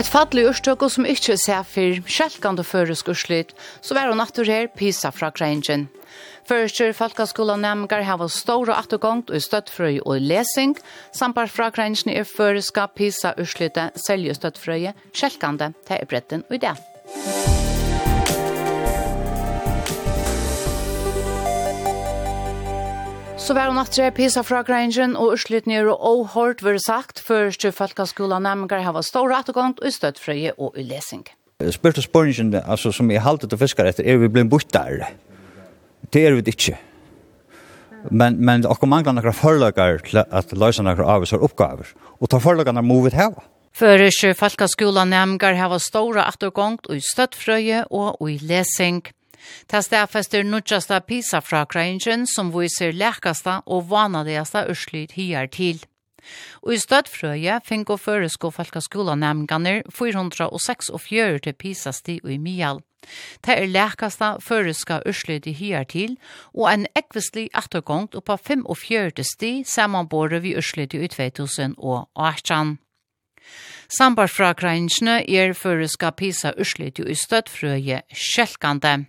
Et 0.00 0.08
fadlig 0.08 0.46
urstøk 0.48 0.80
som 0.88 1.04
ikke 1.04 1.34
ser 1.36 1.64
for 1.68 1.98
skjelkende 2.08 2.64
føresk 2.64 3.10
urslit, 3.12 3.50
så 3.84 3.92
var 3.92 4.08
hun 4.08 4.22
atter 4.24 4.48
her 4.48 4.70
pisa 4.72 5.10
fra 5.12 5.28
Grangen. 5.28 5.90
Førster 6.48 6.94
Falkaskolen 6.96 7.60
nemmer 7.60 8.00
har 8.08 8.16
vært 8.22 8.32
store 8.32 8.78
attergångt 8.80 9.28
og 9.28 9.44
støttfrøy 9.44 10.00
og 10.06 10.24
lesing, 10.24 10.72
samt 11.12 11.36
fra 11.52 11.68
Grangen 11.68 12.16
er 12.16 12.24
føreska 12.24 12.88
pisa 12.96 13.34
urslitet 13.36 14.00
selje 14.00 14.40
støttfrøy, 14.40 14.88
skjelkende 15.12 15.74
til 15.84 16.00
er 16.00 16.08
bretten 16.08 16.48
og 16.48 16.56
ideen. 16.62 17.49
Så 23.50 23.54
var 23.56 23.66
hun 23.66 23.80
at 23.82 23.88
tre 23.90 24.12
pisa 24.14 24.44
fra 24.46 24.60
Grangen, 24.62 25.16
og 25.18 25.32
urslutten 25.34 25.72
gjør 25.72 25.88
og 25.90 26.20
hårdt 26.36 26.60
var 26.62 26.76
sagt, 26.78 27.18
før 27.18 27.48
Stjøfalkaskolen 27.50 28.44
nemmer 28.46 28.70
har 28.70 28.84
hava 28.86 29.02
stor 29.02 29.26
rettegånd 29.26 29.82
og 29.82 29.90
støttfrøye 29.90 30.52
og 30.54 30.78
ulesing. 30.78 31.24
Spørste 31.74 32.04
spørningen, 32.06 32.60
altså, 32.62 32.92
som 32.94 33.10
jeg 33.10 33.24
halte 33.26 33.50
til 33.50 33.58
fiskar 33.58 33.90
etter, 33.90 34.06
er 34.06 34.22
vi 34.22 34.30
blitt 34.30 34.52
bort 34.54 34.70
der? 34.70 35.02
Det 36.14 36.22
er 36.28 36.38
vi 36.38 36.46
ikke. 36.46 36.76
Men, 38.14 38.38
men 38.38 38.70
akkur 38.70 38.86
manglar 38.86 39.18
några 39.18 39.34
forlagar 39.34 39.98
til 40.06 40.22
at 40.22 40.54
några 40.54 41.10
av 41.10 41.26
oss 41.26 41.34
oppgaver, 41.34 41.90
og 42.20 42.30
ta 42.30 42.38
forlagarna 42.38 42.86
må 42.86 43.02
vi 43.02 43.16
hava. 43.18 43.42
Føres 43.74 44.22
Falkaskolen 44.38 45.10
nemmer 45.10 45.58
har 45.58 45.74
vært 45.74 45.90
stora 45.90 46.30
ettergånd 46.30 46.86
og 46.86 47.02
støttfrøye 47.02 47.88
og 47.90 48.30
i 48.30 48.38
lesing. 48.38 49.10
Ta 49.66 49.82
stafester 49.82 50.44
nutjasta 50.44 51.00
pisa 51.00 51.40
fra 51.40 51.64
kraingen 51.66 52.26
som 52.26 52.52
viser 52.54 52.92
lekasta 52.92 53.62
og 53.66 53.88
vanadigasta 53.90 54.66
urslyd 54.70 55.12
hier 55.16 55.46
til. 55.46 55.80
Og 56.62 56.74
i 56.74 56.78
støttfrøye 56.78 57.60
finko 57.64 57.96
føresko 57.96 58.50
og 58.50 58.54
446 61.00 61.40
til 61.46 61.54
pisasti 61.54 62.20
og 62.24 62.32
i 62.32 62.38
mial. 62.38 62.82
Det 63.44 63.56
er 63.56 63.66
lekasta 63.66 64.34
føreska 64.44 65.00
urslyd 65.08 65.46
i 65.48 65.52
hier 65.56 65.84
til, 65.84 66.18
og 66.54 66.68
en 66.72 66.86
ekvistlig 66.96 67.48
attergångt 67.56 68.14
oppa 68.14 68.36
45 68.36 69.24
sti 69.24 69.52
samanbore 69.64 70.40
vi 70.44 70.56
urslyd 70.60 70.94
i 70.94 71.08
2018. 71.08 72.78
Sambarsfrakrainsene 73.90 75.16
er 75.26 75.56
føreska 75.56 76.12
pisa 76.14 76.52
urslyd 76.60 77.00
i 77.00 77.16
støttfrøye 77.16 78.02
sjelkande. 78.12 79.06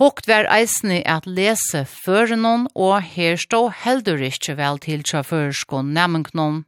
Hukt 0.00 0.24
var 0.24 0.46
eisne 0.48 1.02
at 1.04 1.26
lese 1.28 1.82
førenon, 1.84 2.70
og 2.72 3.02
her 3.04 3.36
stå 3.36 3.66
heldur 3.82 4.22
ikkje 4.24 4.54
vel 4.56 4.80
til 4.80 5.02
tja 5.04 5.20
førskån 5.20 5.90
nemmenknon. 5.92 6.62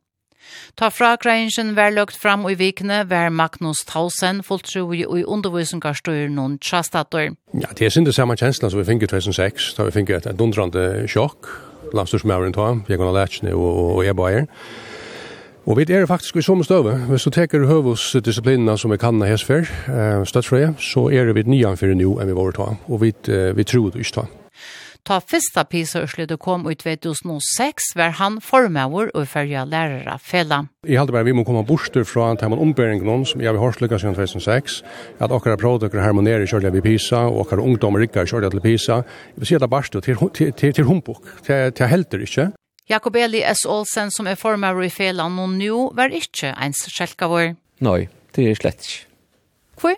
Ta 0.76 0.90
fra 0.92 1.14
kreinsen 1.16 1.70
var 1.72 1.94
løgt 1.96 2.18
fram 2.20 2.44
i 2.50 2.52
vikene, 2.60 3.06
var 3.08 3.32
Magnus 3.32 3.86
Tausen 3.88 4.42
fulltroi 4.44 5.00
i 5.00 5.24
undervisningarstøyr 5.24 6.28
noen 6.28 6.58
tjastator. 6.60 7.32
Ja, 7.56 7.72
det 7.72 7.88
er 7.88 7.96
sinde 7.96 8.12
samme 8.12 8.36
kjensla 8.36 8.68
som 8.68 8.82
vi 8.82 8.88
finner 8.90 9.08
i 9.08 9.12
2006, 9.14 9.72
da 9.78 9.88
vi 9.88 9.96
finner 9.96 10.20
et 10.20 10.28
dundrande 10.36 11.06
sjokk, 11.08 11.48
landstyrsmøveren 11.96 12.52
ta, 12.52 12.74
jeg 12.84 13.00
kunne 13.00 13.16
lært 13.16 13.40
og, 13.48 13.68
og 13.96 14.04
Ebaer. 14.04 14.44
Og 14.44 14.91
Og 15.66 15.78
vi 15.78 15.86
er 15.94 16.06
faktisk 16.06 16.36
i 16.36 16.42
samme 16.42 16.64
støve. 16.64 16.96
Hvis 17.08 17.22
du 17.22 17.30
teker 17.30 17.66
høvåsdisciplinen 17.66 18.78
som 18.78 18.90
vi 18.90 18.96
kan 18.98 19.22
hest 19.22 19.46
før, 19.46 19.68
støttfrøye, 20.24 20.74
så 20.78 21.06
er 21.14 21.32
vi 21.32 21.42
nyan 21.46 21.78
for 21.78 21.94
nå 21.94 22.16
enn 22.18 22.30
vi 22.30 22.34
var 22.34 22.56
ta. 22.56 22.72
Og 22.88 23.02
vi, 23.02 23.12
vi 23.54 23.64
tror 23.64 23.90
det 23.90 24.02
ikke 24.02 24.16
ta. 24.20 24.24
Ta 25.02 25.16
fyrsta 25.18 25.64
PISA-ørslet 25.66 26.36
kom 26.38 26.66
ut 26.70 26.84
ved 26.86 27.00
2006, 27.02 27.88
var 27.98 28.12
han 28.20 28.36
formavur 28.42 29.08
og 29.14 29.26
fyrja 29.26 29.64
lærere 29.66 30.14
fela. 30.22 30.60
Jeg 30.86 31.00
halte 31.00 31.14
bare 31.14 31.26
vi 31.26 31.34
må 31.34 31.42
komme 31.46 31.64
bort 31.66 31.98
fra 32.06 32.28
en 32.30 32.38
man 32.52 32.62
ombering 32.62 33.02
noen 33.02 33.26
som 33.26 33.42
jeg 33.42 33.50
har 33.50 33.58
hørt 33.58 33.82
lykkes 33.82 34.04
siden 34.04 34.14
2006, 34.14 34.82
at 35.18 35.34
okkara 35.34 35.58
produkter 35.58 36.02
harmonerer 36.02 36.46
kjørlig 36.46 36.72
ved 36.72 36.86
PISA, 36.86 37.26
og 37.26 37.46
okkara 37.46 37.66
ungdommer 37.66 38.02
rikker 38.02 38.30
kjørlig 38.30 38.50
til 38.54 38.62
PISA. 38.62 39.02
Jeg 39.02 39.42
vil 39.42 39.50
si 39.50 39.58
at 39.58 39.62
det 39.62 39.70
er 39.70 39.74
bare 39.74 40.00
til, 40.00 40.02
til, 40.34 40.52
til, 40.52 40.74
til 40.74 40.84
humbok, 40.86 41.34
til, 41.42 41.72
til 41.74 41.90
helter 41.90 42.22
ikke. 42.22 42.52
Jakob 42.92 43.16
Eli 43.16 43.40
S. 43.40 43.64
Olsen, 43.64 44.10
som 44.12 44.26
er 44.28 44.36
formar 44.36 44.76
i 44.84 44.90
felan 44.92 45.38
og 45.40 45.54
nå 45.56 45.76
var 45.96 46.12
ikkje 46.12 46.50
eins 46.60 46.82
skjelka 46.92 47.28
vår. 47.30 47.54
Nei, 47.80 48.00
det 48.36 48.44
er 48.50 48.58
slett 48.58 48.84
ikke. 48.84 49.06
Hvor? 49.80 49.94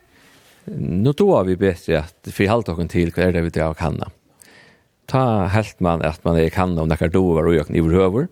Nå 0.71 1.15
tror 1.19 1.49
vi 1.49 1.57
bedre 1.59 2.05
at 2.05 2.31
vi 2.37 2.47
halte 2.47 2.71
oss 2.71 2.93
til 2.93 3.11
hva 3.11 3.27
er 3.27 3.35
det 3.35 3.43
vi 3.49 3.53
drar 3.57 3.73
av 3.73 3.81
kanna. 3.81 4.13
Ta 5.11 5.25
helt 5.53 5.83
man 5.83 6.05
at 6.07 6.23
man 6.25 6.39
er 6.39 6.55
kanna 6.55 6.85
om 6.85 6.93
nekkar 6.93 7.11
dover 7.13 7.51
og 7.51 7.59
jøkken 7.59 7.81
i 7.81 7.83
vrøver. 7.83 8.31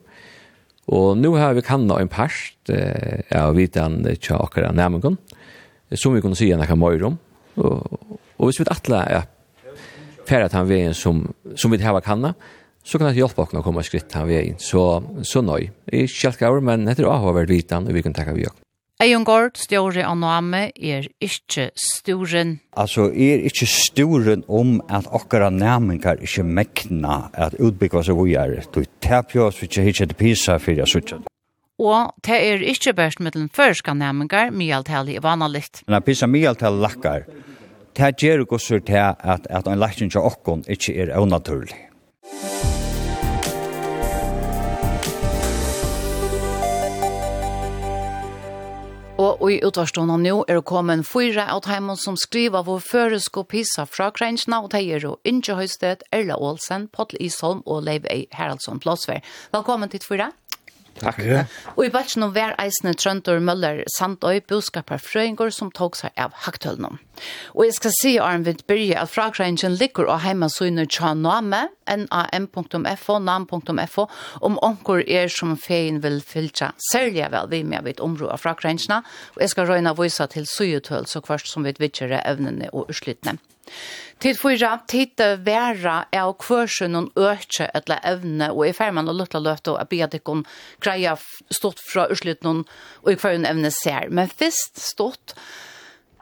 Og 0.95 1.19
nå 1.19 1.35
har 1.41 1.59
vi 1.59 1.67
kanna 1.67 1.99
en 1.99 2.11
parst 2.13 2.71
eh, 2.71 3.27
av 3.35 3.59
vidan 3.59 4.01
tja 4.15 4.39
akkara 4.39 4.71
nærmengon, 4.75 5.19
som 5.91 6.15
vi 6.15 6.23
kunne 6.23 6.39
sija 6.39 6.61
nekkar 6.61 6.79
møyrom. 6.79 7.19
Og, 7.59 8.17
og 8.39 8.47
hvis 8.47 8.63
vi 8.63 8.71
atle 8.71 9.03
er 9.11 9.27
færa 10.29 10.49
han 10.55 10.71
veien 10.71 10.95
som, 10.95 11.27
som 11.59 11.75
vi 11.75 11.83
har 11.83 11.99
kanna, 12.07 12.37
så 12.83 12.99
kan 12.99 13.09
det 13.09 13.19
hjelpe 13.21 13.45
oss 13.45 13.55
å 13.55 13.63
komme 13.65 13.85
skritt 13.87 14.15
av 14.19 14.29
veien. 14.31 14.59
Så, 14.59 14.83
så 15.27 15.43
nøy. 15.45 15.71
I 15.93 16.05
kjelkaur, 16.11 16.63
men 16.65 16.89
etter 16.91 17.07
å 17.07 17.15
ha 17.15 17.35
vært 17.35 17.53
vitan, 17.53 17.87
og 17.87 17.97
vi 17.97 18.03
kan 18.05 18.17
takke 18.17 18.35
vi 18.37 18.49
også. 18.49 18.59
Eion 19.03 19.25
Gård, 19.27 19.57
stjåre 19.59 20.05
av 20.07 20.15
Noame, 20.15 20.69
er 20.79 21.09
ikke 21.19 21.73
storen. 21.75 22.61
Altså, 22.79 23.09
er 23.11 23.43
ikke 23.49 23.67
storen 23.67 24.45
om 24.47 24.77
at 24.87 25.09
okkara 25.11 25.49
nærmengar 25.51 26.23
ikke 26.23 26.45
mekna 26.47 27.17
at 27.35 27.57
utbyggva 27.59 28.05
seg 28.07 28.21
vi 28.21 28.37
er. 28.39 28.61
Du 28.71 28.85
tapjer 29.03 29.49
oss, 29.49 29.59
vi 29.59 29.67
ikke 29.67 29.87
hittir 29.89 30.13
til 30.13 30.19
pisa 30.21 30.59
fyrir 30.63 30.85
jeg 30.85 30.93
suttet. 30.95 31.27
Og 31.83 32.13
det 32.23 32.39
er 32.47 32.63
ikke 32.63 32.95
best 32.95 33.19
med 33.19 33.35
den 33.35 33.51
første 33.51 33.91
nærmengar, 33.91 34.55
mye 34.55 34.79
i 35.11 35.19
vanalikt. 35.19 35.83
Men 35.89 35.99
at 35.99 36.05
pisa 36.07 36.31
mye 36.31 36.55
lakkar, 36.55 37.27
det 37.97 38.17
gjør 38.23 38.45
gosser 38.45 38.79
til 38.79 39.03
at, 39.03 39.51
at 39.51 39.67
en 39.67 39.83
lakking 39.83 40.13
til 40.13 40.21
okkon 40.21 40.63
ikke 40.69 40.95
er 40.95 41.19
unaturlig. 41.19 41.92
Og 49.23 49.51
i 49.53 49.61
utvarstående 49.63 50.17
nå 50.19 50.37
er 50.51 50.59
det 50.59 50.65
kommet 50.67 51.07
fyra 51.07 51.45
av 51.55 51.67
heimen 51.71 51.99
som 52.01 52.17
skriver 52.19 52.65
vår 52.67 52.81
føresko 52.83 53.45
pisa 53.47 53.85
fra 53.87 54.11
Krensjene, 54.15 54.59
og 54.65 54.73
det 54.73 54.83
er 54.83 55.05
jo 55.07 55.17
Inge 55.29 55.55
Høystedt, 55.59 56.03
Erla 56.11 56.39
Olsen, 56.41 56.89
Pottel 56.91 57.23
Isholm 57.23 57.63
og 57.67 57.85
Leiv 57.87 58.09
E. 58.11 58.25
Haraldsson 58.35 58.81
Plåsver. 58.83 59.23
Velkommen 59.55 59.93
til 59.93 60.03
fyra. 60.03 60.33
Takk. 61.01 61.19
Ja. 61.25 61.45
Og 61.77 61.87
i 61.87 61.91
bætsjen 61.93 62.25
om 62.27 62.33
hver 62.35 62.55
eisende 62.63 62.93
Trøndor 62.99 63.41
Møller 63.43 63.83
Sandøy 63.97 64.41
budskaper 64.49 65.01
frøyngur 65.03 65.51
som 65.55 65.71
tog 65.75 65.97
seg 65.99 66.13
av 66.21 66.35
haktølnum. 66.45 66.99
Og 67.55 67.67
jeg 67.67 67.77
skal 67.77 67.95
si, 67.97 68.13
Arne 68.23 68.47
Vindbyrje, 68.47 68.99
at 68.99 69.11
fragreinjen 69.13 69.77
ligger 69.79 70.09
og 70.11 70.23
heima 70.25 70.49
søgner 70.53 70.89
tja 70.91 71.13
name, 71.19 71.65
nam.fo, 71.87 73.19
nam.fo, 73.19 74.07
om 74.41 74.59
onker 74.63 75.05
er 75.07 75.33
som 75.33 75.57
feien 75.61 76.03
vil 76.03 76.21
fylltja 76.27 76.73
særlig 76.91 77.29
vel 77.33 77.51
vi 77.51 77.63
med 77.67 77.87
vidt 77.87 78.03
områ 78.03 78.31
av 78.33 78.43
fragreinjena, 78.43 79.03
og 79.37 79.45
jeg 79.45 79.55
skal 79.55 79.71
røyna 79.71 79.95
vise 79.99 80.27
til 80.35 80.49
søgetøl 80.49 81.09
så 81.11 81.23
kvart 81.25 81.49
som 81.49 81.67
vi 81.67 81.75
vidtjere 81.79 82.23
evnene 82.27 82.71
og 82.73 82.91
urslittene. 82.93 83.39
Tid 84.23 84.39
fyra, 84.39 84.77
tid 84.87 85.19
vera 85.43 86.05
av 86.15 86.37
kvörsen 86.39 86.95
og 86.95 87.19
økje 87.19 87.67
etter 87.75 87.99
evne, 88.07 88.53
og 88.53 88.69
i 88.69 88.75
færman 88.77 89.11
og 89.11 89.19
luttla 89.19 89.41
løft 89.43 89.71
og 89.73 89.81
be 89.91 89.99
at 90.05 90.15
ikon 90.15 90.45
greia 90.85 91.17
stått 91.51 91.83
fra 91.83 92.07
urslutnån 92.13 92.63
og 93.03 93.11
i 93.11 93.19
kvörsen 93.19 93.49
evne 93.49 93.73
ser. 93.75 94.13
Men 94.15 94.31
fyrst 94.31 94.79
stått, 94.79 95.35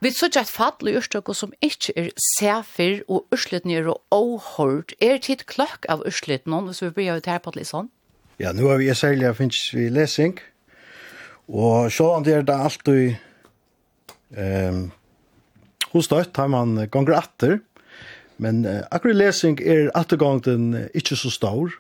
vi 0.01 0.15
så 0.17 0.31
et 0.33 0.49
fall 0.49 0.89
i 0.89 0.95
urslutnån 0.97 1.37
som 1.37 1.53
ikke 1.61 1.93
er 2.01 2.09
sefer 2.39 3.03
og 3.05 3.27
urslutnån 3.37 3.91
og 3.93 4.17
åhård. 4.17 4.95
Er 4.97 5.21
tid 5.21 5.45
klokk 5.45 5.85
av 5.93 6.07
urslutnån, 6.09 6.71
hvis 6.71 6.81
vi 6.87 6.95
blir 6.97 7.21
ut 7.21 7.29
her 7.29 7.43
på 7.45 7.53
litt 7.59 7.69
sånn? 7.69 7.91
Ja, 8.41 8.55
nu 8.57 8.65
har 8.71 8.81
vi 8.81 8.89
særlig, 8.97 9.27
av 9.29 9.37
finnes 9.37 9.61
vi 9.77 9.91
lesing, 9.93 10.39
og 11.53 11.93
sånn 11.93 12.25
er 12.31 12.47
det 12.49 12.57
alltid 12.57 13.19
um, 14.33 14.87
Hon 15.91 16.05
støtt 16.07 16.37
har 16.39 16.51
man 16.53 16.77
ganger 16.93 17.19
atter, 17.19 17.59
men 18.41 18.65
uh, 18.65 18.83
akkurat 18.95 19.19
lesing 19.19 19.61
er 19.61 19.91
attergangten 19.99 20.73
ikke 20.97 21.19
så 21.19 21.33
stor, 21.35 21.75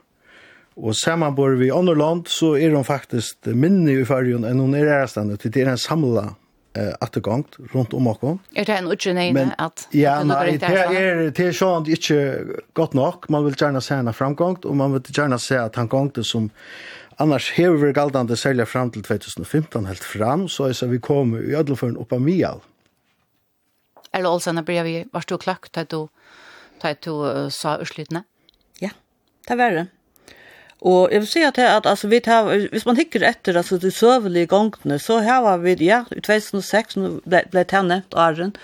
og 0.81 0.95
samanbor 0.97 1.57
vi 1.61 1.71
andre 1.75 1.97
land, 1.99 2.29
så 2.29 2.55
er 2.57 2.75
hun 2.75 2.87
faktisk 2.87 3.51
minne 3.53 4.01
i 4.01 4.07
fargen 4.09 4.47
enn 4.49 4.63
hon 4.63 4.77
er 4.77 4.89
ærestandet, 5.01 5.43
til 5.43 5.53
det 5.55 5.67
er 5.67 5.75
en 5.75 5.81
samla 5.81 6.31
eh 6.75 6.93
attergångt 7.03 7.57
rundt 7.75 7.95
om 7.95 8.07
oss. 8.07 8.39
Er 8.55 8.65
det 8.65 8.77
en 8.79 8.87
utgenene 8.87 9.55
at 9.59 9.89
Ja, 9.93 10.23
nei, 10.23 10.57
det 10.57 10.69
er 10.71 11.31
det 11.31 11.47
er 11.47 11.53
sånn 11.53 11.89
ikke 11.91 12.61
godt 12.75 12.95
nok. 12.95 13.29
Man 13.29 13.45
vil 13.45 13.57
gjerne 13.59 13.81
se 13.83 13.95
en 13.95 14.13
framgångt, 14.15 14.65
og 14.65 14.77
man 14.77 14.93
vil 14.93 15.03
gjerne 15.03 15.39
se 15.39 15.59
at 15.59 15.75
han 15.75 15.89
gångte 15.89 16.23
som 16.25 16.51
annars 17.19 17.51
hever 17.51 17.77
vi 17.77 17.93
galdande 17.93 18.37
selja 18.37 18.65
fram 18.65 18.91
til 18.91 19.03
2015 19.03 19.87
helt 19.87 20.05
fram, 20.05 20.49
så 20.49 20.71
er 20.71 20.87
vi 20.89 20.99
kommer 20.99 21.43
i 21.43 21.57
ødelføren 21.59 21.97
oppa 21.97 22.19
mial. 22.19 22.63
Eller 24.13 24.31
Olsen, 24.31 24.59
da 24.59 24.67
ble 24.67 24.83
vi, 24.87 24.97
var 25.13 25.25
du 25.27 25.39
klokk 25.39 25.71
til 25.75 25.87
du, 25.91 26.01
til 26.83 27.01
du 27.07 27.15
uh, 27.23 27.49
sa 27.55 27.79
urslytene? 27.81 28.25
Ja, 28.83 28.93
det 29.49 29.59
var 29.61 29.77
det. 29.77 29.89
Og 30.81 31.13
jeg 31.13 31.21
vil 31.21 31.29
si 31.29 31.43
at, 31.45 31.59
at 31.61 31.87
altså, 31.87 32.09
vi 32.09 32.23
tar, 32.25 32.47
hvis 32.73 32.87
man 32.89 32.97
hikker 32.97 33.25
etter 33.29 33.59
altså, 33.61 33.77
de 33.79 33.91
søvelige 33.93 34.49
gongene, 34.49 34.97
så 34.99 35.19
her 35.21 35.43
var 35.45 35.61
vi, 35.61 35.75
ja, 35.85 36.03
i 36.17 36.23
2006 36.25 36.97
ble, 37.29 37.43
ble 37.53 37.65
det 37.69 37.83
nevnt 37.85 38.17
åren, 38.17 38.55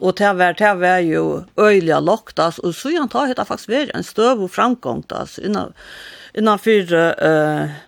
og 0.00 0.16
det 0.18 0.32
var, 0.40 0.56
det 0.58 0.72
var 0.80 0.98
jo 1.06 1.44
øyelig 1.54 2.00
lagt, 2.02 2.42
altså, 2.42 2.64
og 2.66 2.74
så 2.74 2.90
gjerne 2.90 3.12
tar 3.12 3.30
det 3.30 3.46
faktisk 3.46 3.70
vært 3.70 3.94
en 3.94 4.06
støv 4.06 4.42
og 4.42 4.50
framgång, 4.50 5.04
altså, 5.14 5.46
innan, 5.46 5.70
innanfor, 6.34 6.90
uh, 7.22 7.78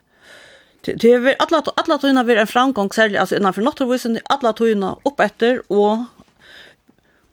det 0.87 1.05
er 1.07 1.37
alla 1.39 1.63
alla 1.79 1.99
tøyna 1.99 2.25
ver 2.27 2.41
en 2.43 2.47
framgång 2.47 2.89
særlig 2.91 3.19
alltså 3.19 3.37
innanför 3.37 3.63
naturvisen 3.63 4.19
alla 4.25 4.53
tøyna 4.53 4.97
upp 5.05 5.21
efter 5.21 5.63
och 5.73 5.99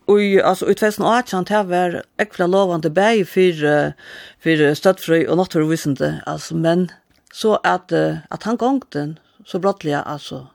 Og 0.10 0.22
altså, 0.42 0.66
i 0.66 0.74
2018 0.74 1.50
han 1.54 1.70
var 1.70 2.02
ekvla 2.20 2.48
lovande 2.48 2.90
för 2.90 3.24
for, 3.26 3.94
for 4.40 5.28
och 5.28 5.30
og 5.30 5.38
naturvisende, 5.38 6.22
altså, 6.28 6.56
men 6.56 6.90
så 7.34 7.58
at, 7.64 7.92
at 8.32 8.44
han 8.44 8.58
gongten, 8.58 9.20
så 9.46 9.60
brottliga 9.60 10.02
alltså 10.02 10.48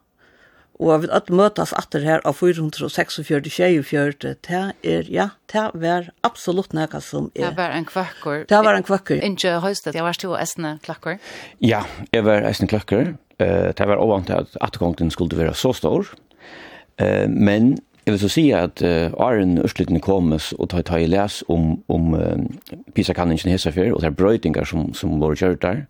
og 0.82 1.04
vi 1.04 1.10
at 1.14 1.30
møtas 1.30 1.72
atter 1.76 2.02
her 2.02 2.22
av 2.26 2.34
446 2.40 3.20
24, 3.28 4.14
det 4.42 4.62
er, 4.82 5.06
ja, 5.12 5.28
det 5.52 5.68
var 5.78 6.10
absolutt 6.26 6.74
nekka 6.74 7.00
som 7.04 7.30
er. 7.34 7.50
Det 7.50 7.58
var 7.58 7.76
en 7.76 7.86
kvakkur. 7.86 8.44
Det 8.50 8.60
var 8.66 8.74
en 8.74 8.86
kvakkur. 8.86 9.20
Inge 9.22 9.58
Høysted, 9.62 9.94
jeg 9.94 10.04
var 10.04 10.18
stå 10.18 10.34
esne 10.40 10.76
klakkur. 10.84 11.20
Ja, 11.62 11.84
jeg 12.12 12.26
var 12.26 12.46
esne 12.48 12.68
klakkur. 12.70 13.14
Uh, 13.38 13.70
det 13.74 13.86
var 13.86 14.02
ovant 14.02 14.30
at 14.30 14.58
atgongten 14.62 15.10
skulle 15.14 15.38
være 15.38 15.54
så 15.58 15.72
stor, 15.74 16.10
uh, 17.02 17.26
men 17.30 17.76
Jeg 18.04 18.12
vil 18.12 18.20
så 18.20 18.28
si 18.28 18.44
at 18.52 18.82
uh, 18.84 19.14
Arjen 19.22 19.56
Ørslitten 19.64 20.00
kommes 20.04 20.50
og 20.58 20.68
tar 20.74 20.84
tar 20.84 21.00
i 21.00 21.08
les 21.08 21.40
om, 21.48 21.78
om 21.88 22.12
uh, 22.12 22.36
Pisa-kanningen 22.94 23.52
Hesafer 23.52 23.94
og 23.94 24.02
det 24.02 24.10
er 24.10 24.18
brøytinger 24.18 24.68
som, 24.68 24.90
som 24.94 25.16
var 25.22 25.36
kjørt 25.40 25.62
der, 25.62 25.84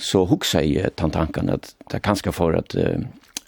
så 0.00 0.24
huksa 0.24 0.62
jeg 0.64 0.86
uh, 0.86 0.92
den 0.96 1.12
tanken 1.12 1.52
at 1.52 1.74
det 1.90 2.00
er 2.00 2.06
kanskje 2.06 2.32
for 2.32 2.56
at 2.56 2.72
uh, 2.78 2.96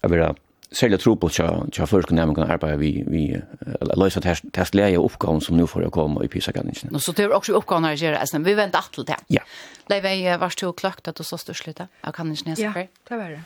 jeg 0.02 0.12
vil 0.12 0.24
ha 0.26 0.34
særlig 0.72 1.00
tro 1.00 1.14
på 1.16 1.28
at 1.32 1.78
jeg 1.78 1.88
først 1.88 2.08
kunne 2.08 2.28
kunne 2.34 2.52
arbeide 2.52 2.78
vi, 2.78 2.92
vi 3.08 3.24
uh, 3.32 3.96
løse 3.96 4.20
testleie 4.52 5.00
oppgaven 5.00 5.40
som 5.40 5.56
nå 5.56 5.66
får 5.66 5.86
jeg 5.86 5.96
komme 5.96 6.24
i 6.24 6.28
Pisa-kanningen. 6.28 7.00
Så 7.00 7.16
det 7.16 7.24
er 7.24 7.32
også 7.32 7.56
oppgaven 7.56 7.88
her 7.88 7.96
i 7.96 8.00
Gjerasen, 8.00 8.44
vi 8.44 8.56
venter 8.56 8.78
alt 8.78 8.92
til 8.92 9.08
det. 9.08 9.20
Ja. 9.32 9.44
Leiv, 9.88 10.04
var 10.40 10.48
det 10.52 10.62
jo 10.62 10.72
klart 10.72 11.08
at 11.08 11.16
du 11.16 11.24
så 11.24 11.40
størst 11.40 11.66
litt 11.66 11.80
av 11.80 12.12
kanningen 12.12 12.52
Hesafer? 12.52 12.88
Ja, 12.92 13.08
det 13.08 13.18
var 13.18 13.36
det. 13.38 13.44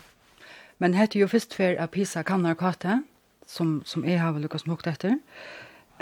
Men 0.78 0.94
hette 0.94 1.18
jo 1.18 1.28
først 1.30 1.54
for 1.54 1.78
at 1.78 1.90
Pisa 1.90 2.22
kan 2.22 2.42
narkate, 2.42 3.00
som, 3.46 3.82
som 3.84 4.04
jeg 4.04 4.20
har 4.20 4.38
lukket 4.38 4.64
smukt 4.64 4.86
etter. 4.86 5.16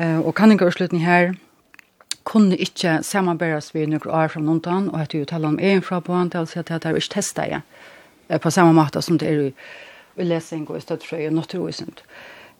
Uh, 0.00 0.20
og 0.26 0.34
kanningaurslutning 0.34 1.04
her 1.04 1.34
kunne 2.24 2.56
ikke 2.56 2.98
samarbeides 3.04 3.74
vi 3.74 3.84
noen 3.86 4.08
år 4.08 4.30
fra 4.32 4.40
noen 4.40 4.88
og 4.88 5.00
etter 5.00 5.20
jo 5.20 5.28
tala 5.28 5.48
om 5.52 5.58
en 5.60 5.82
fra 5.82 6.00
på 6.00 6.14
en 6.16 6.30
til 6.32 6.40
å 6.40 6.48
si 6.48 6.58
at 6.58 6.72
det 6.72 6.88
er 6.88 6.96
ikke 6.96 7.20
testet 7.20 7.60
på 8.40 8.50
samme 8.50 8.72
måte 8.72 9.02
som 9.04 9.18
det 9.20 9.28
er 9.28 9.42
i, 9.42 9.50
i 10.16 10.24
lesing 10.24 10.64
og 10.70 10.78
i 10.78 10.80
støttfrøy 10.80 11.26
og 11.28 11.36
naturvisent. 11.36 12.02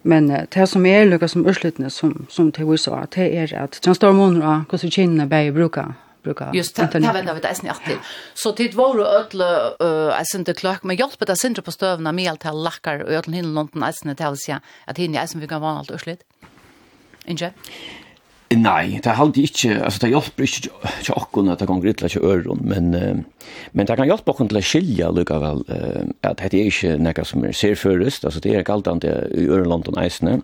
Men 0.02 0.30
uh, 0.30 0.44
det 0.54 0.68
som 0.68 0.86
er 0.86 1.08
lukket 1.08 1.32
som 1.32 1.46
urslutning 1.48 1.90
som, 1.90 2.26
som 2.28 2.52
til 2.52 2.68
USA, 2.68 3.06
det 3.14 3.30
er 3.32 3.56
at 3.56 3.80
transportmåner 3.82 4.46
og 4.46 4.66
hvordan 4.68 4.92
kinnene 4.92 5.28
bare 5.28 5.52
bruker 5.52 5.94
bruka 6.24 6.50
Just 6.52 6.76
det, 6.76 6.88
det 6.92 7.12
vända 7.12 7.34
vi 7.34 7.40
det 7.40 7.48
är 7.48 7.54
till. 7.86 7.98
Så 8.34 8.52
tid 8.52 8.74
var 8.74 8.96
det 8.96 9.04
ödle 9.04 9.44
eh 9.80 10.20
är 10.20 10.36
inte 10.38 10.54
klok 10.54 10.82
men 10.82 10.96
hjälp 10.96 11.26
det 11.26 11.36
synd 11.36 11.64
på 11.64 11.72
stövna 11.72 12.12
med 12.12 12.30
allt 12.30 12.42
här 12.42 12.52
lackar 12.52 12.98
och 13.02 13.12
ödlen 13.12 13.34
hinner 13.34 13.48
någonting 13.48 13.82
är 13.82 14.08
inte 14.08 14.24
till 14.24 14.36
sig 14.36 14.58
att 14.86 14.98
hinner 14.98 15.22
är 15.22 15.26
som 15.26 15.40
vi 15.40 15.48
kan 15.48 15.60
vara 15.60 15.78
allt 15.78 15.90
urslit. 15.90 16.22
inte 17.24 17.52
Nei, 18.64 19.00
det 19.02 19.10
er 19.10 19.20
alltid 19.20 19.48
ikke, 19.48 19.74
altså 19.84 20.00
det 20.04 20.10
hjelper 20.12 20.46
ikke 20.46 20.62
til 21.04 21.18
åkken 21.18 21.50
at 21.52 21.60
det 21.60 21.68
kan 21.68 21.82
ytla 21.84 22.08
til 22.08 22.24
øren, 22.24 22.62
men, 22.64 22.94
men 23.72 23.88
det 23.88 23.96
kan 23.98 24.08
hjelpe 24.08 24.32
åkken 24.32 24.48
til 24.48 24.60
å 24.60 24.64
skilja 24.64 25.10
lukka 25.12 25.40
uh, 25.42 26.00
at 26.24 26.40
det 26.40 26.62
er 26.62 26.70
ikke 26.70 26.94
nekka 27.02 27.26
som 27.28 27.44
er 27.44 27.56
serførest, 27.56 28.24
altså 28.24 28.40
det 28.40 28.54
er 28.54 28.66
galdande 28.66 29.12
i 29.36 29.44
Ørland 29.52 29.90
og 29.90 29.98
eisne, 30.00 30.38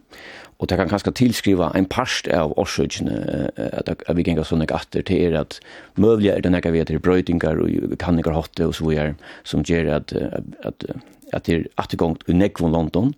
og 0.60 0.68
det 0.68 0.76
kan 0.76 0.90
kanskje 0.90 1.14
tilskriva 1.16 1.70
en 1.76 1.88
parst 1.88 2.28
av 2.36 2.52
årsøkjene 2.60 3.14
at, 3.56 3.88
at 3.94 4.10
vi 4.16 4.26
gengar 4.26 4.44
sånne 4.44 4.68
gatter 4.68 5.06
til 5.08 5.30
er 5.30 5.38
at 5.40 5.56
mulig 5.96 6.28
er 6.34 6.44
det 6.44 6.52
nekka 6.52 6.74
vi 6.74 6.82
etter 6.82 7.00
brøytingar 7.00 7.62
og 7.64 7.96
kanningar 8.02 8.36
hotte 8.36 8.68
og 8.68 8.76
så 8.76 8.84
videre, 8.90 9.14
som 9.48 9.64
gjør 9.64 9.94
at, 9.96 10.12
at, 10.12 10.52
at, 10.68 10.84
at 11.32 11.48
det 11.48 11.56
er 11.56 11.66
attergångt 11.80 12.28
i 12.28 12.36
nekvon 12.36 12.76
London, 12.76 13.14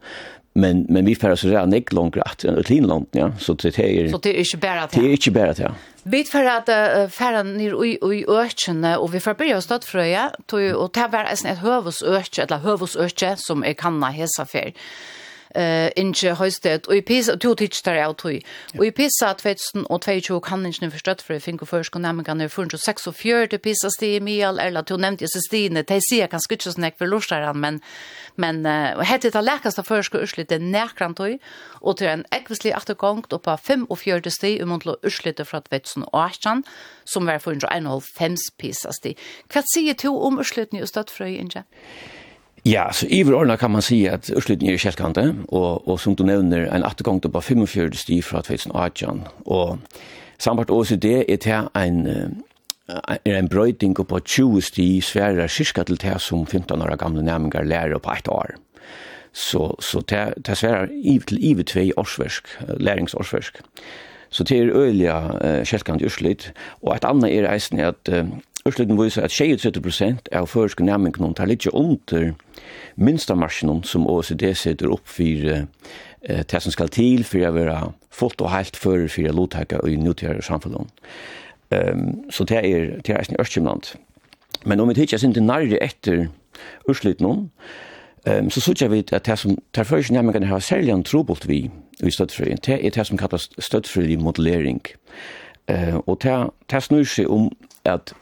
men 0.53 0.87
men 0.89 1.05
vi 1.05 1.15
färdas 1.15 1.41
så 1.41 1.47
där 1.47 1.67
nick 1.67 1.93
långt 1.93 2.17
rätt 2.17 2.45
i 2.45 2.63
Finland 2.65 3.07
ja. 3.11 3.33
Så 3.39 3.55
det 3.55 3.79
är 3.79 4.09
så 4.09 4.19
det 4.19 4.31
är 4.31 4.39
inte 4.39 4.57
bara 4.57 4.89
det 4.93 5.01
är 5.01 5.11
inte 5.11 5.31
bara 5.31 5.53
det 5.53 5.73
Vi 6.03 6.25
för 6.25 6.45
att 6.45 6.69
uh, 6.69 7.09
färra 7.09 7.43
ner 7.43 7.85
i 7.85 7.91
i 7.91 8.25
örkene 8.29 8.97
och 8.97 9.15
vi 9.15 9.21
får 9.21 9.35
börja 9.35 9.61
stad 9.61 9.85
fröja 9.85 10.31
tog 10.47 10.73
och 10.73 10.91
det 10.95 11.09
var 11.13 11.25
ett 11.25 11.59
hövosörke 11.59 12.43
eller 12.43 12.59
hövosörke 12.59 13.37
som 13.37 13.65
är 13.65 13.73
kanna 13.73 14.11
hesa 14.11 14.47
för 14.47 14.73
eh 15.55 15.91
inche 15.97 16.35
høystet 16.35 16.89
og 16.89 16.97
i 16.97 17.01
pisa 17.01 17.37
to 17.37 17.55
teach 17.55 17.83
der 17.85 18.07
out 18.07 18.25
og 18.25 18.87
i 18.87 18.91
pisa 18.91 19.33
2022 19.35 20.41
kan 20.41 20.67
ikkje 20.67 20.91
forstått 20.91 21.23
for 21.23 21.39
fink 21.39 21.63
og 21.63 21.69
først 21.69 21.93
kan 21.93 22.05
er 22.05 22.49
446 22.49 23.59
pisa 23.59 23.89
sti 23.91 24.17
Emil 24.17 24.59
eller 24.61 24.83
to 24.83 24.97
nemnt 24.97 25.23
Jesus 25.23 25.43
Stine 25.49 25.83
te 25.83 26.01
sier 26.01 26.27
kan 26.27 26.41
skutsa 26.41 26.73
snakk 26.73 26.99
for 26.99 27.07
lorsar 27.07 27.53
men 27.53 27.81
men 28.37 28.65
hette 29.05 29.31
ta 29.31 29.41
lækast 29.41 29.85
for 29.85 30.03
skal 30.03 30.23
urslite 30.23 30.59
nærkrant 30.59 31.21
og 31.21 31.39
og 31.83 31.97
til 31.99 32.09
en 32.09 32.25
ekvisli 32.33 32.73
attergangt 32.73 33.33
oppa 33.33 33.57
45 33.57 34.31
sti 34.31 34.63
um 34.63 34.81
til 34.81 34.97
urslite 35.05 35.45
fra 35.45 35.61
2018 35.61 36.65
som 37.05 37.27
var 37.27 37.39
451 37.39 38.51
pisa 38.59 38.93
sti 38.93 39.17
kvat 39.49 39.65
sier 39.75 39.95
to 39.95 40.17
om 40.23 40.39
urslitni 40.39 40.83
og 40.83 40.89
støtt 40.89 41.11
frøy 41.11 41.37
Ja, 42.65 42.93
så 42.93 43.07
i 43.07 43.23
vår 43.23 43.57
kan 43.57 43.71
man 43.71 43.83
si 43.83 44.05
at 44.07 44.31
Ørslutten 44.31 44.69
er 44.69 44.75
i 44.75 44.89
och, 45.49 45.53
og, 45.53 45.89
og 45.89 46.01
som 46.01 46.17
du 46.17 46.23
nevner, 46.23 46.75
en 46.75 46.85
attergang 46.85 47.21
på 47.21 47.41
45 47.41 47.95
sti 47.95 48.23
fra 48.23 48.41
2018. 48.41 49.23
Og 49.47 49.79
samvart 50.39 50.71
OECD 50.71 51.25
er 51.29 51.37
til 51.37 51.69
en, 51.77 52.07
er 53.25 53.39
en 53.39 53.49
brøyding 53.49 53.95
på 53.95 54.19
20 54.19 54.63
sti 54.63 55.01
svære 55.01 55.49
kyrka 55.49 55.83
til 55.83 56.01
det 56.01 56.21
som 56.21 56.47
15 56.47 56.83
år 56.83 56.97
gamle 56.97 57.23
nærmengar 57.23 57.63
lærer 57.63 57.99
på 57.99 58.11
ett 58.11 58.29
år. 58.29 58.51
Så, 59.33 59.75
så 59.81 60.01
det, 60.01 60.47
det 60.47 60.57
svære 60.57 60.87
til 61.27 61.39
ivet 61.45 61.67
tvei 61.67 61.93
årsversk, 61.97 62.47
læringsårsversk. 62.77 63.61
Så 64.31 64.45
det 64.45 64.59
er 64.59 64.77
øyelig 64.77 65.11
uh, 65.11 65.65
kjelkante 65.65 66.05
Ørslut, 66.05 66.53
og 66.83 66.97
et 66.97 67.05
annet 67.05 67.39
er 67.39 67.53
eisen 67.53 67.81
at 67.81 68.09
uh, 68.09 68.29
Ørslutten 68.67 68.99
viser 68.99 69.25
at 69.27 69.35
70% 69.35 70.29
av 70.39 70.47
føreske 70.47 70.85
nærmengen 70.87 71.35
tar 71.35 71.49
litt 71.51 71.67
under 71.67 72.31
minstamarsjonen 72.95 73.83
som 73.83 74.07
OECD 74.07 74.53
setter 74.55 74.93
opp 74.95 75.09
for 75.11 75.49
eh, 75.51 75.65
det 76.23 76.63
som 76.63 76.71
skal 76.71 76.93
til 76.95 77.25
for 77.27 77.43
å 77.43 77.55
være 77.57 77.79
fullt 78.15 78.45
og 78.45 78.53
helt 78.53 78.79
før 78.79 79.09
for 79.11 79.27
å 79.27 79.35
lottake 79.35 79.81
i 79.89 79.97
nødgjøre 79.99 80.45
samfunnet. 80.47 80.87
Um, 81.73 82.31
så 82.31 82.45
det 82.45 82.61
er, 82.61 83.01
det 83.01 83.15
er 83.17 83.25
en 83.25 83.41
ikke 83.41 83.99
Men 84.65 84.81
om 84.81 84.89
vi 84.89 84.95
tidsjer 84.95 85.19
sin 85.19 85.35
til 85.35 85.43
nærre 85.43 85.83
etter 85.83 86.29
Ørslutten, 86.89 87.51
um, 88.29 88.51
så 88.51 88.61
sier 88.61 88.89
vi 88.89 89.03
at 89.13 89.27
det 89.27 89.39
som 89.39 89.59
tar 89.75 89.85
føreske 89.85 90.15
næmingen 90.15 90.43
har 90.43 90.59
særlig 90.59 90.93
en 90.93 91.05
trobult 91.05 91.49
vi 91.49 91.71
i 92.03 92.11
støttfrøyen, 92.11 92.59
det 92.67 92.85
er 92.87 92.91
det 92.91 93.07
som 93.07 93.19
kalles 93.19 93.51
støttfrøylig 93.59 94.21
modellering. 94.21 94.81
Uh, 95.71 95.99
og 96.07 96.23
det, 96.23 96.51
det 96.71 96.83
snur 96.83 97.05
seg 97.05 97.31
om 97.31 97.51
at 97.85 98.15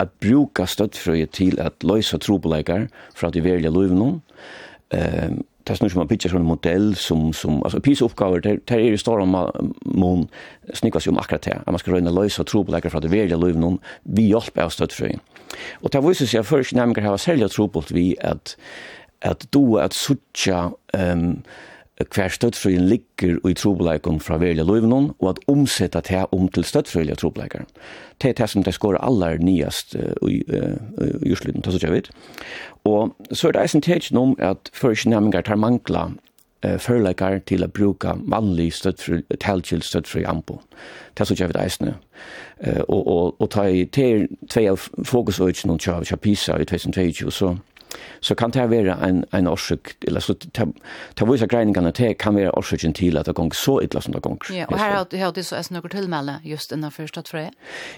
at 0.00 0.16
bruka 0.22 0.66
støttfrøye 0.66 1.28
til 1.34 1.60
at 1.60 1.84
løysa 1.86 2.18
trobeleikar 2.18 2.88
fra 3.14 3.28
at 3.28 3.36
de 3.36 3.44
verlige 3.44 3.72
løyvnum. 3.72 4.20
Um, 4.90 5.40
det 5.60 5.74
er 5.74 5.78
snur 5.78 5.90
som 5.92 6.00
man 6.00 6.08
pitcher 6.08 6.32
sånn 6.32 6.46
modell 6.48 6.94
som, 6.98 7.28
som 7.36 7.58
altså 7.66 7.82
pisa 7.84 8.06
oppgaver, 8.06 8.40
det 8.42 8.54
der 8.66 8.80
er 8.80 8.94
i 8.96 8.98
stor 8.98 9.20
om 9.20 9.34
man 9.84 10.24
snikker 10.74 11.02
seg 11.02 11.12
om 11.12 11.20
akkurat 11.20 11.44
det, 11.44 11.58
at 11.60 11.68
man 11.68 11.78
skal 11.82 11.94
røyne 11.94 12.14
løysa 12.14 12.46
trobeleikar 12.48 12.90
fra 12.94 13.02
det 13.04 13.12
verlige 13.12 13.38
løyvnum, 13.38 13.76
vi 14.16 14.30
hjelp 14.32 14.58
av 14.58 14.72
støttfrøye. 14.74 15.20
Og 15.84 15.92
det 15.92 16.02
viser 16.06 16.30
seg 16.30 16.42
at 16.42 16.48
først 16.48 16.74
nærmere 16.74 17.04
har 17.04 17.20
særlig 17.20 17.50
trobult 17.52 17.92
vi 17.94 18.14
at, 18.24 18.56
at 19.20 19.46
du 19.54 19.76
at 19.78 19.94
suttja 19.94 20.70
um, 20.96 21.42
hver 22.14 22.28
støttfrøyen 22.28 22.86
ligger 22.88 23.48
i 23.48 23.54
trobeleikon 23.54 24.20
fra 24.20 24.38
velja 24.40 24.64
løyvnån, 24.64 25.10
og 25.18 25.28
at 25.28 25.38
omsetta 25.48 26.00
det 26.00 26.24
om 26.32 26.48
til 26.48 26.64
støttfrøyla 26.64 27.14
trobeleikar. 27.14 27.66
Det 28.22 28.28
er 28.28 28.32
det 28.32 28.50
som 28.50 28.62
det 28.64 28.74
skår 28.74 28.96
aller 29.00 29.38
nyast 29.38 29.94
i 30.28 30.42
jursliden, 31.26 31.60
det 31.60 31.66
er 31.66 31.78
så 31.78 32.02
Og 32.84 33.16
så 33.32 33.48
er 33.48 33.52
det 33.52 33.62
eisen 33.62 33.82
tegjen 33.82 34.16
om 34.16 34.36
at 34.38 34.70
førkjennemmingar 34.72 35.42
tar 35.42 35.56
mangla 35.56 36.10
førleikar 36.62 37.40
til 37.48 37.64
å 37.64 37.68
bruka 37.68 38.14
vanlig 38.28 38.72
støttfri, 38.76 39.22
telkjell 39.40 39.82
støttfri 39.82 40.24
ambo. 40.28 40.60
Det 41.16 41.24
er 41.24 41.30
så 41.30 41.36
kjøvet 41.36 41.56
eisne. 41.56 41.94
Og, 42.88 43.06
og, 43.06 43.40
og 43.40 43.50
ta 43.50 43.64
i 43.68 43.84
til 43.84 44.28
tve 44.50 44.66
av 44.70 44.88
fokusøyden 45.08 45.72
og 45.72 45.80
tja 45.80 46.16
pisa 46.20 46.58
i 46.60 46.68
2022, 46.68 47.30
så 47.32 47.54
så 48.20 48.34
kan 48.34 48.50
det 48.50 48.70
være 48.70 48.96
en, 49.08 49.24
en 49.34 49.46
årsøk, 49.46 49.94
eller 50.06 50.20
så 50.20 50.34
ta, 50.54 50.66
ta 51.16 51.26
vise 51.28 51.46
greiningene 51.50 51.92
til 51.96 52.14
kan 52.14 52.36
være 52.36 52.54
årsøkken 52.58 52.94
til 52.94 53.18
at 53.18 53.26
det 53.26 53.34
går 53.34 53.54
så 53.56 53.78
illa 53.84 54.00
som 54.00 54.14
det 54.14 54.22
går. 54.22 54.38
Ja, 54.54 54.66
og 54.68 54.78
her 54.78 55.04
har 55.24 55.32
du 55.34 55.42
så 55.42 55.56
er 55.56 55.68
noen 55.74 55.90
tilmelde 55.90 56.38
just 56.44 56.72
innenfor 56.72 57.10
støttfrøy? 57.10 57.50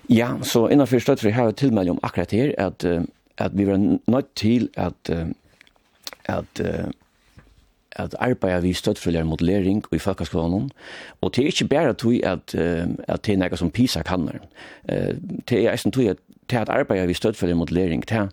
Ja, 0.08 0.34
så 0.42 0.66
innenfor 0.68 1.02
støttfrøy 1.02 1.32
har 1.32 1.52
jeg 1.52 1.60
tilmelde 1.64 1.96
om 1.96 2.00
akkurat 2.02 2.32
her 2.32 2.54
at, 2.58 2.84
at 3.38 3.58
vi 3.58 3.66
var 3.68 3.78
nødt 3.78 4.34
til 4.36 4.68
at 4.76 5.12
at 6.24 6.62
at 7.96 8.14
arbeida 8.18 8.60
vi 8.60 8.72
støttfølger 8.72 9.24
modellering 9.24 9.84
i 9.92 9.98
folkeskolen, 9.98 10.70
og 11.20 11.34
det 11.36 11.42
er 11.42 11.46
ikke 11.46 11.68
bare 11.68 11.92
tog 11.92 12.14
at, 12.24 12.54
at 12.54 13.26
det 13.26 13.34
er 13.34 13.40
noe 13.42 13.56
som 13.56 13.70
PISA 13.70 14.02
kan. 14.02 14.28
Det 15.48 15.58
er 15.66 15.76
en 15.76 15.92
tog 15.92 16.06
at 16.14 16.22
det 16.50 16.58
at 16.58 16.68
arbeida 16.72 17.04
vi 17.06 17.14
støttfølger 17.14 17.54
modellering, 17.56 18.08
det 18.08 18.16
er 18.16 18.28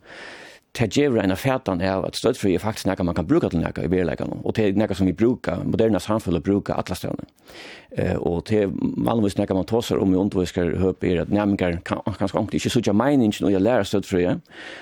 det 0.77 0.95
gjør 0.95 1.17
en 1.23 1.35
fätan 1.35 1.81
av 1.81 2.05
at 2.05 2.15
støttfri 2.15 2.53
er 2.53 2.61
faktisk 2.61 2.85
noe 2.87 3.03
man 3.03 3.15
kan 3.17 3.27
bruka 3.27 3.49
til 3.49 3.61
noe 3.61 3.71
i 3.73 3.89
verkligheten 3.89 4.43
og 4.43 4.55
det 4.55 4.67
er 4.67 4.77
noe 4.77 4.95
som 4.95 5.07
vi 5.09 5.15
brukar 5.17 5.63
moderna 5.65 5.99
samfunnet 5.99 6.43
brukar 6.43 6.77
alle 6.77 6.95
stedene. 6.95 7.25
Eh 7.97 8.15
och 8.15 8.43
det 8.49 8.69
vanligvis 8.97 9.37
noe 9.37 9.53
man 9.53 9.65
tåser 9.65 9.97
om 9.97 10.13
i 10.13 10.17
undervisker 10.17 10.77
høp 10.77 11.03
er 11.03 11.21
at 11.21 11.29
nämningar 11.29 11.81
kan 11.83 12.01
kanske 12.05 12.39
ikke 12.39 12.55
inte 12.55 12.69
så 12.69 12.93
meningen 12.93 13.33
menar 13.41 13.49
inte 13.49 13.59
när 13.59 13.83
støttfri, 13.83 14.39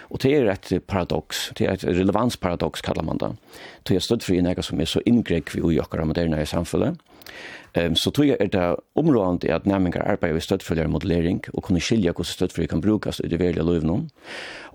og 0.09 0.21
det 0.21 0.33
er 0.33 0.51
et 0.51 0.83
paradox 0.87 1.53
det 1.57 1.67
er 1.67 1.73
et 1.73 1.83
relevansparadox 1.83 2.81
kallar 2.81 3.03
man 3.03 3.17
det. 3.17 3.35
Det 3.83 3.95
är 3.95 3.99
støttfri 3.99 4.37
er 4.37 4.41
noe 4.41 4.61
som 4.61 4.81
er 4.81 4.85
så 4.85 5.01
inngrekk 5.05 5.55
vi 5.55 5.61
och 5.61 5.73
jobbar 5.73 6.05
moderna 6.05 6.41
i 6.41 6.45
samhället 6.45 6.97
Ehm 7.73 7.95
så 7.95 8.11
tror 8.11 8.27
jag 8.27 8.51
det 8.51 8.77
området 8.93 9.43
är 9.43 9.53
att 9.53 9.65
nämningar 9.65 10.01
arbetar 10.01 10.33
med 10.33 10.43
stödföljare 10.43 10.87
modellering 10.87 11.41
och 11.53 11.63
kunna 11.63 11.79
skilja 11.79 12.13
hur 12.17 12.23
stödföljare 12.23 12.67
kan 12.67 12.81
brukas 12.81 13.21
i 13.21 13.27
det 13.27 13.37
verkliga 13.37 13.63
livet. 13.63 14.01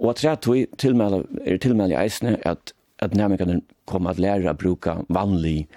Och 0.00 0.11
att 0.11 0.23
jag 0.23 0.40
tror 0.40 0.66
tillmäla 0.76 1.23
är 1.44 1.59
tillmäla 1.59 2.04
isne 2.04 2.38
att 2.44 2.75
att 3.02 3.14
nämningarna 3.14 3.61
kommer 3.85 4.11
att 4.11 4.18
lära 4.18 4.50
att 4.50 4.59
bruka 4.59 5.04
vanlig 5.09 5.68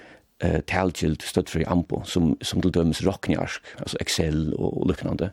eh 0.44 0.60
talgilt 0.60 1.22
stödfri 1.22 1.66
ampo 1.66 2.02
som 2.06 2.38
som 2.42 2.62
till 2.62 2.72
döms 2.72 3.02
rocknjarsk 3.02 3.64
alltså 3.78 3.98
excel 4.00 4.54
och 4.54 4.88
liknande 4.88 5.32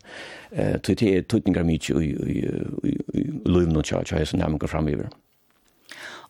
eh 0.51 0.79
till 0.81 0.97
till 0.97 1.25
tutningar 1.25 1.65
mycket 1.65 1.97
i 1.97 2.05
i 2.05 2.51
i 3.19 3.33
lövnon 3.45 3.83
charge 3.83 4.15
har 4.17 4.25
som 4.25 4.39
nämner 4.39 4.67
framöver. 4.67 5.09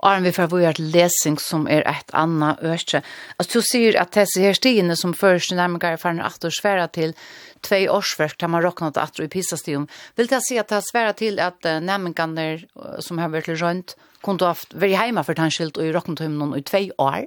Arne, 0.02 0.26
vi 0.26 0.34
får 0.34 0.50
vår 0.50 0.80
lesing 0.82 1.38
som 1.38 1.68
er 1.70 1.84
et 1.86 2.10
annet 2.18 2.58
øke. 2.66 3.02
Altså, 3.38 3.60
du 3.60 3.66
sier 3.66 3.98
at 4.00 4.14
disse 4.16 4.42
her 4.42 4.56
stigene 4.58 4.96
som 4.98 5.14
først 5.14 5.54
nærmere 5.54 5.94
er 5.94 6.00
ferdig 6.02 6.24
at 6.26 6.42
du 6.42 6.50
sværer 6.50 6.90
til 6.90 7.14
tve 7.62 7.86
årsverk, 7.94 8.34
da 8.40 8.48
man 8.50 8.64
råknet 8.64 8.98
at 8.98 9.14
du 9.14 9.22
i 9.22 9.30
pisastien. 9.30 9.86
Vil 10.18 10.30
det 10.30 10.42
si 10.42 10.58
at 10.58 10.74
det 10.74 10.82
sværer 10.88 11.14
til 11.14 11.38
at 11.38 11.62
nærmere 11.62 12.58
som 13.00 13.22
har 13.22 13.30
vært 13.30 13.52
rundt, 13.62 13.94
kunne 14.22 14.38
du 14.38 14.46
haft 14.46 14.74
vært 14.74 15.06
hjemme 15.06 15.22
for 15.26 15.38
tanskilt 15.38 15.78
og 15.78 15.86
i 15.86 15.94
råknet 15.94 16.18
til 16.18 16.34
noen 16.34 16.58
i 16.58 16.66
tve 16.66 16.88
år? 16.98 17.26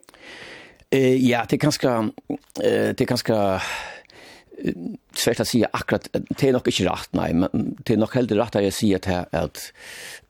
Uh, 0.91 1.15
ja, 1.15 1.45
det 1.47 1.57
er 1.57 1.65
ganske... 1.67 1.97
Uh, 2.59 2.91
det 2.91 3.01
er 3.01 3.11
ganske 3.11 3.39
svært 5.15 5.41
å 5.43 5.45
si 5.47 5.61
akkurat, 5.65 6.07
det 6.13 6.47
er 6.47 6.53
nok 6.55 6.67
ikke 6.69 6.85
rett, 6.87 7.11
nei, 7.17 7.29
men 7.35 7.73
det 7.83 7.95
er 7.95 7.99
nok 8.01 8.15
heller 8.17 8.39
rett 8.41 8.57
at 8.59 8.65
jeg 8.65 8.75
sier 8.75 9.01
til 9.03 9.25
at 9.35 9.61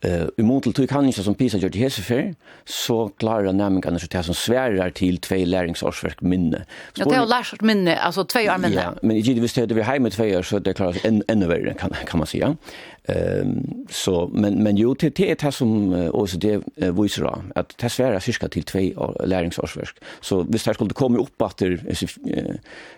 uh, 0.05 0.27
imot 0.41 0.65
til 0.65 0.75
tog 0.77 0.89
kan 0.89 1.07
ikke 1.09 1.25
som 1.25 1.37
Pisa 1.37 1.59
gjør 1.61 1.73
til 1.73 1.85
Hesefyr, 1.85 2.31
så 2.69 2.97
klarer 3.21 3.55
nærmengene 3.55 4.01
seg 4.01 4.13
til 4.13 4.25
som 4.27 4.37
sværer 4.37 4.93
til 4.97 5.19
tve 5.23 5.43
læringsårsverk 5.49 6.23
minne. 6.25 6.63
Ja, 6.97 7.05
det 7.05 7.17
er 7.17 7.23
jo 7.23 7.29
læringsårsverk 7.29 7.67
minne, 7.69 7.97
altså 7.99 8.25
tve 8.29 8.47
år 8.51 8.61
minne. 8.65 8.81
Ja, 8.81 8.91
men 9.01 9.21
ikke 9.21 9.37
hvis 9.43 9.57
det 9.57 9.67
er 9.67 9.77
vi 9.77 9.85
hjemme 9.85 10.13
tve 10.13 10.31
år, 10.39 10.47
så 10.47 10.61
det 10.63 10.77
klarer 10.79 11.01
en, 11.07 11.21
enda 11.31 11.49
verre, 11.51 11.77
kan, 11.77 11.93
kan 12.09 12.21
man 12.21 12.29
si, 12.29 12.41
ja. 12.41 12.53
Ehm 13.07 13.85
så 13.89 14.27
men 14.33 14.63
men 14.63 14.77
jo 14.77 14.95
till 14.95 15.11
det 15.11 15.41
här 15.41 15.51
som 15.51 15.93
OECD 15.93 16.59
visar 16.75 17.23
då 17.23 17.43
att 17.55 17.77
det 17.77 17.89
svärar 17.89 18.19
cirka 18.19 18.47
till 18.47 18.63
två 18.63 19.15
läringsårsverk. 19.25 19.95
Så 20.21 20.43
hvis 20.43 20.63
det 20.63 20.73
skulle 20.73 20.93
komma 20.93 21.17
upp 21.17 21.41
att 21.41 21.57
det 21.57 21.79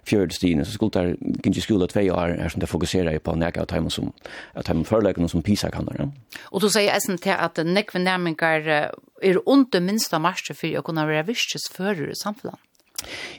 fjärde 0.04 0.34
stien 0.34 0.66
så 0.66 0.72
skulle 0.72 1.04
det 1.04 1.16
kanske 1.44 1.62
skola 1.62 1.88
två 1.88 2.02
år 2.02 2.38
här 2.42 2.50
som 2.50 2.60
det 2.60 2.68
fokuserar 2.68 3.20
på 3.20 3.36
näka 3.36 3.62
att 3.62 3.72
hemma 3.72 3.90
som 3.90 4.12
att 4.54 4.68
hemma 4.68 4.84
förlägen 4.84 5.30
som 5.30 5.42
PISA 5.42 5.72
kan 5.72 5.86
där. 5.86 6.12
Och 6.52 6.62
då 6.62 6.70
säger 6.70 7.00
SNT 7.00 7.28
att 7.28 7.58
näkven 7.66 8.04
närmingar 8.04 8.92
är 9.22 9.42
under 9.46 9.80
minsta 9.82 10.20
marsch 10.20 10.52
för 10.56 10.78
att 10.78 10.84
kunna 10.84 11.06
vara 11.06 11.24
visst 11.24 11.72
för 11.72 12.14
samfundet. 12.14 12.60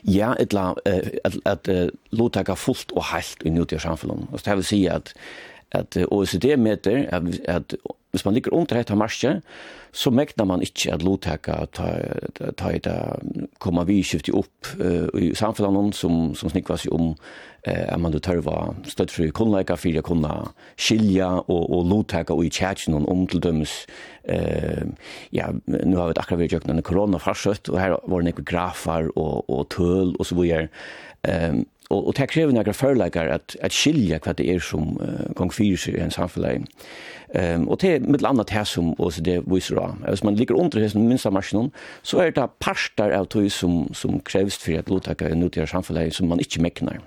Ja, 0.01 0.35
etla 0.39 0.75
at 1.23 1.35
at 1.45 1.67
lotaka 2.15 2.55
fullt 2.55 2.91
og 2.95 3.03
heilt 3.11 3.43
i 3.43 3.49
nutida 3.49 3.79
samfunn. 3.79 4.27
Og 4.31 4.39
det 4.45 4.55
vil 4.55 4.63
si 4.63 4.85
at 4.87 5.13
at 5.71 5.97
OECD 6.09 6.55
meter 6.57 7.05
at, 7.13 7.23
at 7.47 7.75
hvis 8.11 8.25
man 8.25 8.33
ligger 8.33 8.53
under 8.53 8.75
dette 8.75 8.95
marsje, 8.95 9.41
så 9.93 10.09
mekner 10.13 10.45
man 10.45 10.61
ikke 10.65 10.93
at 10.93 11.03
lotteka 11.05 11.65
ta, 11.73 11.89
ta 12.57 12.71
i 12.73 12.81
det 12.81 12.97
kommer 13.61 13.85
vi 13.89 13.99
skiftet 14.05 14.37
opp 14.37 14.69
uh, 14.81 15.09
i 15.17 15.31
samfunnet 15.37 15.97
som, 15.97 16.33
som 16.37 16.49
snikker 16.49 16.77
seg 16.77 16.93
om 16.93 17.11
uh, 17.13 17.85
at 17.85 18.01
man 18.01 18.17
tørva 18.17 18.73
støtt 18.89 19.13
for 19.13 19.33
kunnleika 19.33 19.77
for 19.77 19.97
å 19.97 20.05
kunne 20.05 20.33
skilja 20.77 21.31
og, 21.41 21.63
og 21.69 21.89
lotteka 21.89 22.37
og 22.37 22.45
i 22.45 22.53
tjætjen 22.53 22.97
om 22.97 23.25
til 23.29 23.41
dømes 23.45 23.75
uh, 24.29 24.85
ja, 25.33 25.49
nu 25.65 25.97
har 25.97 26.09
vi 26.09 26.17
akkurat 26.17 26.43
vært 26.43 26.57
gjøkken 26.57 26.77
en 26.77 26.85
korona 26.85 27.21
og 27.21 27.75
her 27.77 27.97
var 27.97 28.21
det 28.21 28.31
nekker 28.31 28.49
grafar 28.49 29.09
og, 29.15 29.45
og 29.49 29.67
tøl 29.73 30.15
og 30.17 30.25
så 30.25 30.37
videre 30.37 30.69
um, 31.25 31.65
og, 31.89 32.07
og 32.07 32.15
tek 32.15 32.29
krever 32.29 32.53
några 32.53 32.73
førleikar 32.73 33.29
at 33.33 33.55
at 33.61 33.73
skilja 33.73 34.19
kvat 34.19 34.37
det 34.37 34.49
er 34.53 34.59
som 34.59 34.97
uh, 35.01 35.33
gång 35.35 35.53
fyra 35.53 35.91
i 35.91 36.01
en 36.01 36.11
samfällig. 36.11 36.65
Um, 37.29 37.67
og 37.69 37.79
te 37.79 37.99
med 37.99 38.21
landa 38.21 38.43
te 38.43 38.65
som 38.65 38.93
og 38.99 39.13
så 39.13 39.21
det 39.21 39.41
viser 39.45 39.75
då. 39.75 39.95
Hvis 40.07 40.23
man 40.23 40.35
ligger 40.35 40.55
under 40.55 40.79
den 40.79 41.07
minsta 41.07 41.29
maskinen 41.29 41.71
så 42.03 42.19
er 42.19 42.31
det 42.31 42.49
parter 42.59 43.11
av 43.11 43.25
tøy 43.25 43.49
som, 43.49 43.93
som 43.93 44.19
krevst 44.19 44.61
for 44.61 44.77
at 44.77 44.89
lotaka 44.89 45.29
i 45.29 45.35
nutida 45.35 45.65
samfelag 45.65 46.13
som 46.13 46.27
man 46.27 46.39
ikkje 46.39 46.61
meknar. 46.61 46.99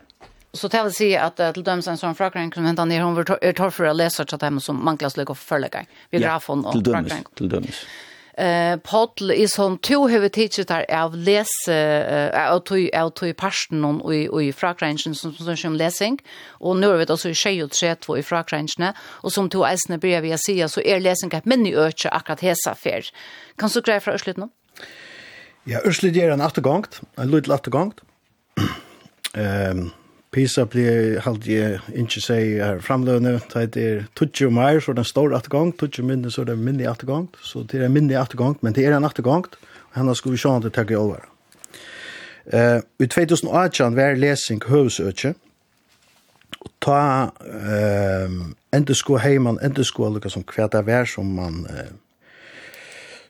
Så 0.54 0.68
det 0.68 0.82
vil 0.84 0.92
si 0.92 1.14
at 1.14 1.40
uh, 1.40 1.52
til 1.52 1.64
dømes 1.64 1.88
en 1.88 1.96
sånn 1.96 2.14
frakring 2.14 2.52
som 2.54 2.64
händer 2.64 2.84
ned, 2.84 3.02
hun 3.02 3.24
är 3.40 3.52
torr 3.52 3.70
for 3.70 3.86
å 3.86 3.92
lese 3.92 4.24
til 4.24 4.38
dem 4.38 4.60
som 4.60 4.84
man 4.84 4.96
kan 4.96 5.10
släcka 5.10 5.34
förläggar. 5.34 5.86
Vi 6.10 6.18
grafon 6.18 6.64
og 6.66 6.72
frakring. 6.72 7.08
Ja, 7.08 7.08
till 7.08 7.12
döms. 7.12 7.34
Till 7.34 7.48
döms 7.48 7.86
eh 8.34 8.76
Paul 8.76 9.30
är 9.30 9.46
som 9.46 9.78
två 9.78 10.08
huvudtitlar 10.08 10.64
där 10.64 10.96
av 10.96 11.16
läs 11.16 11.68
eh 11.68 12.52
att 12.52 12.70
ju 12.70 12.92
att 12.92 13.22
ju 13.22 13.34
passion 13.34 14.00
och 14.00 14.14
i 14.14 14.48
i 14.48 14.52
frakrangen 14.52 15.14
som 15.14 15.34
som 15.34 15.56
som 15.56 15.76
läsning 15.76 16.18
och 16.48 16.76
nu 16.76 16.96
vet 16.96 17.10
alltså 17.10 17.34
tjej 17.34 17.62
och 17.62 17.70
tre 17.70 17.94
två 17.94 18.18
i 18.18 18.22
frakrangen 18.22 18.92
och 19.00 19.32
som 19.32 19.48
två 19.50 19.66
äsna 19.66 19.98
brev 19.98 20.22
vi 20.22 20.38
ser 20.38 20.68
så 20.68 20.80
är 20.80 21.00
läsning 21.00 21.34
att 21.34 21.44
men 21.44 21.66
i 21.66 21.74
öch 21.74 22.06
akkurat 22.10 22.40
hesa 22.40 22.74
för 22.74 23.02
kan 23.56 23.70
så 23.70 23.80
grej 23.80 24.00
för 24.00 24.12
öslet 24.12 24.36
nu 24.36 24.48
Ja, 25.64 25.78
öslet 25.84 26.16
är 26.16 26.30
en 26.30 26.40
återgångt, 26.40 27.00
en 27.16 27.30
liten 27.30 27.54
återgångt. 27.54 28.00
Ehm 29.34 29.90
Pisa 30.32 30.64
blir 30.64 31.18
halt 31.20 31.44
je 31.44 31.74
ikke 31.92 32.20
seg 32.24 32.54
er 32.64 32.78
framlønne, 32.80 33.34
det 33.52 33.76
er 33.76 33.98
20 34.16 34.48
mer, 34.56 34.78
så 34.80 34.94
den 34.96 35.04
står 35.04 35.34
attergang, 35.36 35.74
20 35.76 36.06
minne, 36.08 36.30
så 36.32 36.46
den 36.48 36.62
minne 36.64 36.88
attergang, 36.88 37.26
så 37.44 37.66
det 37.68 37.80
er 37.80 37.84
en 37.84 37.92
minne 37.92 38.16
attergang, 38.16 38.56
men 38.62 38.72
det 38.72 38.86
er 38.86 38.96
en 38.96 39.04
attergang, 39.04 39.44
og 39.90 39.98
henne 39.98 40.14
skulle 40.16 40.38
vi 40.38 40.40
sjå 40.40 40.54
han 40.54 40.64
til 40.64 40.72
takke 40.72 40.96
i 40.96 41.00
over. 41.00 41.28
Uh, 42.48 42.80
I 42.98 43.06
2018 43.12 43.96
var 43.96 44.16
lesing 44.16 44.64
høvesøkje, 44.72 45.34
og 46.62 46.72
ta 46.80 47.02
uh, 47.28 48.40
enda 48.72 48.96
sko 48.96 49.20
heimann, 49.20 49.60
enda 49.60 49.84
sko 49.84 50.08
lukka 50.16 50.32
som 50.32 50.48
hva 50.48 50.70
det 50.72 50.86
var 50.88 51.12
som 51.12 51.28
man, 51.28 51.66
uh, 51.68 51.92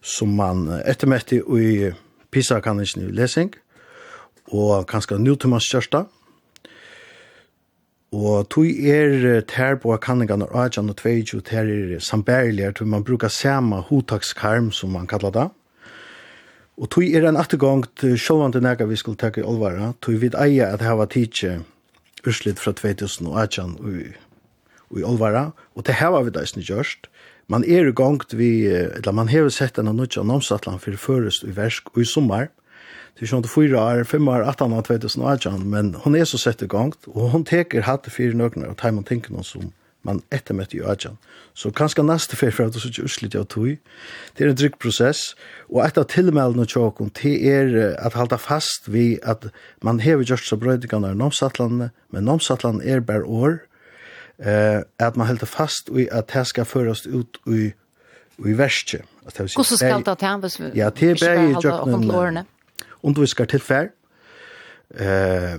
som 0.00 0.38
man 0.38 0.68
ettermette 0.86 1.42
i 1.42 1.92
Pisa-kanningsen 2.30 3.08
i 3.08 3.12
lesing, 3.12 3.56
og 4.54 4.86
kanskje 4.86 5.18
nutumans 5.18 5.66
kjørsta 5.66 6.06
og 6.06 6.18
Og 8.12 8.44
tui 8.52 8.74
er 8.92 9.40
tær 9.48 9.78
på 9.80 9.94
kanningan 9.96 10.44
og 10.44 10.52
ajan 10.66 10.90
og 10.92 10.98
tveitju 11.00 11.40
tær 11.48 11.64
er 11.64 12.00
sambærligare, 12.04 12.74
tui 12.76 12.84
man 12.84 13.04
brukar 13.04 13.32
sama 13.32 13.80
hotakskarm 13.88 14.70
som 14.70 14.92
man 14.92 15.06
kallar 15.08 15.32
det. 15.32 15.48
Og 16.76 16.90
tui 16.92 17.14
er 17.16 17.24
en 17.28 17.40
attergångt 17.40 18.04
sjåvande 18.20 18.60
nega 18.60 18.84
vi 18.84 18.98
skulle 19.00 19.16
teka 19.16 19.40
i 19.40 19.46
olvara, 19.48 19.94
tui 20.00 20.18
vid 20.20 20.36
eia 20.36 20.68
at 20.74 20.84
hava 20.84 21.06
tidsi 21.08 21.56
urslit 22.26 22.60
fra 22.60 22.72
2000 22.76 23.32
og 23.32 23.40
ajan 23.40 23.76
og 23.80 24.98
i 25.00 25.04
olvara, 25.08 25.50
og 25.74 25.86
det 25.86 25.96
hava 25.96 26.20
vi 26.26 26.36
daisni 26.36 26.62
gjørst. 26.68 27.08
Man 27.48 27.64
er 27.64 27.88
i 27.88 27.92
gongt 27.96 28.36
vi, 28.36 28.66
eller 28.68 29.12
man 29.12 29.32
hever 29.32 29.48
sett 29.48 29.80
enn 29.80 29.88
av 29.88 29.96
nudja 29.96 30.22
nomsatlan 30.22 30.80
fyrir 30.80 31.00
førest 31.00 31.48
i 31.48 31.56
versk 31.56 31.88
og 31.94 32.04
i 32.04 32.08
sommar, 32.08 32.50
Det 33.18 33.28
er 33.28 33.36
ikke 33.36 33.48
fyra 33.48 33.80
år, 33.80 34.04
fem 34.08 34.28
år, 34.28 34.42
18 34.48 34.72
år, 34.72 34.82
2018, 34.88 35.68
men 35.70 35.94
hon 35.94 36.14
er 36.16 36.24
så 36.24 36.38
sett 36.40 36.62
i 36.62 36.66
gang, 36.66 36.94
og 37.06 37.30
hon 37.30 37.44
teker 37.44 37.84
hatt 37.86 38.08
fyrir 38.10 38.34
nøkner, 38.34 38.70
og 38.72 38.78
tar 38.80 38.94
man 38.96 39.04
tenker 39.04 39.34
noen 39.34 39.44
som 39.46 39.72
man 40.02 40.22
ettermøtte 40.34 40.78
i 40.78 40.82
Ajan. 40.82 41.18
Så 41.54 41.70
kanskje 41.70 42.02
neste 42.02 42.36
fer 42.38 42.50
for 42.50 42.66
at 42.66 42.74
det 42.74 42.82
ikke 42.88 43.04
utslitt 43.06 43.36
av 43.38 43.44
tog. 43.52 43.76
Det 44.34 44.44
er 44.44 44.50
en 44.50 44.56
trygg 44.58 44.78
prosess, 44.82 45.36
og 45.68 45.84
et 45.84 45.98
av 46.00 46.08
tilmeldene 46.10 46.66
tjåkon, 46.66 47.12
til 47.14 47.36
er 47.46 47.94
at 48.00 48.16
halda 48.18 48.38
fast 48.40 48.88
vi 48.90 49.18
at 49.22 49.46
man 49.84 50.00
hever 50.02 50.24
gjørst 50.26 50.48
så 50.50 50.58
brøydingene 50.58 51.12
av 51.12 51.20
Nomsatlandene, 51.20 51.92
men 52.10 52.26
Nomsatlandene 52.26 52.88
er 52.88 53.04
bare 53.06 53.22
år, 53.28 53.60
eh, 54.42 54.80
at 54.98 55.16
man 55.20 55.28
helder 55.30 55.46
fast 55.46 55.92
i 55.94 56.08
at 56.10 56.32
det 56.34 56.46
skal 56.50 56.66
føres 56.66 57.06
ut 57.06 57.38
i, 57.46 57.70
i 58.42 58.56
verset. 58.58 59.06
Hvordan 59.22 59.48
skal 59.78 60.02
det 60.08 60.18
til? 60.18 60.72
Ja, 60.74 60.90
det 60.90 61.10
er 61.12 61.22
bare 61.22 61.46
i 61.50 61.54
tjåkon 61.62 62.42
underviskar 63.02 63.50
tilfær, 63.50 63.90
eh, 64.94 65.56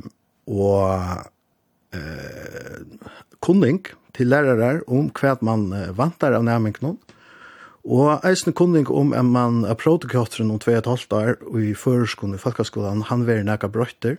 og 0.48 1.24
eh, 1.94 2.84
kunning 3.44 3.84
til 4.14 4.30
lærarar 4.30 4.84
om 4.88 5.10
hva 5.12 5.38
man 5.42 5.72
vantar 5.98 6.36
av 6.38 6.46
nærmengen, 6.46 6.98
og 7.84 8.24
eisen 8.24 8.54
kunning 8.56 8.88
om 8.88 9.12
en 9.14 9.32
man 9.34 9.64
av 9.68 9.76
protokotteren 9.82 10.52
om 10.54 10.60
2,5 10.60 11.16
år 11.18 11.42
og 11.50 11.58
i 11.60 11.74
føreskolen 11.76 12.38
i 12.38 12.40
Falkaskolan, 12.40 13.04
han 13.10 13.26
veri 13.28 13.44
nekka 13.44 13.68
brøyter, 13.68 14.16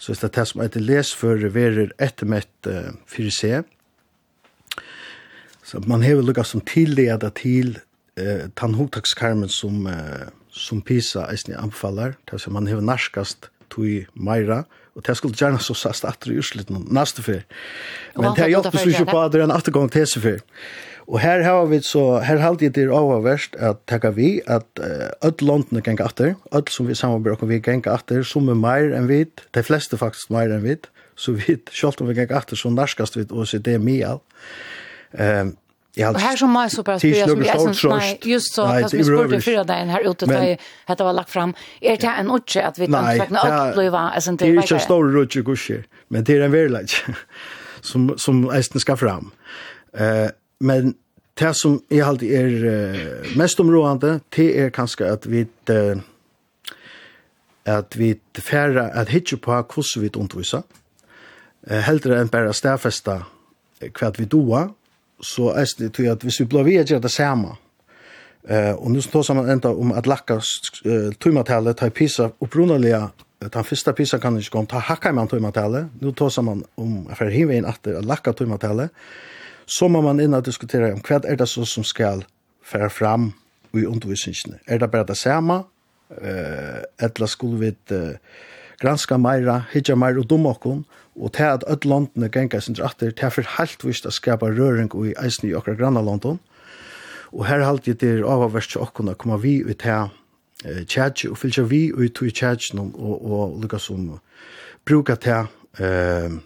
så 0.00 0.14
det 0.14 0.30
er 0.30 0.32
det 0.38 0.46
som 0.48 0.62
heter 0.62 0.80
lesføre 0.80 1.52
verer 1.52 1.92
ettermett 2.00 2.68
uh, 2.68 2.92
4C. 3.04 3.62
Så 5.62 5.80
man 5.84 6.02
hever 6.02 6.24
lukka 6.24 6.44
som 6.44 6.64
tillega 6.64 7.18
til 7.36 7.76
uh, 8.16 8.48
tannhotakskarmen 8.56 9.52
som 9.52 9.84
uh, 9.84 10.32
som 10.52 10.82
PISA 10.82 11.26
eisne 11.30 11.58
anbefalar, 11.60 12.16
det 12.30 12.40
som 12.42 12.56
man 12.56 12.68
hever 12.70 12.84
narskast 12.84 13.50
tui 13.70 14.04
meira, 14.14 14.64
og 14.98 15.06
det 15.06 15.16
skulle 15.16 15.38
gjerne 15.38 15.60
så 15.62 15.74
sast 15.78 16.04
atter 16.04 16.32
i 16.34 16.40
litt 16.58 16.70
neste 16.70 17.22
fyr. 17.22 17.42
Men 18.18 18.34
det 18.36 18.50
hjelper 18.50 18.82
så 18.82 18.90
ikke 18.90 19.10
på 19.12 19.20
at 19.22 19.32
det 19.32 19.40
er 19.40 19.46
en 19.46 19.54
attergång 19.54 19.90
til 19.94 20.08
seg 20.10 20.24
fyr. 20.24 20.40
Og 21.10 21.18
her 21.22 21.42
har 21.42 21.64
vi 21.70 21.80
så, 21.82 22.20
her 22.22 22.38
halte 22.42 22.66
jeg 22.66 22.74
det 22.76 22.84
er 22.86 22.92
oververst 22.94 23.56
at 23.58 23.80
takka 23.90 24.12
vi 24.14 24.38
at 24.46 24.66
öll 25.26 25.42
landene 25.42 25.82
geng 25.82 26.02
atter, 26.02 26.36
öll 26.54 26.70
som 26.70 26.86
vi 26.86 26.98
samarbeider 26.98 27.40
og 27.40 27.50
vi 27.50 27.58
geng 27.62 27.86
atter, 27.90 28.22
som 28.26 28.50
er 28.50 28.58
meir 28.58 28.94
enn 28.94 29.08
vi, 29.10 29.24
de 29.26 29.64
fleste 29.66 29.98
faktisk 29.98 30.30
meir 30.34 30.54
enn 30.54 30.66
vi, 30.66 30.76
så 31.18 31.34
vi, 31.38 31.58
selv 31.74 32.02
om 32.02 32.10
vi 32.10 32.18
geng 32.18 32.30
atter, 32.34 32.58
så 32.58 32.70
narskast 32.70 33.18
vi 33.18 33.26
og 33.30 33.48
så 33.50 33.58
det 33.58 33.78
mye 33.82 34.14
alt. 34.14 34.38
Um, 35.10 35.56
Ja, 35.94 36.10
och 36.10 36.20
här 36.20 36.36
som 36.36 36.50
man 36.50 36.70
så 36.70 36.82
bara 36.82 36.98
spyr 36.98 37.26
som 37.26 37.44
jag 37.44 37.74
som 37.74 37.90
nej 37.90 38.18
just 38.22 38.54
så 38.54 38.62
att 38.62 38.94
vi 38.94 39.04
skulle 39.04 39.40
förra 39.40 39.64
där 39.64 39.86
här 39.86 40.10
ute 40.10 40.26
där 40.26 40.58
hade 40.84 41.04
var 41.04 41.12
lagt 41.12 41.30
fram. 41.30 41.54
Är 41.80 41.96
det 41.96 42.06
en 42.06 42.30
utche 42.30 42.62
att 42.62 42.78
vi 42.78 42.86
kan 42.86 43.04
faktiskt 43.04 43.44
upp 43.44 43.74
bliva 43.74 43.98
alltså 43.98 44.30
inte 44.30 44.44
det 44.44 44.50
är 44.50 44.72
ju 44.72 44.78
stor 44.78 45.22
utche 45.22 45.42
gusche 45.42 45.84
men 46.08 46.24
det 46.24 46.36
är 46.36 46.40
en 46.40 46.52
verklighet 46.52 46.90
som 47.80 48.14
som 48.16 48.50
ästen 48.50 48.80
ska 48.80 48.96
fram. 48.96 49.30
Eh 49.92 50.30
men 50.60 50.94
det 51.34 51.54
som 51.54 51.82
är 51.88 52.02
allt 52.02 52.22
är 52.22 53.38
mest 53.38 53.60
områdande 53.60 54.20
det 54.28 54.60
är 54.60 54.70
kanske 54.70 55.12
att 55.12 55.26
vi 55.26 55.46
uh, 55.70 55.96
att 57.64 57.96
vi 57.96 58.20
färra 58.42 58.82
att 58.82 59.08
hitcha 59.08 59.36
på 59.36 59.52
hur 59.52 60.00
vi 60.00 60.10
undervisa, 60.14 60.62
uh, 61.70 61.76
hellre 61.76 62.20
än 62.20 62.26
bara 62.26 62.52
stäfesta 62.52 63.24
kvart 63.92 64.18
vi 64.18 64.24
doa 64.24 64.70
så 65.20 65.50
är 65.50 65.66
det 65.78 65.94
til 65.94 66.08
att 66.08 66.22
hvis 66.24 66.40
vi 66.40 66.44
blir 66.44 66.62
ved 66.62 66.92
att 66.92 67.02
det 67.02 67.08
samma. 67.08 67.56
eh, 68.48 68.72
och 68.72 68.90
nu 68.90 69.00
står 69.00 69.34
man 69.34 69.50
ända 69.50 69.68
om 69.68 69.92
att 69.92 70.06
lacka 70.06 70.34
uh, 70.86 71.12
tøymatallet 71.12 71.76
tar 71.76 71.90
pisa 71.90 72.30
att 73.40 73.52
den 73.52 73.64
första 73.64 73.92
pisa 73.92 74.18
kan 74.18 74.36
inte 74.36 74.50
gå 74.50 74.66
ta 74.66 74.78
hacka 74.78 75.12
man 75.12 75.28
tumatalet. 75.28 75.86
Nu 76.00 76.12
tar 76.12 76.42
man 76.42 76.64
om 76.74 77.08
för 77.14 77.26
himveien 77.26 77.64
att 77.64 77.86
lacka 78.04 78.30
er 78.30 78.88
så 79.70 79.88
må 79.88 80.00
man 80.02 80.20
inn 80.20 80.34
og 80.34 80.46
diskutere 80.46 80.92
om 80.92 81.02
hva 81.06 81.20
er 81.30 81.38
det 81.38 81.48
så 81.48 81.64
som 81.64 81.84
skal 81.86 82.24
fære 82.66 82.90
fram 82.90 83.32
i 83.74 83.86
undervisningene. 83.86 84.58
Er 84.66 84.78
det 84.78 84.90
bare 84.90 85.06
det 85.06 85.16
samme, 85.16 85.62
eh, 86.10 86.82
eller 86.98 87.26
skulle 87.26 87.58
vi 87.58 87.74
granska 88.80 89.16
meira, 89.16 89.62
hitja 89.72 89.94
meira 89.94 90.18
og 90.18 90.30
dumme 90.30 90.48
okkur? 90.48 90.82
Og 91.16 91.32
til 91.32 91.42
at 91.42 91.64
öll 91.66 91.88
landene 91.88 92.30
genga 92.30 92.60
sin 92.60 92.74
dratter, 92.74 93.10
til 93.10 93.26
at 93.26 93.32
for 93.32 93.48
helt 93.58 93.84
vist 93.84 94.06
å 94.06 94.14
skapa 94.14 94.46
røring 94.46 94.92
i 95.04 95.14
eisen 95.18 95.48
i 95.48 95.54
okra 95.54 95.74
granna 95.74 96.00
London. 96.00 96.38
Og 97.32 97.46
her 97.46 97.64
halte 97.64 97.90
jeg 97.90 97.98
til 97.98 98.24
avavverst 98.26 98.74
til 98.74 98.82
okkurna 98.84 99.14
koma 99.14 99.38
vi 99.38 99.60
ut 99.62 99.78
til 99.82 100.10
eh, 100.64 100.84
tjadj, 100.86 101.28
og 101.30 101.38
fylgja 101.38 101.66
vi 101.70 101.90
ut 101.92 102.14
til 102.18 102.32
tjadj 102.32 102.72
og, 102.78 102.94
og 102.94 103.58
lukka 103.62 103.78
som 103.78 104.20
bruka 104.86 105.16
til 105.16 105.50
eh, 105.78 106.40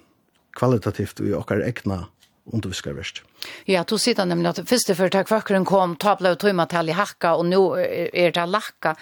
kvalitativt 0.56 1.20
i 1.24 1.32
okkar 1.36 1.64
egna 1.64 2.04
underviskarverst. 2.52 3.22
Ja, 3.64 3.84
då 3.88 3.98
sitter 3.98 4.26
nämligen 4.26 4.50
att 4.50 4.68
första 4.68 4.94
företag 4.94 5.28
fackren 5.28 5.64
kom, 5.64 5.96
tabla 5.96 6.32
och 6.32 6.38
tøyma 6.38 6.66
til 6.66 6.88
i 6.88 6.92
hakka, 6.92 7.34
og 7.34 7.46
nå 7.46 7.76
er 7.76 8.32
det 8.32 8.46
lacka. 8.48 8.94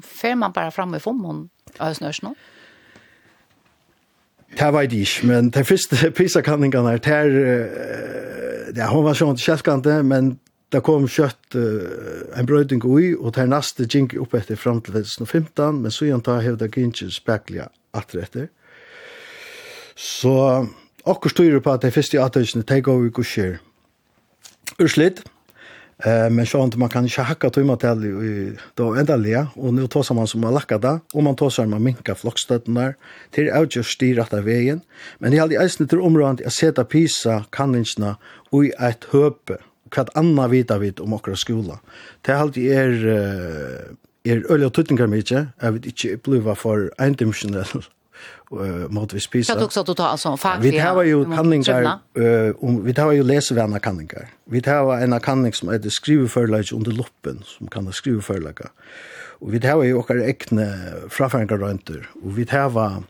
Fer 0.00 0.34
man 0.34 0.52
bara 0.52 0.70
fram 0.70 0.94
i 0.94 1.00
fommen 1.00 1.48
av 1.78 1.94
snörsnån? 1.94 2.34
Det 4.58 4.72
var 4.74 4.86
det 4.86 5.02
ikke, 5.04 5.26
men 5.26 5.50
det 5.50 5.66
første 5.66 6.10
PISA-kanningene 6.10 6.96
her, 6.96 7.02
det 7.02 7.12
er, 7.12 8.72
ja, 8.76 8.88
hun 8.92 9.04
var 9.06 9.16
sånn 9.18 9.40
kjelkende, 9.40 10.00
men 10.06 10.34
det 10.72 10.80
kom 10.84 11.04
kjøtt 11.10 11.56
uh, 11.58 12.22
en 12.38 12.48
brøyding 12.48 12.84
ui, 12.84 13.12
og 13.14 13.34
det 13.36 13.44
er 13.44 13.50
neste 13.52 13.84
gikk 13.84 14.16
opp 14.22 14.36
etter 14.38 14.56
frem 14.56 14.80
til 14.84 14.96
2015, 14.96 15.82
men 15.82 15.92
så 15.92 16.06
igjen 16.08 16.24
tar 16.24 16.44
hevda 16.44 16.70
gikk 16.72 17.02
spekler 17.12 17.68
atter 17.92 18.22
etter. 18.24 18.48
Så 19.96 20.32
akkur 21.04 21.32
styrer 21.32 21.60
på 21.60 21.74
at 21.74 21.84
det 21.84 21.92
første 21.92 22.20
atøysene, 22.20 22.64
det 22.64 22.80
går 22.86 23.02
vi 23.04 23.12
går 23.12 23.28
skjer. 23.28 23.58
Urslitt, 24.80 25.20
Eh 26.04 26.30
men 26.30 26.46
så 26.46 26.64
inte 26.64 26.78
man 26.78 26.88
kan 26.88 27.04
inte 27.04 27.22
hacka 27.22 27.50
tumma 27.50 27.76
till 27.76 28.04
i 28.04 28.56
då 28.74 28.94
ända 28.94 29.16
le 29.16 29.46
och 29.54 29.74
nu 29.74 29.86
tar 29.86 30.14
man 30.14 30.26
som 30.26 30.44
har 30.44 30.52
lackat 30.52 30.82
där 30.82 31.00
och 31.14 31.22
man 31.22 31.36
tar 31.36 31.66
man 31.66 31.82
minka 31.82 32.14
flockstötten 32.14 32.74
där 32.74 32.94
till 33.30 33.50
out 33.50 33.76
just 33.76 33.90
styr 33.90 34.16
rätta 34.16 34.40
vägen. 34.40 34.80
Men 35.18 35.30
det 35.30 35.36
är 35.36 35.42
alltid 35.42 35.62
isen 35.62 36.00
området 36.00 36.46
att 36.46 36.52
sätta 36.52 36.84
pisa 36.84 37.44
kaninna 37.50 38.16
och 38.50 38.64
i 38.64 38.72
ett 38.80 39.04
höpe 39.10 39.56
kvart 39.90 40.08
anna 40.14 40.48
vita 40.48 40.78
vit 40.78 41.00
om 41.00 41.12
okra 41.12 41.36
skola. 41.36 41.78
Det 42.20 42.32
är 42.32 42.36
alltid 42.36 42.72
är 42.72 42.92
er 44.24 44.44
öliga 44.50 44.70
tuttingar 44.70 45.06
mykje, 45.06 45.46
jeg 45.62 45.74
vet 45.74 45.86
ikke 45.86 46.16
bliva 46.16 46.54
for 46.54 46.90
eindimensionell 46.98 47.84
uh, 48.52 48.88
måte 48.92 49.16
vi 49.16 49.20
spiser. 49.20 49.54
Kan 49.54 49.62
du 49.62 49.66
også 49.66 49.94
ta 49.94 50.10
altså 50.10 50.36
faglige? 50.36 50.72
Vi 50.72 50.78
tar 50.78 51.02
jo 51.08 51.24
kanninger, 51.24 51.88
uh, 52.18 52.84
vi 52.84 52.92
tar 52.92 53.12
jo 53.16 53.22
lesevenner 53.26 53.78
kanninger. 53.78 54.28
Vi 54.46 54.60
tar 54.60 54.92
en 54.98 55.20
kanning 55.20 55.54
som 55.54 55.72
heter 55.72 55.90
skriveførlag 55.90 56.72
under 56.74 56.92
loppen, 56.92 57.42
som 57.46 57.68
kan 57.68 57.92
skriveførlaga. 57.92 58.70
Og 59.40 59.52
vi 59.52 59.58
tar 59.58 59.82
jo 59.82 59.98
okkar 59.98 60.22
ekne 60.22 60.68
fraføringarøynter, 61.10 62.06
og 62.22 62.36
vi 62.36 62.44
tar 62.44 62.70
jo 62.70 63.02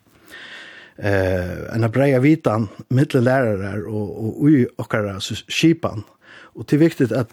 eh 0.99 1.75
en 1.75 1.91
breia 1.91 2.19
vitan 2.21 2.69
mittle 2.91 3.21
lærarar 3.21 3.87
og 3.87 4.25
og 4.25 4.43
ui 4.43 4.67
okkara 4.79 5.21
skipan 5.21 6.05
og 6.55 6.67
til 6.67 6.79
viktigt 6.79 7.13
at 7.13 7.27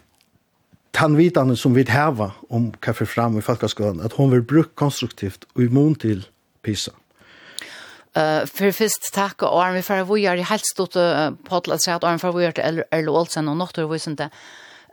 tan 0.92 1.16
vitan 1.16 1.56
som 1.56 1.74
vi 1.74 1.84
hava 1.88 2.30
om 2.50 2.72
kaffe 2.82 3.06
fram 3.06 3.38
i 3.38 3.40
folkaskolan 3.40 4.00
at 4.00 4.12
hon 4.12 4.30
vil 4.30 4.42
bruk 4.42 4.74
konstruktivt 4.74 5.44
og 5.54 5.62
i 5.62 5.68
mån 5.68 5.94
til 5.94 6.26
pisa. 6.62 6.90
Uh, 8.10 8.42
for 8.50 8.74
først 8.74 9.12
takk, 9.14 9.44
og 9.46 9.60
Arne, 9.62 9.84
for 9.86 10.02
vi 10.08 10.24
er 10.26 10.40
helt 10.50 10.66
stått 10.66 10.96
uh, 10.98 11.30
på 11.46 11.60
til 11.62 11.76
å 11.76 11.78
si 11.78 11.92
at 11.94 12.04
Arne, 12.04 12.18
for 12.18 12.34
vi 12.34 12.48
er 12.48 12.56
til 12.56 12.66
Erle 12.66 12.86
er 12.90 13.10
Olsen 13.10 13.48
og 13.48 13.58
Nåttur, 13.60 13.86
vi 13.92 14.00
synes 14.02 14.18
det. 14.18 14.30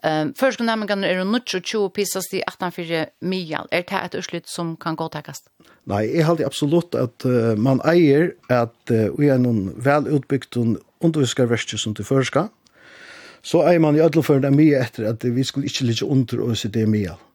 Um, 0.03 0.29
uh, 0.29 0.33
først 0.37 0.61
og 0.61 0.67
nærmengene 0.69 1.09
er 1.09 1.23
jo 1.23 1.39
20 1.59 1.89
pisas 1.95 2.29
de 2.29 2.43
18-4 2.45 3.07
mye. 3.25 3.63
Er 3.71 3.87
det 3.89 4.03
et 4.03 4.19
utslutt 4.19 4.49
som 4.49 4.75
kan 4.77 4.95
gå 4.95 5.09
takkast? 5.09 5.49
Nei, 5.89 6.03
jeg 6.11 6.27
halte 6.27 6.45
absolutt 6.45 6.95
at 6.95 7.25
uh, 7.25 7.55
man 7.57 7.81
eier 7.87 8.35
at 8.53 8.75
uh, 8.91 9.09
vi 9.17 9.31
er 9.33 9.41
noen 9.41 9.73
vel 9.81 10.05
utbygd 10.19 10.59
og 10.61 10.77
underviskar 11.01 11.49
som 11.57 11.95
til 11.95 12.05
førska. 12.05 12.49
Så 13.41 13.63
eier 13.63 13.79
man 13.79 13.95
i 13.95 14.03
alle 14.03 14.23
førende 14.23 14.51
mye 14.51 14.81
etter 14.83 15.07
at 15.09 15.23
vi 15.23 15.43
skulle 15.47 15.65
ikke 15.65 15.87
lytte 15.87 16.05
under 16.05 16.43
oss 16.51 16.65
mye. 16.67 17.15
Mm. 17.15 17.26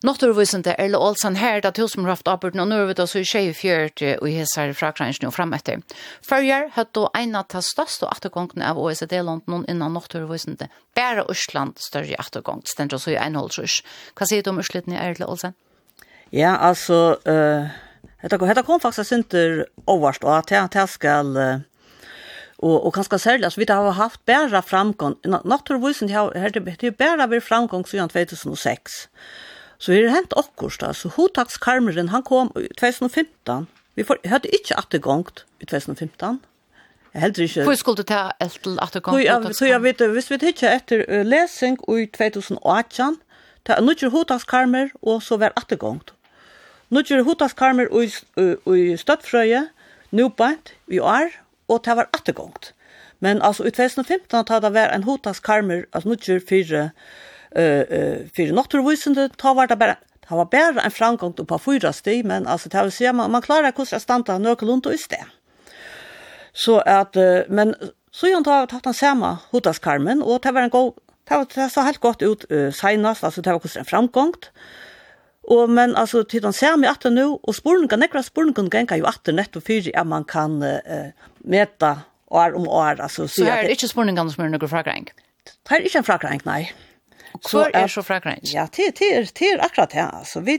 Nåttorvisende 0.00 0.72
Erle 0.80 0.96
Olsen 0.96 1.34
her, 1.36 1.58
det 1.60 1.76
er 1.76 1.88
som 1.92 2.06
har 2.06 2.14
haft 2.14 2.28
avbørten, 2.30 2.62
og 2.62 2.70
nå 2.70 2.76
er 2.80 2.86
vi 2.88 2.94
da 2.96 3.04
så 3.04 3.20
i 3.20 3.26
tjej 3.28 3.50
fjørt 3.52 4.00
og 4.00 4.24
i 4.30 4.38
hesser 4.38 4.72
fra 4.72 4.94
Kransjen 4.96 5.28
og 5.28 5.34
frem 5.36 5.52
etter. 5.52 5.82
Førjer 6.24 6.70
har 6.72 6.86
da 6.96 7.02
en 7.20 7.36
av 7.36 7.50
de 7.52 7.60
største 7.60 8.08
attergångene 8.08 8.64
av 8.64 8.80
OECD-landene 8.80 9.68
innan 9.68 9.92
nåttorvisende. 9.92 10.70
Bære 10.96 11.26
Østland 11.28 11.76
større 11.84 12.16
attergång, 12.16 12.62
stendt 12.64 12.96
også 12.96 13.12
i 13.12 13.18
enholdsrørs. 13.20 13.82
Hva 14.16 14.30
sier 14.30 14.46
du 14.46 14.54
om 14.54 14.62
Ørslittene, 14.64 14.96
Erle 14.96 15.28
Olsen? 15.28 15.52
Ja, 16.32 16.54
altså, 16.56 17.18
uh, 17.28 17.68
dette 18.24 18.64
kom 18.64 18.80
faktisk 18.80 19.18
ikke 19.18 19.66
overst, 19.84 20.24
og 20.24 20.38
at 20.38 20.74
jeg 20.80 20.88
skal... 20.96 21.36
Uh, 21.36 21.66
og 22.60 22.86
og 22.86 22.92
kanskje 22.92 23.18
særlig 23.18 23.44
alltså 23.44 23.60
vi 23.60 23.66
har 23.68 23.90
haft 23.92 24.20
bæra 24.26 24.60
framgång 24.60 25.16
naturligtvis 25.24 26.12
har 26.12 26.30
det 26.30 26.82
har 26.82 26.90
bæra 26.90 27.26
vi 27.26 27.40
framgång 27.40 27.88
sedan 27.88 28.08
2006 28.08 29.08
Så 29.80 29.94
er 29.96 30.04
det 30.04 30.12
hent 30.12 30.36
okkurst, 30.36 30.82
altså 30.84 31.08
hotakskarmeren, 31.16 32.10
han 32.12 32.22
kom 32.22 32.50
i 32.60 32.68
2015. 32.76 33.66
Vi 33.96 34.04
får, 34.04 34.20
hadde 34.28 34.52
ikke 34.52 34.76
attergångt 34.76 35.46
i 35.60 35.64
2015. 35.64 36.40
Jeg 37.14 37.22
heldur 37.22 37.42
ikke... 37.42 37.64
Hvor 37.64 37.78
skulle 37.80 38.02
du 38.02 38.06
ta 38.06 38.20
etter 38.40 38.76
attergångt? 38.84 39.24
Ja, 39.24 39.40
så 39.56 39.66
jeg 39.66 39.82
vet, 39.82 40.04
hvis 40.12 40.28
vi 40.30 40.38
ikke 40.52 40.68
etter 40.68 41.24
lesing 41.24 41.80
i 41.88 42.04
2018, 42.12 43.16
ta 43.66 43.78
er 43.78 43.80
nødvendig 43.80 44.12
hotakskarmer, 44.12 44.92
og 45.02 45.22
så 45.24 45.40
var 45.40 45.56
attergångt. 45.56 46.12
Nødvendig 46.90 47.24
hotakskarmer 47.24 47.88
i, 47.88 48.12
i 48.76 48.96
støttfrøye, 49.00 49.64
nubant, 50.12 50.74
i 50.88 51.00
år, 51.00 51.32
og 51.68 51.82
ta 51.84 51.96
var 51.96 52.12
attergångt. 52.12 52.74
Men 53.20 53.42
altså, 53.42 53.64
i 53.64 53.72
2015 53.72 54.44
ta 54.44 54.60
det 54.60 54.74
var 54.76 54.92
en 54.94 55.08
hotakskarmer, 55.08 55.88
altså 55.92 56.08
nødvendig 56.08 56.48
fire 56.48 56.90
uh, 57.56 58.26
för 58.34 58.52
naturvisande 58.52 59.28
ta 59.36 59.54
vart 59.54 59.78
bara 59.78 59.96
Det 60.28 60.36
var 60.36 60.44
bara 60.44 60.82
en 60.82 60.90
framgång 60.90 61.32
på 61.32 61.58
fyra 61.58 61.92
steg, 61.92 62.24
men 62.24 62.46
alltså 62.46 62.68
det 62.68 62.82
vill 62.82 62.92
säga 62.92 63.12
man, 63.12 63.30
man 63.30 63.42
klarar 63.42 63.70
kustra 63.70 64.00
stanta 64.00 64.38
nökelunt 64.38 64.86
och 64.86 64.92
det 64.92 65.24
Så 66.52 66.78
att, 66.78 67.16
men 67.48 67.74
så 68.10 68.28
jag 68.28 68.46
har 68.46 68.66
tagit 68.66 68.84
den 68.84 68.94
samma 68.94 69.38
hotaskarmen 69.50 70.22
och 70.22 70.40
det 70.42 70.52
var 70.52 70.62
en 70.62 70.70
god, 70.70 70.94
det, 71.28 71.34
var, 71.34 71.46
det 71.54 71.70
så 71.70 71.80
helt 71.80 71.98
gott 71.98 72.22
ut 72.22 72.44
uh, 72.52 72.72
senast, 72.72 73.24
alltså 73.24 73.42
det 73.42 73.52
var 73.52 73.58
hvordan 73.58 73.80
en 73.80 73.84
framgångt. 73.84 74.50
Og, 75.50 75.70
men 75.70 75.96
altså, 75.96 76.22
til 76.22 76.42
den 76.42 76.52
ser 76.52 76.76
meg 76.78 76.90
atter 76.90 77.10
nå, 77.10 77.40
og 77.42 77.54
spurningen, 77.56 78.02
nekra 78.02 78.22
spurningen 78.22 78.68
gengar 78.70 79.00
jo 79.00 79.08
atter 79.08 79.34
nettopp 79.34 79.64
fyrir 79.66 79.96
at 79.98 80.06
man 80.06 80.26
kan 80.28 80.60
uh, 80.62 81.10
meta 81.40 81.96
år 82.30 82.54
om 82.58 82.68
år. 82.68 83.00
Altså, 83.00 83.26
så, 83.26 83.44
så 83.44 83.48
er 83.50 83.66
det 83.66 83.78
ikke 83.78 83.88
spurningen 83.90 84.30
som 84.30 84.44
er 84.44 84.52
noe 84.52 84.70
fragreng? 84.70 85.08
Det 85.46 85.74
er 85.74 85.86
ikke 85.86 86.02
en 86.02 86.06
fragreng, 86.06 86.44
nei. 86.46 86.62
Nei. 86.68 86.89
Så 87.46 87.70
er 87.74 87.86
så 87.86 88.02
fragrens? 88.02 88.54
Ja, 88.54 88.66
det, 88.76 88.98
det, 88.98 89.16
er, 89.16 89.24
det 89.38 89.48
er 89.52 89.64
akkurat 89.64 89.92
det. 89.92 90.06
Altså, 90.18 90.40
vi, 90.40 90.58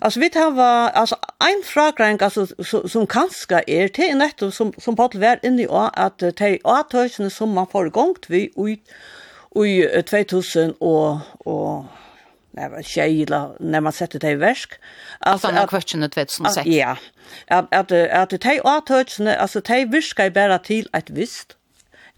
alltså 0.00 0.20
vi 0.20 0.30
har 0.34 0.88
alltså 0.88 1.16
en 1.40 1.62
fragrens 1.64 2.22
alltså 2.22 2.46
som, 2.88 3.06
kanske 3.06 3.54
är 3.54 3.90
er, 4.00 4.30
det 4.40 4.54
som, 4.54 4.72
som 4.78 4.96
på 4.96 5.10
var 5.14 5.38
inne 5.42 5.62
i, 5.62 5.66
att 5.70 6.18
det 6.18 6.40
er 6.40 6.58
avtøysene 6.64 7.30
som 7.30 7.48
man 7.48 7.66
får 7.66 7.86
igång 7.86 8.16
vi 8.28 8.50
ut 8.56 8.80
i 9.56 10.02
2000 10.02 10.74
och 10.80 11.18
og 11.46 11.86
nei, 12.52 12.82
tjejla, 12.82 13.40
når 13.60 13.80
man 13.80 13.92
sätter 13.92 14.18
det 14.18 14.30
i 14.30 14.40
versk. 14.40 14.74
At 15.20 15.42
han 15.42 15.54
har 15.54 15.80
som 15.86 16.02
2006? 16.02 16.66
Ja, 16.66 16.96
Att 17.48 17.66
at, 17.72 17.92
at, 17.92 18.32
at 18.32 18.42
de 18.42 18.60
avtøysene, 18.64 19.36
altså 19.36 19.60
de 19.60 19.86
virker 19.90 20.30
bare 20.30 20.58
til 20.58 20.86
et 20.94 21.16
visst, 21.16 21.56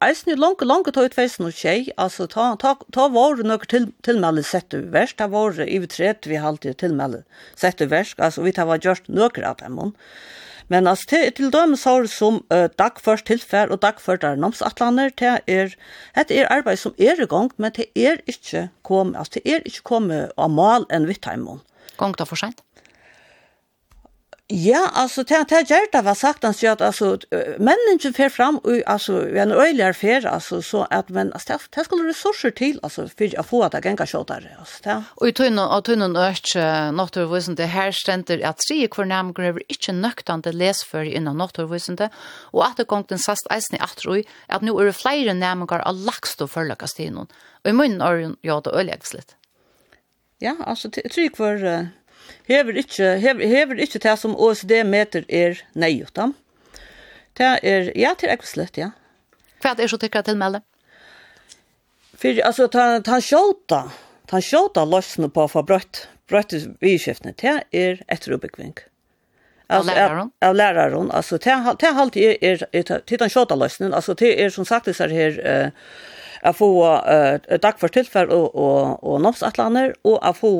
Eisen 0.00 0.32
i 0.32 0.34
langt, 0.34 0.62
langt 0.64 0.88
tog 0.96 1.10
ut 1.10 1.12
feisen 1.12 1.44
og 1.44 1.52
tjei, 1.52 1.90
altså 2.00 2.24
ta, 2.32 2.54
ta, 2.56 2.70
ta 2.96 3.08
var 3.12 3.42
nøkker 3.44 3.68
til, 3.68 3.88
tilmelde 4.06 4.40
sett 4.48 4.72
over 4.72 4.86
verst, 4.94 5.18
ta 5.18 5.26
var 5.28 5.58
ivetret 5.60 6.24
vi 6.24 6.38
halte 6.40 6.72
tilmelde 6.72 7.20
sett 7.52 7.82
over 7.84 7.98
verst, 7.98 8.16
altså 8.16 8.46
vi 8.46 8.54
ta 8.56 8.64
var 8.64 8.80
gjørst 8.80 9.10
noe 9.12 9.44
av 9.44 9.58
dem. 9.60 9.76
Men 10.72 10.88
altså 10.88 11.10
til, 11.10 11.26
til 11.36 11.52
dem 11.52 11.76
så 11.76 11.98
er 11.98 12.08
det 12.08 12.12
som 12.14 12.40
uh, 12.48 12.70
dagførst 12.80 13.28
tilfær 13.28 13.74
og 13.74 13.82
dagført 13.84 14.24
er 14.24 14.40
namsatlaner, 14.40 15.12
det 15.20 15.34
er, 15.44 15.76
det 16.16 16.38
er 16.38 16.48
arbeid 16.48 16.80
som 16.80 16.96
er 16.96 17.20
i 17.20 17.28
gang, 17.28 17.52
men 17.60 17.76
det 17.76 17.90
er 17.92 18.24
ikke 18.24 18.70
kommet, 18.80 19.20
altså 19.20 19.36
det 19.36 19.52
er 19.52 19.68
ikke 19.68 19.84
kommet 19.92 20.32
av 20.40 20.48
mal 20.48 20.88
enn 20.88 21.10
vitt 21.12 21.28
heimån. 21.28 21.60
Gongt 22.00 22.24
av 22.24 22.32
for 22.32 22.40
sent? 22.40 22.64
Ja, 24.52 24.90
alltså 24.94 25.22
det 25.22 25.50
här 25.50 25.64
Gerda 25.70 26.02
var 26.02 26.14
sagt 26.14 26.42
han 26.42 26.54
att 26.72 26.80
alltså 26.80 27.18
människan 27.58 28.12
fer 28.12 28.28
fram 28.28 28.58
och 28.58 28.82
alltså 28.86 29.20
vi 29.24 29.38
en 29.38 29.52
öjligare 29.52 29.94
fer 29.94 30.26
alltså 30.26 30.62
så 30.62 30.86
att 30.90 31.08
men 31.08 31.32
alltså 31.32 31.58
det 31.70 31.84
skulle 31.84 32.08
resurser 32.08 32.50
till 32.50 32.80
alltså 32.82 33.08
för 33.08 33.38
att 33.38 33.46
få 33.46 33.62
att 33.62 33.84
gänga 33.84 34.06
tjotar 34.06 34.56
alltså 34.58 34.82
det. 34.82 35.02
Och 35.14 35.28
i 35.28 35.32
tunnan 35.32 35.68
av 35.68 35.80
tunnan 35.80 36.12
naturvisen, 36.92 37.54
det 37.54 37.66
här 37.66 37.92
ständer 37.92 38.46
att 38.46 38.58
tre 38.68 38.88
kvar 38.88 39.04
namn 39.04 39.32
gräver 39.32 39.62
inte 40.30 40.52
läs 40.52 40.84
för 40.84 41.02
innan 41.02 41.38
naturvisande 41.38 42.08
och 42.52 42.66
att 42.66 42.76
det 42.76 42.84
gång 42.84 43.04
den 43.08 43.18
sast 43.18 43.46
eisen 43.50 43.76
i 43.76 43.80
att 43.80 44.04
roi 44.04 44.24
att 44.46 44.62
nu 44.62 44.70
är 44.70 44.84
det 44.84 44.92
flera 44.92 45.32
namn 45.32 45.66
går 45.66 45.78
av 45.78 45.94
laxto 45.94 46.46
förlökast 46.46 47.00
i 47.00 47.10
någon. 47.10 47.26
Och 47.64 47.70
i 47.70 47.72
munnen 47.72 48.00
är 48.00 48.60
det 48.60 48.70
öjligaksligt. 48.70 49.36
Ja, 50.38 50.56
alltså 50.66 50.90
tre 50.90 51.28
kvar 51.28 51.88
hever 52.50 52.78
ikkje, 52.82 53.14
hever, 53.22 53.46
hever 53.46 53.82
ikkje 53.84 54.02
det 54.06 54.16
som 54.20 54.36
OECD 54.36 54.80
meter 54.86 55.26
er 55.28 55.60
neiutan. 55.74 56.34
Det 57.38 57.46
er, 57.62 57.92
ja, 57.96 58.14
til 58.18 58.28
er 58.28 58.36
ekkert 58.36 58.78
ja. 58.78 58.90
Hva 59.60 59.72
er 59.72 59.80
det 59.80 59.90
så 59.92 59.98
tykker 60.00 60.24
til 60.24 60.38
melde? 60.40 60.62
For, 62.20 62.36
altså, 62.44 62.68
ta, 62.68 62.86
ta 63.04 63.20
sjåta, 63.24 63.84
ta 64.28 64.40
sjåta 64.44 64.84
løsene 64.84 65.30
på 65.32 65.46
for 65.48 65.64
brøtt, 65.64 66.06
brøtt 66.28 66.52
vidskiftene, 66.82 67.32
det 67.40 67.56
er 67.72 68.02
etter 68.12 68.36
ubyggving. 68.36 68.76
Av 69.70 69.86
læreren? 69.86 70.32
Av 70.42 70.56
læreren, 70.56 71.10
altså, 71.14 71.38
det 71.38 71.52
er 71.52 72.00
alltid 72.02 72.42
er, 72.42 72.64
er, 72.72 72.96
til 73.06 73.20
den 73.20 73.32
sjåta 73.32 73.56
løsene, 73.56 73.94
altså, 73.94 74.16
det 74.18 74.34
er 74.42 74.50
som 74.52 74.66
sagt 74.68 74.90
det 74.90 74.98
er 75.00 75.14
her, 75.14 75.38
uh, 75.40 76.48
å 76.50 76.54
få 76.56 76.70
uh, 76.82 77.36
dagført 77.62 77.94
tilfell 77.96 78.32
og, 78.34 78.50
og, 78.52 78.98
og, 79.04 79.20
og 79.20 79.94
og 80.02 80.18
å 80.18 80.32
få 80.34 80.54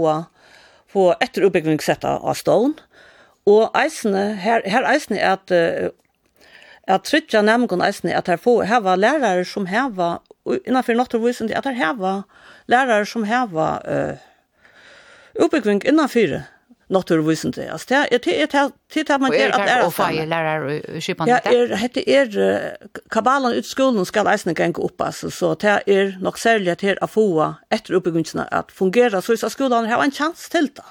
på 0.92 1.10
etter 1.20 1.46
utbygging 1.46 1.80
sett 1.80 2.04
av 2.04 2.34
stån. 2.34 2.78
og 3.46 3.70
eisene, 3.74 4.34
her, 4.36 4.62
her 4.66 4.84
eisene 4.86 5.18
er 5.18 5.38
at 5.38 5.92
at 6.90 7.06
tryggja 7.06 7.42
nemgon 7.44 7.82
eisene 7.84 8.16
at 8.16 8.28
her 8.30 8.40
få 8.40 8.60
heva 8.66 8.96
lærare 8.98 9.44
som 9.46 9.66
heva 9.70 10.18
innanfor 10.66 10.96
naturvisen 10.98 11.52
at 11.54 11.68
her 11.68 11.76
heva 11.78 12.22
lærare 12.70 13.06
som 13.06 13.24
heva 13.28 13.68
uh, 13.84 14.16
uppbyggning 15.38 15.84
innanfor 15.86 16.40
naturvisende. 16.90 17.66
Altså, 17.72 17.86
det 17.88 17.96
er 17.96 18.18
det, 18.18 18.54
er, 18.54 18.70
det 18.94 19.10
er 19.10 19.18
man 19.18 19.32
gjør 19.32 19.56
at 19.56 19.66
det 19.68 19.74
er 19.76 19.90
sånn. 19.94 20.20
lærer 20.30 21.00
skipene 21.00 21.38
det? 21.38 21.54
Ja, 21.54 21.88
det 21.94 22.04
er, 22.06 22.36
er 22.36 22.94
kabalen 23.10 23.58
ut 23.58 23.66
skolen 23.66 24.06
skal 24.08 24.30
eisene 24.30 24.54
gjenge 24.58 24.82
opp, 24.82 25.00
altså, 25.06 25.30
så 25.30 25.54
det 25.54 25.76
er 25.86 26.16
nok 26.20 26.38
særlig 26.38 26.74
at 26.74 26.86
her 26.86 27.02
få 27.06 27.26
etter 27.70 27.98
oppbyggelsene 27.98 28.48
at 28.54 28.72
fungere, 28.74 29.22
så 29.22 29.34
hvis 29.34 29.46
skolen 29.52 29.88
har 29.90 30.02
en 30.02 30.14
chans 30.14 30.48
til 30.50 30.72
det. 30.74 30.88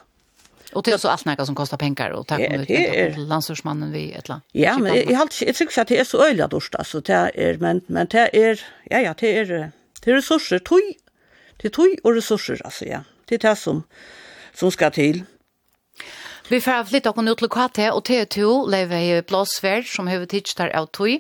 Och 0.74 0.84
det 0.84 0.92
är 0.92 0.98
så 0.98 1.08
allt 1.08 1.26
näka 1.26 1.46
som 1.46 1.56
kostar 1.56 1.78
pengar 1.78 2.10
och 2.10 2.28
tack 2.28 2.40
om 2.40 2.66
det 2.68 3.18
landsursmannen 3.18 3.92
vi 3.92 4.14
ett 4.14 4.28
land. 4.28 4.42
Ja, 4.52 4.78
men 4.78 4.96
jag 4.96 5.18
har 5.18 5.22
inte 5.22 5.54
tyckt 5.54 5.78
att 5.78 5.88
det 5.88 6.00
är 6.00 6.04
så 6.04 6.26
öliga 6.26 6.48
dorst 6.48 6.76
alltså 6.76 7.02
det 7.02 7.32
är 7.36 7.58
men 7.58 7.82
men 7.88 8.08
det 8.08 8.30
är 8.34 8.62
ja 8.84 9.00
ja 9.00 9.14
det 9.20 9.38
är 9.38 9.72
det 10.02 10.12
är 10.12 10.16
resurser 10.16 10.60
toj. 10.60 10.98
Det 11.58 11.70
toj 11.70 11.98
och 12.04 12.14
resurser 12.16 12.62
alltså 12.66 12.86
ja. 12.86 13.04
Det 13.26 13.36
är 13.36 13.50
det 13.50 13.56
som 13.56 13.84
som 14.54 14.72
ska 14.72 14.90
till. 14.90 15.24
Vi 16.50 16.58
får 16.62 16.88
flytta 16.90 17.12
oss 17.12 17.28
ut 17.30 17.38
til 17.38 17.50
KT, 17.54 17.80
og 17.94 18.08
T2 18.10 18.46
lever 18.74 19.02
i 19.06 19.22
Blåsvær, 19.22 19.84
som 19.86 20.08
har 20.10 20.24
tidstar 20.26 20.72
av 20.74 20.88
tog. 20.90 21.20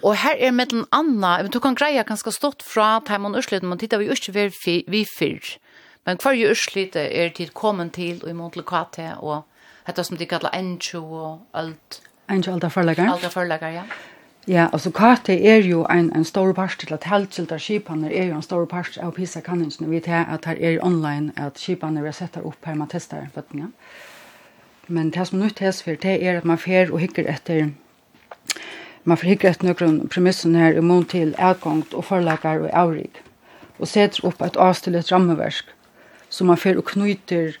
Og 0.00 0.14
her 0.16 0.40
er 0.40 0.54
med 0.56 0.70
den 0.72 0.86
andre, 0.90 1.42
men 1.42 1.52
du 1.52 1.58
kan 1.60 1.76
greie 1.76 2.00
ganske 2.00 2.32
stått 2.32 2.64
fra 2.64 3.02
Taimon 3.04 3.36
Ørsliden, 3.36 3.68
men 3.68 3.78
tittar 3.78 4.00
vi 4.00 4.08
ikke 4.08 4.32
ved 4.32 4.56
vi 4.88 5.02
fyr. 5.04 5.58
Men 6.06 6.16
hver 6.16 6.32
jo 6.32 6.48
Ørsliden 6.54 7.12
er 7.12 7.28
tid 7.36 7.52
kommet 7.52 7.92
til, 7.92 8.22
og 8.22 8.30
imot 8.30 8.56
mån 8.56 8.88
til 8.92 9.12
og 9.20 9.44
dette 9.86 10.04
som 10.04 10.16
de 10.16 10.24
kallar 10.24 10.56
N2 10.56 11.02
og 11.02 11.44
alt. 11.52 12.00
N2 12.32 12.54
alt 12.54 12.64
er 12.64 12.72
forlegger. 12.72 13.12
Alt 13.12 13.24
er 13.24 13.36
forlegger, 13.36 13.68
ja. 13.68 13.84
Ja, 14.48 14.68
altså 14.72 14.90
Kate 14.90 15.36
er 15.44 15.60
jo 15.60 15.84
en, 15.84 16.10
en 16.16 16.24
stor 16.24 16.52
part 16.52 16.78
til 16.80 16.92
at 16.94 17.04
heltkjeltar 17.04 17.58
skipaner 17.58 18.08
er 18.08 18.32
jo 18.32 18.36
en 18.36 18.42
stor 18.42 18.64
part 18.64 18.96
av 18.96 19.12
PISA-kanningene. 19.12 19.88
Vi 19.88 20.00
vet 20.00 20.08
at 20.08 20.44
her 20.44 20.56
er 20.56 20.80
online 20.84 21.32
at 21.36 21.60
skipaner 21.60 22.04
er 22.04 22.12
settet 22.12 22.44
opp 22.44 22.64
her 22.64 22.74
med 22.74 22.88
testar 22.88 23.28
føttene. 23.34 23.68
Ja. 23.68 24.10
Men 24.88 25.10
det 25.10 25.26
som 25.26 25.40
nytt 25.40 25.62
hes 25.64 25.82
for 25.82 25.96
det 26.00 26.18
er 26.22 26.38
at 26.38 26.44
man 26.44 26.60
fer 26.60 26.92
og 26.92 27.00
hikker 27.00 27.28
etter 27.30 27.70
man 29.04 29.18
får 29.20 29.28
hikker 29.28 29.50
etter 29.50 29.68
noen 29.68 30.08
premisser 30.08 30.52
her 30.56 30.78
om 30.78 31.04
til 31.04 31.34
till 31.34 31.34
og 31.38 31.66
och 31.92 32.12
og 32.12 32.70
avrik 32.72 33.22
og 33.78 33.88
setter 33.88 34.24
opp 34.26 34.42
et 34.42 34.56
avstil 34.56 34.94
et 34.94 35.12
rammeversk 35.12 35.64
som 36.28 36.46
man 36.46 36.56
fer 36.56 36.76
og 36.76 36.84
knyter 36.84 37.56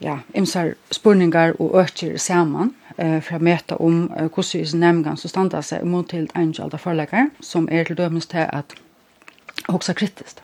ja, 0.00 0.18
imsar 0.34 0.74
spurningar 0.90 1.54
og 1.58 1.74
økker 1.80 2.16
saman 2.18 2.74
eh, 2.98 3.20
for 3.20 3.36
å 3.36 3.42
møte 3.42 3.76
om 3.80 4.12
eh, 4.16 4.28
hvordan 4.28 4.60
i 4.60 4.78
nemgan 4.78 5.16
så 5.16 5.28
standa 5.28 5.62
seg 5.62 5.84
mån 5.84 6.04
til 6.04 6.28
en 6.34 6.54
av 6.62 6.78
forlagar 6.78 7.30
som 7.40 7.68
er 7.70 7.84
til 7.84 7.96
dømes 7.96 8.26
til 8.26 8.46
at 8.52 8.74
hoksa 9.68 9.92
kritisk 9.92 10.42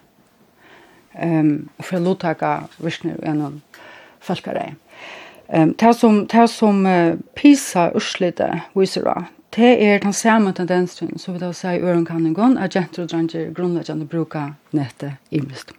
um, 1.22 1.68
for 1.80 1.98
å 1.98 2.02
lottaka 2.02 2.54
virkner 2.78 3.20
gjennom 3.22 3.62
folkarei. 4.20 4.74
Ehm 5.48 5.74
det 5.78 5.94
som 5.94 6.26
ta 6.26 6.48
som 6.48 6.86
pisa 7.34 7.90
urslite 7.94 8.60
visera. 8.72 9.24
Det 9.50 9.90
är 9.90 10.00
den 10.00 10.12
samma 10.12 10.52
tendensen 10.52 11.18
så 11.18 11.32
vi 11.32 11.38
då 11.38 11.52
säger 11.52 11.84
öron 11.84 12.06
kan 12.06 12.34
gå 12.34 12.56
att 12.60 12.72
gentle 12.72 13.02
och 13.02 13.08
dranger 13.08 13.50
grundläggande 13.50 14.04
bruka 14.04 14.54
nätet 14.70 15.12
i 15.30 15.40
mist. 15.40 15.72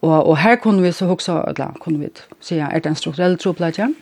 Och 0.00 0.28
och 0.28 0.36
här 0.36 0.56
kunde 0.56 0.82
vi 0.82 0.92
så 0.92 1.10
också 1.10 1.32
eller 1.32 1.72
kunde 1.80 2.00
vi 2.00 2.10
säga 2.40 2.68
är 2.68 2.80
det 2.80 2.88
en 2.88 2.94
strukturell 2.94 3.38
troplägga. 3.38 3.94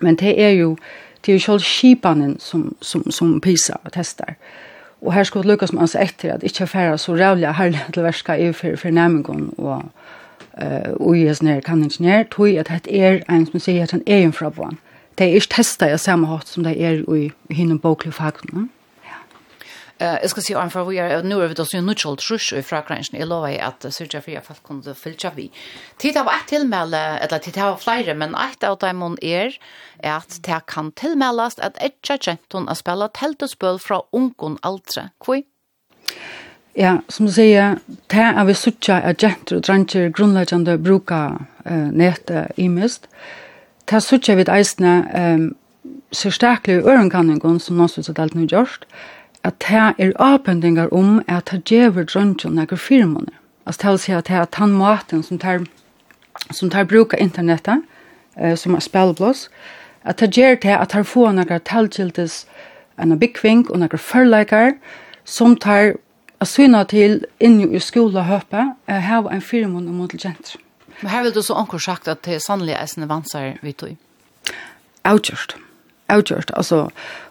Men 0.00 0.16
det 0.16 0.42
är 0.44 0.50
ju 0.50 0.76
det 1.20 1.32
är 1.32 1.36
ju 1.36 1.40
själv 1.40 1.60
skipanen 1.60 2.36
som 2.38 2.74
som 2.80 3.02
som 3.10 3.40
pisa 3.40 3.78
testar. 3.92 4.34
Och 5.00 5.12
här 5.12 5.24
skulle 5.24 5.44
Lukas 5.44 5.72
man 5.72 5.82
alltså 5.82 5.98
efter 5.98 6.34
att 6.34 6.42
inte 6.42 6.66
färra 6.66 6.98
så 6.98 7.14
rävliga 7.14 7.50
härliga 7.50 7.80
till 7.92 8.02
värska 8.02 8.38
i 8.38 8.52
för 8.52 8.76
för 8.76 8.90
nämngon 8.90 9.48
och 9.48 9.82
eh 10.58 10.90
och 10.90 11.16
jag 11.16 11.36
snär 11.36 11.60
kan 11.60 11.82
inte 11.82 12.02
när 12.02 12.24
tog 12.24 12.58
att 12.58 12.66
det 12.82 13.00
är 13.00 13.24
en 13.28 13.46
som 13.46 13.60
säger 13.60 13.84
att 13.84 13.90
han 13.90 14.02
är 14.06 14.18
en 14.18 14.32
från. 14.32 14.76
Det 15.14 15.24
är 15.24 15.28
inte 15.34 15.46
testa 15.48 15.90
jag 15.90 16.00
samma 16.00 16.26
hårt 16.26 16.46
som 16.46 16.62
det 16.62 16.82
är 16.82 17.16
i 17.16 17.32
hinner 17.48 17.74
boklig 17.74 18.14
faktorn. 18.14 18.68
Eh, 20.02 20.18
jag 20.22 20.30
ska 20.30 20.40
se 20.40 20.56
om 20.56 20.70
för 20.70 20.84
vi 20.84 20.98
är 20.98 21.22
nu 21.22 21.34
över 21.34 21.54
det 21.54 21.74
ju 21.74 21.80
neutral 21.80 22.16
trusch 22.16 22.52
i 22.52 22.62
Frankrike 22.62 23.16
i 23.16 23.24
lov 23.24 23.44
att 23.60 23.94
Sergio 23.94 24.20
Fria 24.20 24.40
fast 24.40 24.62
kunde 24.62 24.94
filcha 24.94 25.30
vi. 25.34 25.50
Titta 25.96 26.24
på 26.24 26.30
att 26.30 26.48
tillmäla 26.48 27.18
eller 27.18 27.38
titta 27.38 27.72
på 27.72 27.78
flera 27.78 28.14
men 28.14 28.34
ett 28.34 28.64
av 28.64 28.78
dem 28.78 29.02
hon 29.02 29.18
är 29.22 29.58
är 29.98 30.16
att 30.16 30.42
det 30.42 30.60
kan 30.66 30.92
tillmälas 30.92 31.58
att 31.58 31.76
ett 31.76 32.06
chatten 32.06 32.68
att 32.68 32.78
spela 32.78 33.08
tältespel 33.08 33.78
från 33.78 34.02
onkon 34.10 34.58
alltså. 34.62 35.00
Kvui. 35.24 35.44
Ja, 36.74 36.98
som 37.08 37.26
du 37.26 37.32
sier, 37.32 37.76
det 38.08 38.22
er 38.24 38.44
vi 38.48 38.54
sutja 38.56 38.96
at 39.04 39.22
jenter 39.22 39.58
og 39.58 39.66
dranger 39.66 40.08
grunnleggende 40.08 40.78
bruka 40.80 41.18
uh, 41.68 41.88
netet 41.92 42.56
i 42.56 42.68
mist. 42.68 43.08
Det 43.84 43.98
er 43.98 44.00
sutja 44.00 44.36
vid 44.38 44.48
eisne 44.48 44.94
um, 45.12 45.50
sérstaklig 46.12 46.80
ørenkanningen 46.80 47.60
som 47.60 47.76
nåsutset 47.76 48.18
alt 48.18 48.34
nu 48.34 48.46
gjørst, 48.46 48.86
at 49.44 49.58
det 49.60 49.82
er 49.98 50.12
avbendingar 50.16 50.88
om 50.92 51.20
at 51.28 51.50
det 51.52 51.64
gjør 51.68 52.04
dranger 52.04 52.50
nekker 52.50 52.76
firmaene. 52.76 53.36
Altså 53.66 53.82
det 53.82 53.90
vil 53.90 53.98
si 53.98 54.12
at 54.12 54.28
det 54.28 54.34
er 54.34 54.44
den 54.44 54.52
tannmaten 54.52 55.22
som 55.22 55.38
tar, 55.38 55.66
som 56.50 56.70
tar 56.70 56.84
bruk 56.84 57.14
av 57.14 57.20
internettet, 57.20 57.82
eh, 58.36 58.56
som 58.56 58.74
er 58.74 58.80
spillblås, 58.80 59.50
at 60.04 60.20
det 60.20 60.36
gjør 60.36 60.54
det 60.54 60.78
at 60.78 60.92
det 60.92 61.06
får 61.06 61.32
noen 61.32 61.60
tilkjeltes 61.60 62.46
en 62.98 63.18
byggving 63.18 63.70
og 63.70 63.78
noen 63.78 63.98
førleikar, 63.98 64.72
som 65.24 65.56
tar 65.56 65.94
Jeg 66.42 66.48
syna 66.50 66.80
til 66.90 67.20
inni 67.38 67.68
i 67.76 67.78
skolahøpet, 67.78 68.72
jeg 68.88 69.02
har 69.02 69.28
en 69.30 69.42
firmon 69.46 69.84
om 69.86 69.94
modell 69.94 70.18
jenter. 70.24 70.56
Men 71.00 71.10
her 71.12 71.22
vil 71.22 71.34
du 71.36 71.42
så 71.42 71.54
anker 71.54 71.78
sagt 71.78 72.08
at 72.10 72.24
det 72.26 72.34
er 72.34 72.40
sannelig 72.42 72.74
er 72.74 72.88
sine 72.90 73.06
vansar 73.06 73.60
vi 73.62 73.70
tog? 73.72 73.92
Outgjørst. 75.06 75.54
Outgjørst. 76.10 76.50
Altså, 76.56 76.88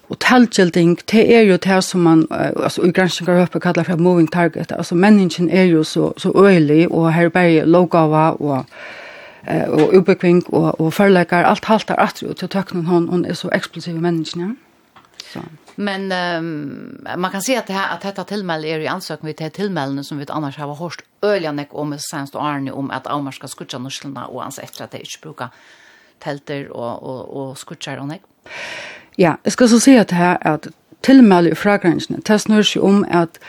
hotellkjelding, 0.08 0.95
det 1.12 1.26
er 1.36 1.41
jo 1.41 1.58
det 1.60 1.84
som 1.84 2.08
man, 2.08 2.24
altså, 2.32 2.86
i 2.88 2.91
granskninger 2.95 3.41
høpet 3.41 3.62
kallar 3.62 3.89
for 3.89 4.00
moving 4.00 4.32
target. 4.32 4.71
Altså, 4.71 4.95
menneskjen 4.95 5.50
er 5.50 5.67
jo 5.67 5.84
så, 5.84 6.13
så 6.17 6.32
øylig, 6.32 6.88
og 6.91 7.13
her 7.13 7.26
er 7.26 7.36
bare 7.36 7.65
lovgava 7.65 8.30
og 8.39 8.65
eh 9.47 9.69
och 9.69 9.93
ubekvink 9.93 10.50
och 10.50 10.82
och 10.82 10.93
förlägger 10.93 11.43
allt 11.43 11.65
haltar 11.65 11.95
att 11.95 12.15
till 12.15 12.50
töknen 12.50 12.86
hon 12.86 13.10
hon 13.10 13.26
är 13.26 13.34
så 13.34 13.52
explosiv 13.52 13.95
människan. 13.95 14.56
Så. 15.34 15.39
Men 15.75 16.12
um, 16.12 17.07
man 17.17 17.31
kan 17.31 17.41
se 17.41 17.57
att 17.57 17.67
det 17.67 17.73
här 17.73 17.95
att 17.95 18.01
detta 18.01 18.23
tillmälle 18.23 18.67
är 18.67 18.79
i 18.79 18.88
ansøkning 18.88 19.27
vi 19.27 19.43
det 19.43 19.49
tillmällen 19.49 20.03
som 20.03 20.17
vi 20.17 20.25
annars 20.29 20.57
har 20.57 20.75
hørt 20.75 21.03
öljanek 21.21 21.67
om 21.71 21.97
senst 21.99 22.36
och 22.36 22.45
Arne 22.45 22.71
om 22.71 22.91
att 22.91 23.07
Aumar 23.07 23.31
ska 23.31 23.47
skutsa 23.47 23.77
norslorna 23.77 24.25
och 24.25 24.43
hans 24.43 24.60
efter 24.60 24.84
att 24.84 24.91
det 24.91 24.99
ikke 24.99 25.21
brukar 25.21 25.49
telter 26.19 26.69
och, 26.69 27.03
och, 27.03 27.49
och 27.49 27.57
skutsar 27.57 27.97
og 27.97 28.07
nek. 28.07 28.21
Ja, 29.17 29.36
jeg 29.43 29.51
ska 29.51 29.67
så 29.67 29.79
si 29.79 29.97
att 29.97 30.07
det 30.07 30.15
här 30.15 30.38
att 30.47 30.67
tillmälle 31.01 31.49
i 31.49 31.55
fragrensene 31.55 32.19
det 32.27 32.39
snur 32.39 32.63
seg 32.63 32.84
om 32.84 33.05
att 33.12 33.39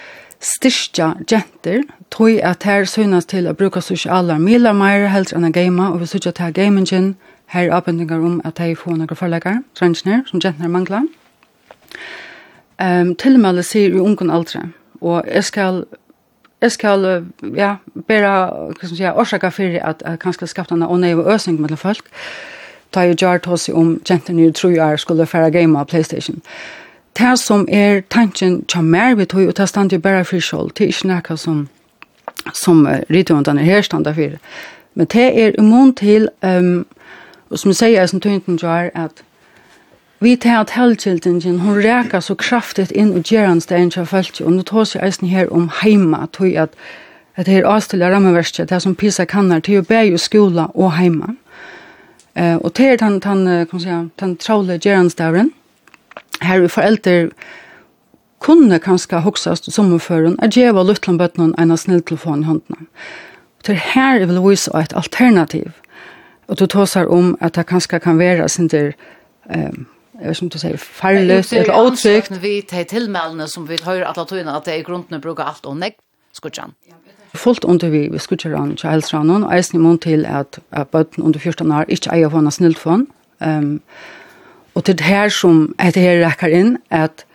styrstja 0.40 1.14
jenter, 1.30 1.82
tog 2.10 2.40
at 2.42 2.62
her 2.62 2.84
synas 2.84 3.24
til 3.24 3.46
å 3.46 3.54
bruke 3.54 3.80
sosiale 3.80 4.38
miler 4.38 4.72
mer 4.72 5.06
helst 5.06 5.32
enn 5.32 5.44
å 5.44 5.52
game, 5.52 5.82
og 5.92 6.00
vi 6.00 6.06
synes 6.06 6.26
at 6.26 6.38
her 6.38 6.50
gamingen, 6.50 7.16
her 7.46 7.70
avbendingar 7.70 8.18
om 8.18 8.40
at 8.44 8.58
de 8.58 8.74
får 8.76 8.96
noen 8.96 9.16
forlegger, 9.16 9.62
trengene, 9.74 10.24
som 10.26 10.40
jenter 10.40 10.68
mangler. 10.68 11.06
Mm 11.06 11.21
Ehm 12.80 13.08
um, 13.08 13.14
tilmelde 13.16 13.62
sier 13.62 13.94
i 13.94 14.00
ungen 14.00 14.30
aldre. 14.30 14.68
Og 15.00 15.24
jeg 15.26 15.44
skal 15.44 15.84
jeg 16.62 16.72
skal 16.72 17.24
ja, 17.56 17.74
bæra, 18.08 18.50
hva 18.70 18.86
skal 18.86 18.96
jeg, 18.98 19.14
årsaka 19.16 19.48
for 19.48 19.78
at 19.82 20.02
jeg 20.06 20.18
kanskje 20.18 20.46
skapte 20.46 20.74
en 20.74 20.82
ånei 20.82 21.14
og 21.14 21.34
øsning 21.34 21.60
med 21.60 21.76
folk. 21.76 22.06
Ta 22.92 23.02
jo 23.02 23.16
jar 23.20 23.38
tås 23.38 23.68
om 23.68 24.00
jentene 24.10 24.46
i 24.46 24.52
tro 24.52 24.68
jeg 24.68 24.98
skulle 24.98 25.26
færa 25.26 25.50
game 25.50 25.78
av 25.78 25.86
Playstation. 25.86 26.42
Det 27.18 27.38
som 27.38 27.66
er 27.68 28.00
tanken 28.10 28.64
tja 28.64 28.80
mer 28.80 29.14
vi 29.14 29.24
tog, 29.24 29.48
og 29.48 29.56
det 29.56 29.68
stand 29.68 29.92
jo 29.92 29.98
bæra 29.98 30.22
for 30.22 30.40
sum 30.40 30.70
det 30.70 30.84
er 30.84 30.88
ikke 30.88 31.08
nekka 31.08 31.36
som, 31.36 31.68
som 32.54 32.86
uh, 32.86 33.58
her 33.58 33.82
standa 33.82 34.12
for. 34.12 34.38
Men 34.94 35.06
det 35.06 35.42
er 35.42 35.52
immun 35.58 35.94
til, 35.94 36.28
um, 36.42 36.86
og 37.50 37.58
som 37.58 37.68
jeg 37.68 37.76
sier, 37.76 38.06
som 38.06 38.20
tøynden 38.20 38.58
at 38.94 39.10
vi 40.22 40.36
tar 40.36 40.60
at 40.62 40.74
helgjeltingen, 40.76 41.60
hun 41.60 41.80
reker 41.82 42.20
så 42.20 42.34
kraftigt 42.34 42.92
inn 42.92 43.14
og 43.16 43.24
gjerans 43.26 43.66
det 43.66 43.78
til 43.78 43.94
kjafelt, 44.00 44.40
og 44.40 44.52
nå 44.52 44.62
tar 44.62 44.84
seg 44.88 45.02
eisen 45.02 45.28
her 45.28 45.50
om 45.52 45.70
heima, 45.82 46.26
tog 46.32 46.54
at 46.54 46.76
at 47.36 47.46
det 47.46 47.58
er 47.58 47.68
avstille 47.68 48.08
rammeverset, 48.12 48.68
det 48.68 48.74
er 48.76 48.78
som 48.84 48.94
PISA 48.94 49.24
kannar, 49.24 49.60
det 49.60 49.90
er 49.90 50.02
jo 50.02 50.14
i 50.14 50.18
skola 50.18 50.66
og 50.74 50.92
heima. 50.92 51.34
Eh, 52.34 52.56
og 52.56 52.76
det 52.76 52.86
er 52.86 52.96
den, 52.96 53.12
den, 53.12 53.46
kan 53.46 53.68
man 53.72 53.80
säga, 53.80 54.08
den 54.20 54.36
tråle 54.36 54.78
gjerranstavren, 54.78 55.52
her 56.40 56.60
vi 56.60 56.68
foreldre 56.68 57.30
kunne 58.38 58.78
kanskje 58.78 59.20
hoksast 59.20 59.72
sommerføren, 59.72 60.36
at 60.42 60.56
djeva 60.56 60.82
luttlandbøttene 60.82 61.54
en 61.58 61.68
snill 61.68 61.78
snilltelefon 61.78 62.42
i 62.42 62.46
håndene. 62.46 62.86
Og 63.58 63.66
det 63.66 63.76
her 63.76 64.20
er 64.20 64.26
vel 64.26 64.42
vise 64.42 64.70
et 64.74 64.92
alternativ, 64.96 65.70
og 66.48 66.58
du 66.58 66.66
tåsar 66.66 67.06
om 67.06 67.36
at 67.40 67.54
det 67.54 67.66
kanskje 67.66 67.98
kan 67.98 68.18
være 68.18 68.48
sin 68.48 68.68
der, 68.68 68.92
eh, 69.50 69.72
jag 70.20 70.36
som 70.36 70.48
du 70.48 70.58
säger 70.58 70.76
farlöst 70.76 71.52
eller 71.52 71.86
otsikt. 71.86 72.30
Vi 72.30 72.62
tar 72.62 72.84
tillmällen 72.84 73.48
som 73.48 73.66
vi 73.66 73.76
hör 73.82 74.00
alla 74.00 74.24
tøyna 74.24 74.56
att 74.56 74.64
det 74.64 74.76
i 74.76 74.82
grunden 74.82 75.20
brukar 75.20 75.44
allt 75.44 75.66
och 75.66 75.76
nej 75.76 75.96
skutjan. 76.32 76.72
Fullt 77.34 77.64
under 77.64 77.90
vi 77.90 78.08
vi 78.08 78.18
skutjar 78.18 78.52
an 78.54 78.76
childsranon 78.76 79.44
och 79.44 79.54
eisen 79.54 79.82
mun 79.82 79.98
till 79.98 80.26
att 80.26 80.58
att 80.70 80.90
bøtten 80.90 81.24
under 81.24 81.40
14 81.40 81.72
år 81.72 81.84
inte 81.88 82.10
eier 82.10 82.30
hon 82.30 82.52
snilt 82.52 82.78
från. 82.78 83.06
Ehm 83.40 83.58
um, 83.58 83.80
och 84.72 84.82
det 84.82 85.00
här 85.00 85.28
som 85.28 85.74
det 85.76 85.96
här 85.96 86.16
räcker 86.16 86.48
in 86.48 86.78
att 86.88 87.26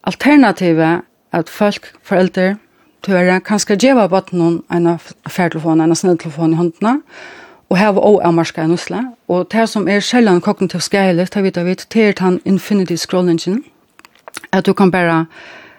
alternativet 0.00 1.00
att 1.30 1.48
folk 1.48 1.84
föräldrar 2.02 2.56
tyvärr 3.00 3.40
kanske 3.40 3.74
geva 3.74 4.08
bøtten 4.08 4.62
en 4.68 4.86
affärtelefon 5.22 5.80
en 5.80 5.96
snilltelefon 5.96 6.52
i 6.52 6.56
handen 6.56 7.02
og 7.70 7.78
hava 7.78 8.00
og 8.00 8.20
amarska 8.24 8.64
en 8.64 8.72
usla. 8.76 9.02
Og 9.28 9.48
det 9.52 9.68
som 9.68 9.88
er 9.88 10.00
sjeldan 10.00 10.40
kognitiv 10.40 10.80
skeilig, 10.80 11.28
det 11.34 11.42
vet 11.42 11.56
vi, 11.56 11.64
vet, 11.64 11.86
det 11.92 12.08
er 12.08 12.12
den 12.12 12.40
infinity 12.44 12.94
scrollingen, 12.94 13.64
at 14.52 14.66
du 14.66 14.72
kan 14.72 14.90
bare 14.90 15.26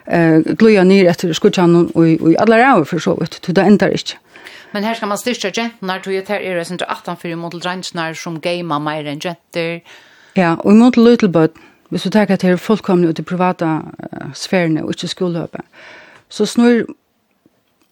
eh, 0.06 0.40
gløya 0.58 0.84
nir 0.84 1.08
etter 1.10 1.32
skutjan 1.32 1.76
og, 1.76 1.92
og 1.96 2.32
i 2.32 2.36
alle 2.38 2.60
ræver 2.64 2.84
for 2.84 2.98
så 2.98 3.16
vidt, 3.20 3.40
du 3.46 3.52
det 3.52 3.66
ender 3.66 3.88
ikke. 3.88 4.18
Men 4.72 4.84
her 4.84 4.94
skal 4.94 5.08
man 5.08 5.18
styrka 5.18 5.50
jentnar, 5.56 6.02
tog 6.04 6.12
jeg 6.12 6.26
ter 6.26 6.44
er 6.44 6.60
det 6.60 6.82
18 6.88 7.16
fyrir 7.16 7.36
mot 7.36 7.52
drangnar 7.52 8.12
som 8.14 8.40
gamer 8.40 8.78
mer 8.78 9.06
enn 9.06 9.20
jenter. 9.24 9.80
Ja, 10.36 10.54
og 10.58 10.76
mot 10.76 10.94
but 11.32 11.50
hvis 11.88 12.02
du 12.02 12.10
tenker 12.10 12.34
at 12.34 12.42
det 12.42 12.50
er 12.50 12.56
fullkomne 12.56 13.08
ut 13.08 13.18
i 13.18 13.22
privata 13.22 13.64
uh, 13.64 14.32
sfærene 14.34 14.84
og 14.84 14.90
ikke 14.90 15.08
skolehøpet, 15.08 15.60
så 16.28 16.46
snur 16.46 16.84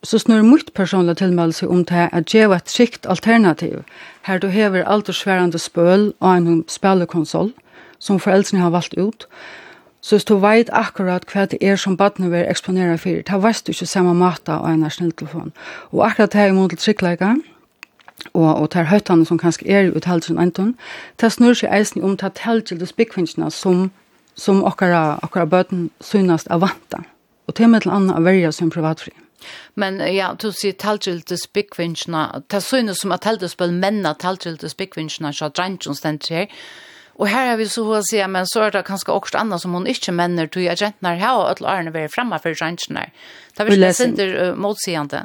så 0.06 0.18
snur 0.18 0.42
mitt 0.46 0.74
personliga 0.74 1.14
tilmeldelse 1.18 1.66
om 1.68 1.84
det 1.84 2.08
at 2.12 2.34
ge 2.34 2.44
ett 2.54 2.70
skikt 2.70 3.06
alternativ, 3.06 3.82
her 4.22 4.38
du 4.38 4.48
hever 4.48 4.84
aldersværende 4.84 5.58
spøl 5.58 6.12
og 6.20 6.36
en 6.36 6.64
spelkonsol 6.68 7.52
som 7.98 8.20
föräldrarna 8.20 8.62
har 8.62 8.70
valt 8.70 8.94
ut, 8.94 9.26
så 10.00 10.18
du 10.28 10.36
vet 10.36 10.70
akkurat 10.72 11.24
hva 11.32 11.46
det 11.46 11.58
er 11.60 11.76
som 11.76 11.96
badene 11.96 12.30
vil 12.30 12.46
eksponere 12.46 12.98
for, 12.98 13.22
da 13.26 13.36
vet 13.36 13.66
du 13.66 13.72
ikke 13.72 13.86
samme 13.86 14.14
mat 14.14 14.48
av 14.48 14.68
en 14.68 14.90
snilltelefon. 14.90 15.52
Og 15.92 16.06
akkurat 16.06 16.32
det 16.32 16.40
er 16.40 16.46
imot 16.46 16.70
til 16.70 16.78
tryggleika, 16.78 17.34
og 18.34 18.60
og 18.60 18.72
det 18.72 18.80
er 18.80 18.84
høytene 18.84 19.26
som 19.26 19.38
kanskje 19.38 19.68
er 19.68 19.96
ut 19.96 20.04
halsen 20.04 20.38
enten, 20.38 20.76
det 21.20 21.32
snur 21.32 21.54
seg 21.54 21.72
eisen 21.72 22.02
om 22.02 22.16
til 22.16 22.30
teltil 22.30 22.80
de 22.80 22.86
spikvinchna 22.86 23.50
som 23.50 23.90
som 24.36 24.64
okkara 24.64 25.18
okkara 25.22 25.44
bøtten 25.44 25.90
synast 26.00 26.46
avanta 26.50 26.98
og 27.46 27.54
til 27.54 27.68
med 27.68 27.80
til 27.80 27.90
anna 27.90 28.20
verja 28.20 28.52
som 28.52 28.70
privatfri 28.70 29.12
Men 29.74 30.00
ja, 30.12 30.32
du 30.34 30.50
sier 30.52 30.72
talgildes 30.72 31.46
byggvinnsna, 31.52 32.42
det 32.50 32.62
synes 32.64 33.02
som 33.02 33.12
at 33.12 33.26
talgildes 33.26 33.58
menna 33.58 34.14
talgildes 34.14 34.74
byggvinnsna, 34.74 35.32
så 35.32 35.48
drengtjons 35.48 36.00
den 36.00 36.20
her, 36.30 36.46
Og 37.16 37.28
her 37.32 37.46
har 37.48 37.56
vi 37.56 37.64
så 37.68 37.84
å 37.96 38.02
si, 38.04 38.18
men 38.28 38.44
så 38.48 38.66
er 38.66 38.74
det 38.74 38.84
kanskje 38.84 39.14
også 39.14 39.40
annet 39.40 39.62
som 39.62 39.74
hun 39.76 39.88
ikke 39.88 40.12
mener, 40.12 40.48
tog 40.52 40.66
jeg 40.66 40.80
jentene 40.82 41.14
her, 41.16 41.38
og 41.38 41.48
alle 41.54 41.70
årene 41.72 41.92
være 41.94 42.12
fremme 42.12 42.38
for 42.42 42.52
jentene. 42.52 43.06
Det 43.54 43.62
er 43.62 43.70
virkelig 43.70 43.88
ikke 43.88 44.00
sinter 44.02 44.32
uh, 44.36 44.58
motsigende. 44.60 45.22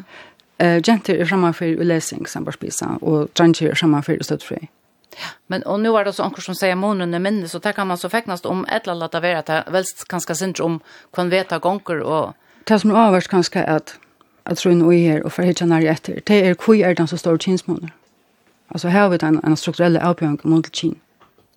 Uh, 0.62 0.78
jenter 0.80 1.20
er 1.20 1.28
fremme 1.28 1.52
for 1.58 1.82
ulesing, 1.82 2.24
som 2.32 2.48
bare 2.48 2.56
spiser, 2.56 2.96
og 3.02 3.28
jenter 3.36 3.74
er 3.74 3.80
fremme 3.80 4.00
for 4.08 4.24
støttfri. 4.24 4.62
Ja, 5.20 5.34
Men 5.52 5.66
og 5.68 5.82
nå 5.84 5.92
er 6.00 6.08
det 6.08 6.16
så 6.16 6.24
anker 6.24 6.46
som 6.46 6.56
sier 6.56 6.78
månene 6.80 7.20
minne, 7.20 7.50
så 7.52 7.60
det 7.60 7.76
kan 7.76 7.90
man 7.90 8.00
så 8.00 8.08
feknast 8.10 8.48
om 8.48 8.64
et 8.70 8.88
eller 8.88 8.96
annet 8.96 9.18
av 9.18 9.28
at 9.28 9.52
det 9.52 9.58
vel 9.76 9.90
kanskje 10.08 10.38
sinter 10.40 10.64
om 10.64 10.80
hva 11.12 11.26
han 11.26 11.34
vet 11.34 11.52
av 11.52 11.60
gonger 11.66 12.06
og... 12.06 12.38
Det 12.70 12.78
som 12.80 12.94
er 12.94 13.02
avhørst 13.02 13.34
kanskje 13.34 13.66
at 13.68 13.98
at 14.46 14.58
tro 14.58 14.72
en 14.72 14.92
i 14.92 15.04
her 15.04 15.22
og 15.24 15.32
for 15.32 15.42
forhitja 15.42 15.66
nær 15.66 15.86
etter, 15.92 16.20
det 16.28 16.46
er 16.46 16.56
hvor 16.56 16.76
er 16.86 16.94
den 16.94 17.08
som 17.08 17.18
står 17.18 17.38
kinsmåner. 17.38 17.90
Altså 18.72 18.90
her 18.90 19.00
har 19.00 19.10
vi 19.10 19.18
den, 19.18 19.40
en 19.46 19.58
strukturelle 19.58 20.02
avbjørn 20.02 20.40
mot 20.44 20.64
til 20.64 20.72
kin. 20.72 21.00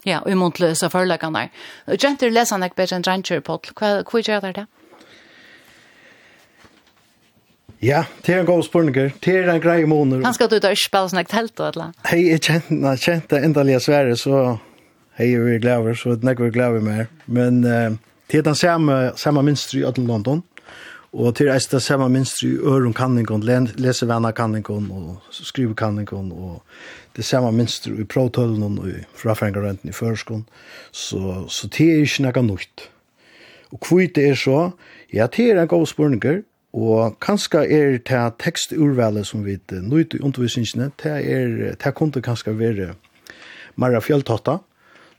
Ja, 0.07 0.19
og 0.19 0.37
mot 0.37 0.55
til 0.55 0.77
så 0.77 0.89
forløkene 0.89 1.39
der. 1.39 1.97
Gjenter 1.97 2.31
leser 2.31 2.57
han 2.57 2.65
ikke 2.65 2.77
bedre 2.77 2.97
enn 2.97 3.05
Dranger, 3.07 3.41
Paul. 3.41 3.61
Hva 3.79 4.21
gjør 4.21 4.41
det 4.41 4.57
det? 4.57 4.67
Ja, 7.83 8.05
det 8.27 8.35
er 8.35 8.41
en 8.41 8.47
god 8.47 8.63
spørning. 8.63 8.95
Det 8.95 9.35
er 9.35 9.51
en 9.53 9.61
grei 9.61 9.85
måneder. 9.85 10.25
Han 10.25 10.35
skal 10.35 10.51
du 10.51 10.59
da 10.59 10.73
ikke 10.73 10.87
spille 10.87 11.09
sånn 11.13 11.25
telt, 11.29 11.61
eller? 11.61 11.93
Hei, 12.09 12.23
jeg 12.31 12.41
kjente, 12.41 12.97
kjente 13.01 13.41
endelig 13.41 13.83
svære, 13.85 14.17
så 14.17 14.59
hei, 15.19 15.35
vi 15.37 15.57
er 15.57 15.61
glad 15.61 15.95
så 15.97 16.17
det 16.17 16.25
er 16.25 16.37
ikke 16.37 16.49
vi 16.49 16.53
er 16.53 16.57
glad 16.59 16.81
mer. 16.83 17.07
Men 17.27 17.65
uh, 17.65 17.97
det 18.31 18.41
er 18.41 18.49
den 18.49 18.57
samme, 18.57 19.13
samme 19.17 19.43
minstry 19.43 19.85
i 19.85 19.93
London. 20.01 20.41
Mm 20.41 20.54
Og 21.15 21.37
til 21.39 21.47
eist 21.53 21.71
det 21.71 21.83
samme 21.83 22.09
minstri 22.11 22.49
i 22.57 22.59
øren 22.59 22.95
kanningon, 22.95 23.45
lesevenna 23.79 24.33
kanningon 24.35 24.89
og 24.91 25.21
skriver 25.31 25.75
kanningon, 25.79 26.33
og 26.33 26.63
det 27.17 27.25
samme 27.25 27.53
minstri 27.55 27.93
i 28.03 28.05
provtølen 28.05 28.81
og 28.81 28.89
i 28.91 28.97
frafrengarenten 29.15 29.93
i 29.93 29.95
førskon. 29.95 30.43
Så, 30.91 31.45
så 31.49 31.71
det 31.71 31.87
er 31.87 32.03
ikke 32.03 32.27
noe 32.27 32.43
nytt. 32.49 32.89
Og 33.71 33.79
hvor 33.87 34.03
det 34.17 34.27
er 34.27 34.35
så, 34.35 34.59
ja, 35.13 35.29
det 35.31 35.51
er 35.53 35.63
en 35.63 35.71
god 35.71 35.87
spørninger, 35.87 36.43
og 36.75 37.17
kanskje 37.23 37.63
er 37.71 37.99
det 38.03 38.23
teksturvalet 38.43 39.27
som 39.27 39.45
vi 39.47 39.61
nøyt 39.71 40.19
i 40.19 40.23
undervisningene, 40.23 40.91
det 41.03 41.13
er, 41.23 41.75
det 41.79 41.95
kunne 41.95 42.23
kanskje 42.23 42.59
være 42.59 42.95
mer 43.79 44.01
fjelltotta, 44.03 44.59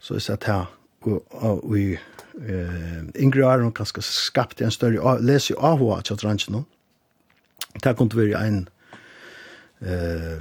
så 0.00 0.20
jeg 0.20 0.28
sier 0.28 0.44
det 0.44 0.64
og 1.04 1.72
vi 1.72 1.98
eh 2.36 3.02
yngre 3.16 3.46
år 3.46 3.62
hon 3.62 3.72
kanskje 3.72 4.02
skapte 4.02 4.64
en 4.64 4.70
større 4.70 5.18
lese 5.20 5.54
av 5.58 5.78
hva 5.78 6.02
til 6.02 6.16
ranchen 6.16 6.52
no. 6.52 6.64
Det 7.82 7.96
kunne 7.96 8.16
være 8.16 8.46
ein 8.46 8.68
eh 9.80 10.40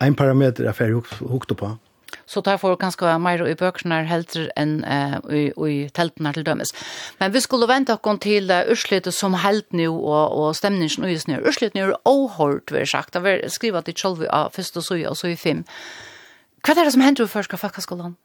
ein 0.00 0.16
parameter 0.16 0.68
af 0.68 0.80
er 0.80 0.92
hukt 1.20 1.56
på. 1.56 1.78
Så 2.26 2.40
tar 2.40 2.56
får 2.56 2.76
kanskje 2.76 3.18
mer 3.18 3.42
i 3.46 3.54
bøkene 3.54 4.04
helter 4.06 4.48
enn 4.56 4.84
i, 5.30 5.50
i 5.50 5.88
teltene 5.94 6.32
til 6.32 6.46
dømes. 6.46 6.72
Men 7.20 7.32
vi 7.34 7.40
skulle 7.40 7.68
vente 7.68 7.92
oss 7.92 8.18
til 8.20 8.50
uh, 8.50 9.10
som 9.10 9.34
helt 9.34 9.72
nå, 9.72 9.92
og, 9.92 10.32
og 10.38 10.56
stemningen 10.56 11.04
og 11.04 11.12
just 11.12 11.28
nå. 11.28 11.40
Ørslet 11.46 11.74
nå 11.74 11.80
er 11.80 11.96
åhårt, 12.04 12.72
vi 12.72 12.78
har 12.78 12.84
sagt. 12.84 13.14
Det 13.14 13.22
vil 13.22 13.50
skrivet 13.50 13.84
til 13.84 14.16
det 14.18 14.28
av 14.30 14.46
er 14.46 14.50
første 14.50 14.82
så 14.82 14.94
og 15.08 15.16
søye 15.16 15.36
fem. 15.36 15.64
Hva 16.64 16.74
er 16.74 16.84
det 16.84 16.92
som 16.92 17.02
hender 17.02 17.24
du 17.24 17.26
først 17.26 17.52
av 17.52 17.58
fakkaskolen? 17.58 18.16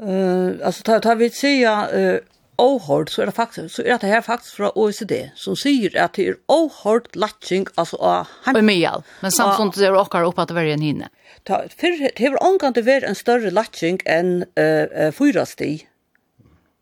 Uh, 0.00 0.66
alltså 0.66 0.82
tar 0.82 1.00
tar 1.00 1.16
vi 1.16 1.30
säga 1.30 1.88
uh, 1.94 2.18
ohårt 2.56 3.10
så 3.10 3.22
är 3.22 3.26
det 3.26 3.32
faktiskt 3.32 3.74
så 3.74 3.82
är 3.82 3.98
det 3.98 4.06
här 4.06 4.20
faktiskt 4.20 4.54
från 4.54 4.70
OECD 4.74 5.30
som 5.34 5.56
säger 5.56 6.00
att 6.00 6.12
det 6.12 6.28
är 6.28 6.36
ohårt 6.46 7.16
latching 7.16 7.66
alltså 7.74 7.96
a 8.00 8.26
hem. 8.44 8.54
Och. 8.68 9.02
Men 9.20 9.32
samtidigt 9.32 9.88
är 9.88 9.92
det 9.92 9.98
också 9.98 10.18
upp 10.18 10.38
att 10.38 10.48
det 10.48 10.60
är 10.60 10.64
en 10.64 10.80
hinne. 10.80 11.08
Ta 11.42 11.64
för 11.76 12.10
det 12.16 12.26
har 12.26 12.46
angående 12.46 12.82
varit 12.82 13.02
en 13.02 13.14
större 13.14 13.50
latching 13.50 14.00
än 14.04 14.44
eh 14.56 14.64
uh, 14.64 15.06
uh, 15.06 15.12
fyra 15.12 15.46
sti. 15.46 15.86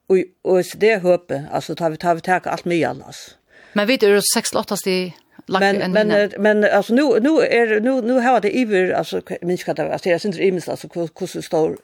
Och 0.09 0.17
OECD 0.43 0.97
hoppe 0.97 1.45
alltså 1.53 1.75
tar 1.75 1.91
vi 1.91 1.97
tar 1.97 2.15
vi 2.15 2.21
tar 2.21 2.41
allt 2.45 2.65
mejal 2.65 3.03
alltså. 3.07 3.31
Men 3.73 3.87
vet 3.87 4.01
du 4.01 4.21
6 4.35 4.53
8 4.53 4.77
sti 4.77 5.15
men 5.59 5.93
men 5.93 6.31
men 6.39 6.65
alltså 6.65 6.95
nu 6.95 7.21
nu 7.21 7.41
är 7.41 7.81
nu 7.81 8.03
nu 8.03 8.21
har 8.21 8.41
det 8.41 8.57
iver 8.57 8.91
alltså 8.93 9.23
minskar 9.43 9.75
det 9.75 9.93
alltså 9.93 10.09
jag 10.09 10.21
syns 10.21 10.37
det 10.37 10.45
ims 10.47 10.69
alltså 10.69 10.89
hur 10.95 11.41
stor 11.43 11.77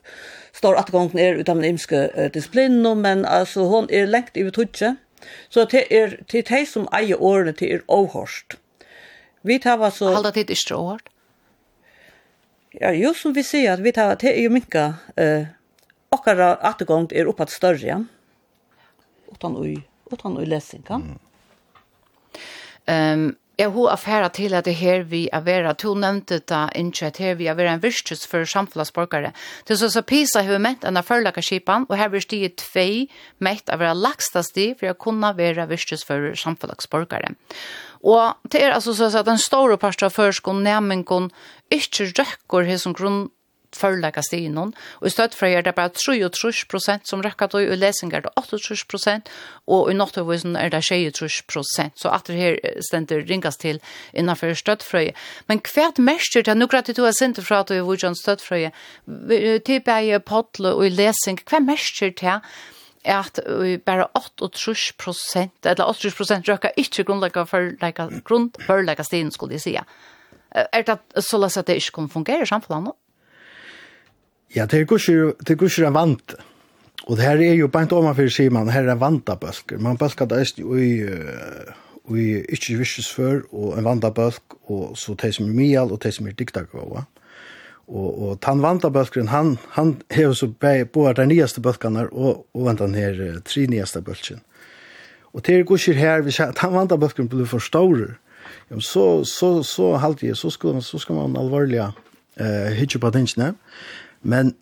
stor 0.51 0.75
att 0.77 0.89
gången 0.89 1.19
är 1.19 1.35
utan 1.35 1.63
imske 1.63 2.09
uh, 2.17 2.31
disciplin 2.31 3.01
men 3.01 3.25
alltså 3.25 3.61
hon 3.61 3.87
är 3.89 4.07
längt 4.07 4.37
i 4.37 4.51
tutje 4.51 4.95
så 5.49 5.65
det 5.65 5.97
är 6.01 6.19
det 6.27 6.65
som 6.65 6.87
eier 6.91 7.21
årene 7.21 7.53
till 7.53 7.67
er 7.67 7.81
ohorst 7.87 8.57
vi 9.41 9.59
tar 9.59 9.77
vad 9.77 9.93
så 9.93 10.13
hålla 10.13 10.31
det 10.31 10.49
i 10.49 10.55
stråt 10.55 11.01
ja 12.71 12.91
just 12.91 13.21
som 13.21 13.33
vi 13.33 13.43
ser 13.43 13.71
att 13.71 13.79
vi 13.79 13.91
tar 13.91 14.15
det 14.15 14.37
är 14.37 14.41
ju 14.41 14.49
minka 14.49 14.93
eh 15.15 15.43
och 16.09 16.27
att 16.27 16.81
gången 16.81 17.07
är 17.11 17.25
uppåt 17.25 17.49
större 17.49 18.05
utan 19.31 19.57
oj 19.57 19.81
utan 20.11 20.37
oj 20.37 20.45
läsning 20.45 20.81
kan 20.81 21.19
ehm 22.85 23.19
um, 23.19 23.35
Jeg 23.57 23.71
har 23.73 23.89
affæret 23.89 24.33
til 24.37 24.53
at 24.53 24.65
det 24.65 24.75
her 24.75 25.01
vi 25.09 25.23
er 25.33 25.41
vera, 25.41 25.73
to 25.73 25.95
nevnte 25.97 26.37
da 26.45 26.67
at 26.69 27.17
her 27.17 27.33
vi 27.35 27.47
er 27.47 27.55
vera 27.57 27.73
en 27.73 27.81
virkjøs 27.81 28.27
for 28.27 28.45
samfunnsborgere. 28.45 29.31
Det 29.67 29.73
er 29.81 29.89
så 29.89 30.01
PISA 30.01 30.43
har 30.45 30.51
vi 30.51 30.59
mett 30.61 30.85
enn 30.85 30.97
av 30.97 31.07
førlagerskipan, 31.07 31.87
og 31.89 31.97
her 31.97 32.11
vil 32.13 32.21
stiget 32.21 32.61
tvei 32.61 33.07
mett 33.39 33.69
av 33.73 33.79
vera 33.79 33.97
lagsta 33.97 34.43
sti 34.45 34.75
for 34.77 34.91
å 34.91 34.99
kunne 35.01 35.33
vera 35.37 35.65
virkjøs 35.65 36.05
for 36.05 36.35
samfunnsborgere. 36.37 37.33
Og 38.05 38.37
det 38.51 38.61
er 38.61 38.75
altså 38.75 38.93
så 38.93 39.09
at 39.09 39.25
den 39.25 39.41
store 39.41 39.79
parten 39.81 40.05
av 40.05 40.13
førskolen, 40.13 40.61
nemingen, 40.61 41.31
ikke 41.73 42.11
røkker 42.13 42.69
her 42.69 42.77
som 42.77 42.93
grunn 42.93 43.31
förlägga 43.75 44.23
stinon 44.23 44.73
och 44.79 45.07
i 45.07 45.09
stöd 45.09 45.33
för 45.33 45.45
er 45.45 45.61
det 45.61 45.75
bara 45.75 45.89
33 45.89 46.51
procent 46.69 47.07
som 47.07 47.23
räcker 47.23 47.47
då 47.47 47.61
i 47.61 47.75
läsningar 47.75 48.21
det 48.21 48.29
83 48.35 48.75
procent 48.87 49.29
och 49.65 49.91
i 49.91 49.93
nattövusen 49.93 50.55
är 50.55 50.69
det 50.69 50.81
23 50.81 51.29
procent. 51.47 51.93
Så 51.95 52.09
att 52.09 52.25
det 52.25 52.33
här 52.33 52.59
ständer 52.81 53.21
ringas 53.21 53.57
till 53.57 53.79
innanför 54.13 54.53
stöd 54.53 54.81
för 54.81 55.11
men 55.45 55.59
kvärt 55.59 55.97
mäster 55.97 56.43
det? 56.43 56.55
Nu 56.55 56.67
gratis 56.67 56.95
du 56.95 57.01
har 57.01 57.11
sent 57.11 57.43
för 57.43 57.55
att 57.55 57.71
vi 57.71 57.81
vill 57.81 57.97
ju 58.03 58.15
stöd 58.15 58.41
för 58.41 58.71
typ 59.59 59.87
är 59.87 60.01
ju 60.01 60.19
pottle 60.19 60.71
och 60.71 60.85
i 60.85 60.89
läsning. 60.89 61.37
Kvärt 61.37 61.63
mäster 61.63 62.13
det? 62.21 62.41
At 63.03 63.39
bara 63.85 64.07
38 64.37 64.73
prosent, 64.97 65.65
eller 65.65 65.89
8 65.89 66.09
prosent 66.11 66.47
røkker 66.49 66.71
ikke 66.75 67.03
grunnlegger 67.03 67.45
for 67.45 67.71
grunn, 68.25 68.51
for 68.65 68.81
legger 68.83 69.03
stien, 69.03 69.31
skulle 69.31 69.53
jeg 69.53 69.61
si. 69.61 69.77
Er 70.51 70.83
det 70.83 71.23
så 71.23 71.37
løs 71.37 71.57
at 71.57 71.67
det 71.67 71.75
ikke 71.79 71.91
kan 71.91 72.09
fungere 72.09 72.43
i 72.43 72.45
samfunnet? 72.49 72.91
Ja, 74.55 74.65
det 74.65 74.79
er 74.79 74.85
kurser, 74.87 75.33
det 75.43 75.55
er 75.55 75.59
kurser 75.59 75.87
en 75.87 75.95
vant. 75.97 76.35
Og 77.07 77.17
det 77.17 77.25
her 77.25 77.41
er 77.43 77.53
jo 77.55 77.67
bare 77.67 77.87
ikke 77.87 77.97
om 77.97 78.07
man 78.07 78.29
sier 78.31 78.51
man, 78.51 78.69
her 78.71 78.87
er 78.87 78.95
en 78.95 78.99
vant 78.99 79.29
av 79.29 79.39
bøsker. 79.39 79.79
Man 79.79 79.99
bøsker 79.99 80.27
det 80.27 80.39
eist 80.39 80.59
i, 80.59 80.87
i 82.15 82.25
ikke 82.55 82.77
visses 82.79 83.09
før, 83.11 83.41
og 83.51 83.77
en 83.77 83.87
vant 83.87 84.07
av 84.07 84.15
bøsk, 84.15 84.57
og 84.71 84.97
så 84.97 85.15
det 85.19 85.33
som 85.35 85.47
er 85.47 85.55
mial, 85.55 85.91
og 85.91 86.01
det 86.03 86.13
som 86.15 86.27
er 86.27 86.35
diktakva. 86.35 86.83
Og, 86.83 88.07
og 88.27 88.39
den 88.43 88.63
vant 88.63 88.87
av 88.87 88.95
bøskeren, 88.95 89.31
han, 89.31 89.55
han 89.75 89.97
har 90.11 90.33
så 90.35 90.49
både 90.51 91.13
de 91.21 91.27
nyeste 91.27 91.63
bølkene, 91.63 92.07
og, 92.11 92.45
og 92.53 92.65
vant 92.67 92.83
den 92.83 92.95
her 92.95 93.41
tre 93.47 93.67
nyeste 93.67 94.01
bølkene. 94.01 94.43
Og 95.35 95.43
det 95.45 95.55
er 95.55 95.67
kurser 95.67 95.93
her, 95.99 96.23
hvis 96.23 96.39
han 96.39 96.73
vant 96.73 96.91
av 96.91 96.99
bøskeren 97.03 97.29
blir 97.29 97.47
for 97.47 97.63
stårer, 97.63 98.17
ja, 98.71 98.79
så, 98.79 99.23
så, 99.23 99.61
så, 99.63 99.63
så 99.63 99.95
halte 99.99 100.27
jeg, 100.27 100.35
så 100.39 100.49
skal, 100.51 100.81
så 100.83 100.99
skal 100.99 101.15
man 101.19 101.39
alvorlig 101.39 101.79
eh, 101.83 102.75
hitje 102.75 102.99
på 102.99 103.11
tingene. 103.15 103.53
Ja 103.53 104.03
Men, 104.27 104.55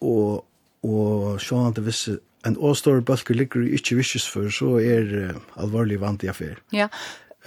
og, 0.00 0.44
og 0.86 1.40
så 1.42 1.58
han 1.64 1.74
til 1.74 1.88
visse, 1.88 2.18
en 2.46 2.56
åstår 2.58 3.02
bølger 3.06 3.34
ligger 3.34 3.60
du 3.64 3.74
ikke 3.74 3.98
visses 3.98 4.28
for, 4.30 4.46
så 4.54 4.76
er 4.78 5.10
uh, 5.32 5.42
alvorlig 5.62 5.98
vant 6.00 6.22
i 6.22 6.30
affær. 6.30 6.60
Ja. 6.72 6.88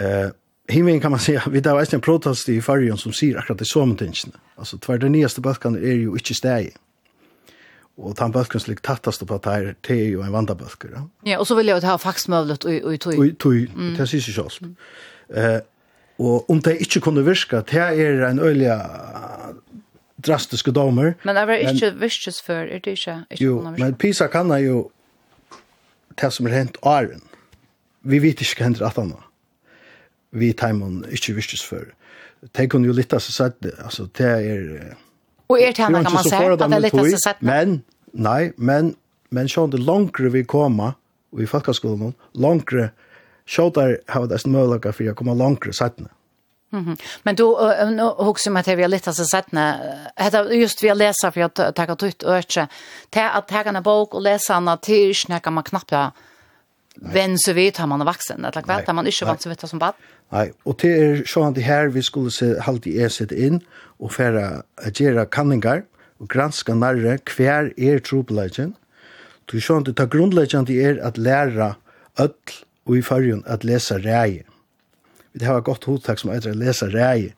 Uh, 0.01 0.31
Himmen 0.69 1.01
kan 1.01 1.11
man 1.11 1.19
säga, 1.19 1.43
vi 1.51 1.59
där 1.59 1.73
var 1.73 1.93
en 1.93 2.01
protest 2.01 2.49
i 2.49 2.61
farion 2.61 2.97
som 2.97 3.13
säger 3.13 3.37
akkurat 3.37 3.59
det 3.59 3.65
som 3.65 3.97
tingene. 3.97 4.37
Alltså 4.55 4.77
tvär 4.77 4.97
den 4.97 5.11
nyaste 5.11 5.41
bökan 5.41 5.75
är 5.75 5.93
ju 5.93 6.11
inte 6.11 6.33
stäj. 6.33 6.75
Och 7.97 8.15
ta 8.15 8.29
bökan 8.29 8.61
slik 8.61 8.81
tattast 8.81 9.27
på 9.27 9.35
att 9.35 9.45
här 9.45 9.75
det 9.81 9.93
är 9.93 10.05
ju 10.05 10.21
en 10.21 10.31
vandaböcker. 10.31 10.89
Ja? 10.95 11.09
ja, 11.23 11.39
och 11.39 11.47
så 11.47 11.55
vill 11.55 11.67
jag 11.67 11.81
ha 11.81 11.97
faxmövlet 11.97 12.63
och 12.63 12.73
och 12.73 12.99
tog. 12.99 13.19
Och 13.19 13.37
tog, 13.37 13.67
det 13.97 14.07
syns 14.07 14.25
sig 14.25 14.33
själv. 14.33 14.75
Eh 15.35 15.61
och 16.17 16.49
om 16.49 16.59
det 16.59 16.77
inte 16.77 16.99
kunde 16.99 17.21
virka, 17.21 17.63
det 17.71 17.77
är 17.77 18.21
en 18.21 18.39
öliga 18.39 18.89
drastiske 20.25 20.71
domer. 20.75 21.13
Men 21.23 21.35
det 21.35 21.47
var 21.47 21.53
ikke 21.71 21.91
virkes 21.99 22.41
før, 22.41 22.61
er 22.67 22.79
det 22.79 22.97
ikke? 22.97 23.17
ikke 23.31 23.43
jo, 23.43 23.59
men 23.77 23.95
Pisa 23.95 24.27
kan 24.27 24.51
jo 24.59 24.89
det 26.21 26.33
som 26.33 26.47
er 26.47 26.55
hent 26.57 26.77
åren. 26.83 27.23
Vi 28.01 28.19
vet 28.23 28.41
ikke 28.41 28.61
hva 28.61 28.69
hender 28.69 28.87
at 28.87 28.99
han 28.99 29.13
Vi 30.31 30.53
timen 30.53 31.05
ikke 31.09 31.33
virkes 31.33 31.63
før. 31.65 31.89
Det 32.55 32.69
kunne 32.69 32.87
jo 32.87 32.93
litt 32.93 33.13
av 33.13 33.19
seg 33.23 33.33
sett, 33.35 33.69
altså 33.83 34.07
det 34.17 34.27
er... 34.27 34.59
Og 35.49 35.59
er 35.59 35.73
det 35.73 35.83
henne 35.83 36.03
kan 36.03 36.13
man 36.13 36.23
se, 36.23 36.35
at 36.35 36.59
det 36.61 36.67
er 36.75 36.83
litt 36.83 36.93
av 36.93 37.09
seg 37.09 37.23
sett? 37.23 37.41
Men, 37.41 37.81
nei, 38.13 38.51
men, 38.57 38.93
men 39.33 39.49
sånn 39.49 39.73
det 39.73 39.81
langere 39.81 40.31
vi 40.31 40.45
kommer, 40.47 40.95
og 41.33 41.41
i 41.43 41.49
folkeskolen, 41.49 42.13
langere, 42.37 42.91
sjåter 43.49 43.97
har 44.13 44.29
det 44.29 44.39
mølager 44.45 44.93
for 44.93 45.09
å 45.09 45.17
komme 45.17 45.35
langere 45.35 45.73
settene. 45.75 46.11
Mm. 46.73 46.97
Men 47.23 47.35
då 47.35 47.73
nu 47.91 48.03
också 48.03 48.57
att 48.57 48.67
vi 48.67 48.81
har 48.81 48.89
lite 48.89 49.13
så 49.13 49.25
sett 49.25 49.51
när 49.51 49.97
heter 50.15 50.51
just 50.51 50.83
vi 50.83 50.95
läser 50.95 51.31
för 51.31 51.41
att 51.41 51.75
ta 51.75 51.93
ut 51.93 52.03
ut 52.03 52.23
öche 52.23 52.67
till 53.09 53.21
att 53.21 53.47
ta 53.47 53.61
en 53.61 53.83
bok 53.83 54.13
och 54.13 54.21
läsa 54.21 54.59
den 54.59 54.77
till 54.77 55.15
snacka 55.15 55.51
man 55.51 55.63
knappt 55.63 55.93
vem 57.01 57.37
så 57.37 57.53
vet 57.53 57.77
har 57.77 57.87
man 57.87 58.05
vuxen 58.05 58.45
eller 58.45 58.61
kvart 58.61 58.87
har 58.87 58.93
man 58.93 59.07
inte 59.07 59.25
vant 59.25 59.41
så 59.41 59.49
vet 59.49 59.69
som 59.69 59.79
bad. 59.79 59.93
Nej, 60.29 60.53
och 60.63 60.77
det 60.81 60.93
är 60.93 61.23
så 61.25 61.43
han 61.43 61.53
det 61.53 61.61
här 61.61 61.87
vi 61.87 62.03
skulle 62.03 62.31
se 62.31 62.59
halt 62.59 62.87
i 62.87 63.01
är 63.01 63.33
in 63.33 63.61
och 63.99 64.11
färra 64.11 64.63
agera 64.87 65.25
kanningar 65.25 65.83
och 66.17 66.29
granska 66.29 66.75
närre 66.75 67.17
kvar 67.17 67.73
är 67.77 67.99
trubbelagen. 67.99 68.73
Du 69.45 69.61
sjön 69.61 69.93
ta 69.93 70.05
grundläggande 70.05 70.73
är 70.73 70.97
att 70.97 71.17
lära 71.17 71.75
öll 72.17 72.33
och 72.83 72.97
i 72.97 73.01
förrjun 73.01 73.43
att 73.47 73.63
läsa 73.63 73.97
räje. 73.97 74.43
Vi 75.39 75.45
har 75.45 75.61
gott 75.61 75.85
godt 75.85 76.19
som 76.19 76.31
eitir 76.31 76.51
å 76.51 76.59
lese 76.59 76.89
rei. 76.91 77.33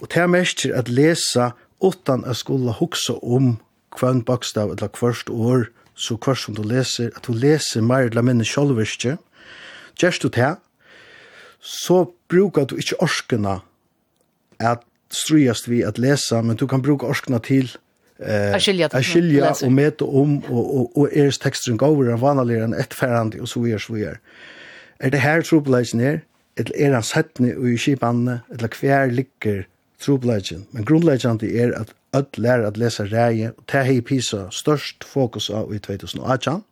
Og 0.00 0.08
det 0.12 0.20
er 0.20 0.28
mest 0.28 0.64
at 0.66 0.88
lesa 0.88 1.52
utan 1.80 2.24
at 2.24 2.36
skulle 2.36 2.72
huksa 2.76 3.16
om 3.22 3.58
kvann 3.96 4.22
bokstav 4.24 4.70
eller 4.70 4.88
kvørst 4.88 5.30
år, 5.30 5.70
så 5.94 6.16
kvørst 6.16 6.44
som 6.44 6.54
du 6.54 6.62
leser, 6.62 7.10
at 7.16 7.26
du 7.26 7.32
leser 7.32 7.82
mer 7.82 8.08
eller 8.08 8.24
minne 8.24 8.44
sjolverskje, 8.44 9.16
gjerst 10.00 10.22
du 10.22 10.28
det, 10.28 10.54
så 11.60 12.04
brukar 12.28 12.68
du 12.68 12.76
ikke 12.76 13.00
orskene 13.04 13.58
at 14.60 14.84
strujast 15.12 15.68
vi 15.68 15.82
at 15.82 15.98
lesa, 15.98 16.42
men 16.42 16.56
du 16.56 16.66
kan 16.66 16.82
bruka 16.82 17.08
orskna 17.08 17.38
til 17.38 17.72
eh 18.20 18.54
a 18.54 19.02
skilja 19.02 19.50
och 19.62 19.72
mäta 19.72 20.04
om 20.04 20.42
og 20.48 20.96
og 20.96 21.08
är 21.12 21.30
texten 21.30 21.76
går 21.76 22.08
över 22.08 22.16
vanligare 22.16 22.64
än 22.64 22.74
ett 22.74 22.94
färande 22.94 23.40
og 23.40 23.48
so 23.48 23.66
er 23.66 23.78
så 23.78 23.96
er. 23.96 24.18
Är 25.00 25.10
det 25.10 25.18
her 25.18 25.42
trupleisen 25.42 26.00
her? 26.00 26.20
eller 26.60 26.76
er 26.76 26.96
han 26.98 27.06
sett 27.06 27.40
og 27.40 27.68
i 27.68 27.76
kipanene, 27.80 28.40
eller 28.52 28.80
hver 28.80 29.12
ligger 29.12 29.64
trobladjen. 30.00 30.66
Men 30.72 30.86
grunnleggende 30.88 31.48
er 31.50 31.74
at 31.78 31.94
öll 32.16 32.42
lærer 32.42 32.66
at 32.66 32.76
lesa 32.76 33.04
ræje, 33.04 33.52
og 33.56 33.64
det 33.72 33.84
hei 33.86 34.00
PISA 34.00 34.48
størst 34.50 35.04
fokus 35.06 35.50
av 35.50 35.74
i 35.74 35.78
2018. 35.78 36.64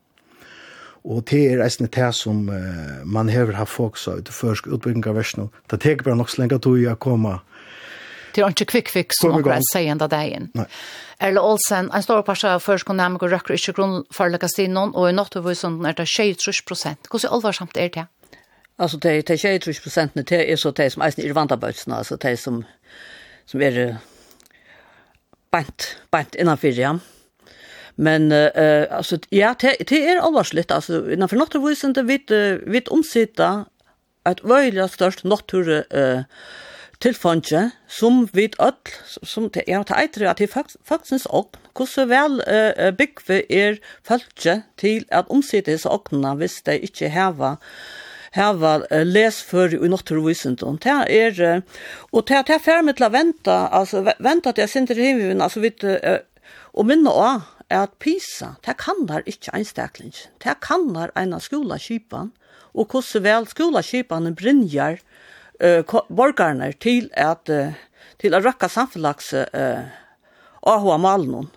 Og 1.09 1.23
det 1.31 1.45
er 1.53 1.63
eisne 1.65 1.89
det 1.95 2.09
som 2.15 2.49
uh, 2.51 3.05
man 3.07 3.29
hever 3.29 3.57
ha 3.57 3.65
fokus 3.65 4.09
av 4.09 4.19
i 4.19 4.27
det 4.27 4.35
første 4.35 4.71
utbygging 4.75 5.07
av 5.07 5.17
versen. 5.17 5.49
Det 5.71 5.81
teker 5.81 6.05
bare 6.05 6.19
nok 6.19 6.33
så 6.33 6.43
lenge 6.43 6.59
at 6.59 6.67
du 6.67 6.75
er 6.75 6.99
kommet 6.99 7.45
Det 8.35 8.43
er 8.45 8.51
ikke 8.53 8.69
kvikk 8.73 8.91
fikk 8.93 9.15
som 9.17 9.39
akkurat 9.39 9.63
en 9.63 9.71
seende 9.73 10.09
dagen. 10.11 10.51
Erle 11.19 11.41
Olsen, 11.41 11.89
en 11.95 12.05
stor 12.05 12.21
parse 12.23 12.51
av 12.51 12.61
førskonamiker 12.63 13.31
røkker 13.33 13.57
ikke 13.57 13.73
grunnfarlige 13.79 14.51
stinen, 14.53 14.93
og 14.95 15.09
i 15.09 15.15
nåttevusen 15.17 15.81
er 15.87 15.97
det 15.99 16.07
23 16.07 16.63
prosent. 16.69 17.09
Hvordan 17.11 17.33
alvarsamt 17.39 17.77
er 17.81 17.89
det? 17.95 18.05
Alltså 18.81 18.99
det 18.99 19.27
det 19.27 19.45
är 19.45 19.59
20 19.61 19.81
procent 19.81 20.13
det 20.15 20.53
är 20.53 20.57
så 20.57 20.71
det 20.71 20.91
som 20.91 21.03
är 21.03 21.33
vantabötsna 21.33 21.97
alltså 21.97 22.17
det 22.17 22.37
som 22.37 22.65
som 23.47 23.63
är 23.63 23.97
bant 25.51 25.97
bant 26.11 26.35
innanför 26.35 26.69
ja. 26.69 26.99
Men 27.95 28.33
eh 28.33 28.63
uh, 28.63 28.97
alltså 28.97 29.19
ja 29.31 29.55
det 29.61 29.77
det 29.89 30.09
är 30.09 30.21
allvarligt 30.21 30.71
alltså 30.71 31.13
innanför 31.13 31.37
naturvisen 31.37 31.93
det 31.93 32.03
vid 32.03 32.31
vid 32.67 32.89
omsitta 32.89 33.65
att 34.23 34.45
völja 34.45 34.89
störst 34.89 35.25
natur 35.25 35.85
eh 35.91 36.23
tillfånge 36.99 37.71
som 37.89 38.29
vid 38.33 38.55
öll 38.59 38.73
som 39.23 39.49
det 39.49 39.73
är 39.73 39.79
att 39.79 39.91
eitri 39.91 40.27
att 40.27 40.37
det 40.37 40.53
faktiskt 40.85 41.27
och 41.27 41.57
hur 41.97 42.07
väl 42.07 42.43
eh 42.47 42.91
bygg 42.91 43.21
för 43.21 43.53
er 43.53 43.79
följe 44.03 44.63
till 44.77 45.05
att 45.11 45.29
omsitta 45.29 45.79
så 45.79 45.91
ogna 45.91 46.35
visst 46.35 46.65
det 46.65 46.79
inte 46.79 47.09
häva 47.09 47.57
hava 48.37 48.79
lesfør 49.07 49.77
i 49.79 49.91
naturvisendom. 49.91 50.79
Det 50.83 50.97
er, 51.15 51.63
og 52.13 52.27
det 52.29 52.41
er 52.43 52.63
ferdig 52.63 52.97
til 52.99 53.09
å 53.09 53.13
vente, 53.15 53.55
altså 53.73 54.03
vente 54.19 54.53
til 54.53 54.65
jeg 54.65 54.73
sinter 54.73 55.01
i 55.01 55.11
himmelen, 55.11 55.45
altså 55.45 55.63
vidt, 55.65 55.87
og 56.75 56.89
minne 56.89 57.13
også, 57.13 57.55
at 57.69 57.99
PISA, 58.01 58.55
det 58.65 58.79
kan 58.81 59.05
der 59.09 59.27
ikke 59.29 59.53
einstakling. 59.57 60.15
Det 60.41 60.55
kan 60.65 60.89
der 60.95 61.13
en 61.17 61.35
av 61.37 61.45
skolaskipan, 61.45 62.31
og 62.73 62.89
hvordan 62.89 63.25
vel 63.25 63.49
skolaskipanen 63.49 64.37
brinjar 64.37 65.01
uh, 65.61 65.85
borgerne 66.09 66.73
til 66.81 67.11
at 67.13 67.51
uh, 67.53 67.77
til 68.19 68.35
å 68.35 68.41
røkke 68.43 68.71
samfunnlags 68.73 69.33
uh, 69.37 69.85
AHA-malen. 70.67 71.51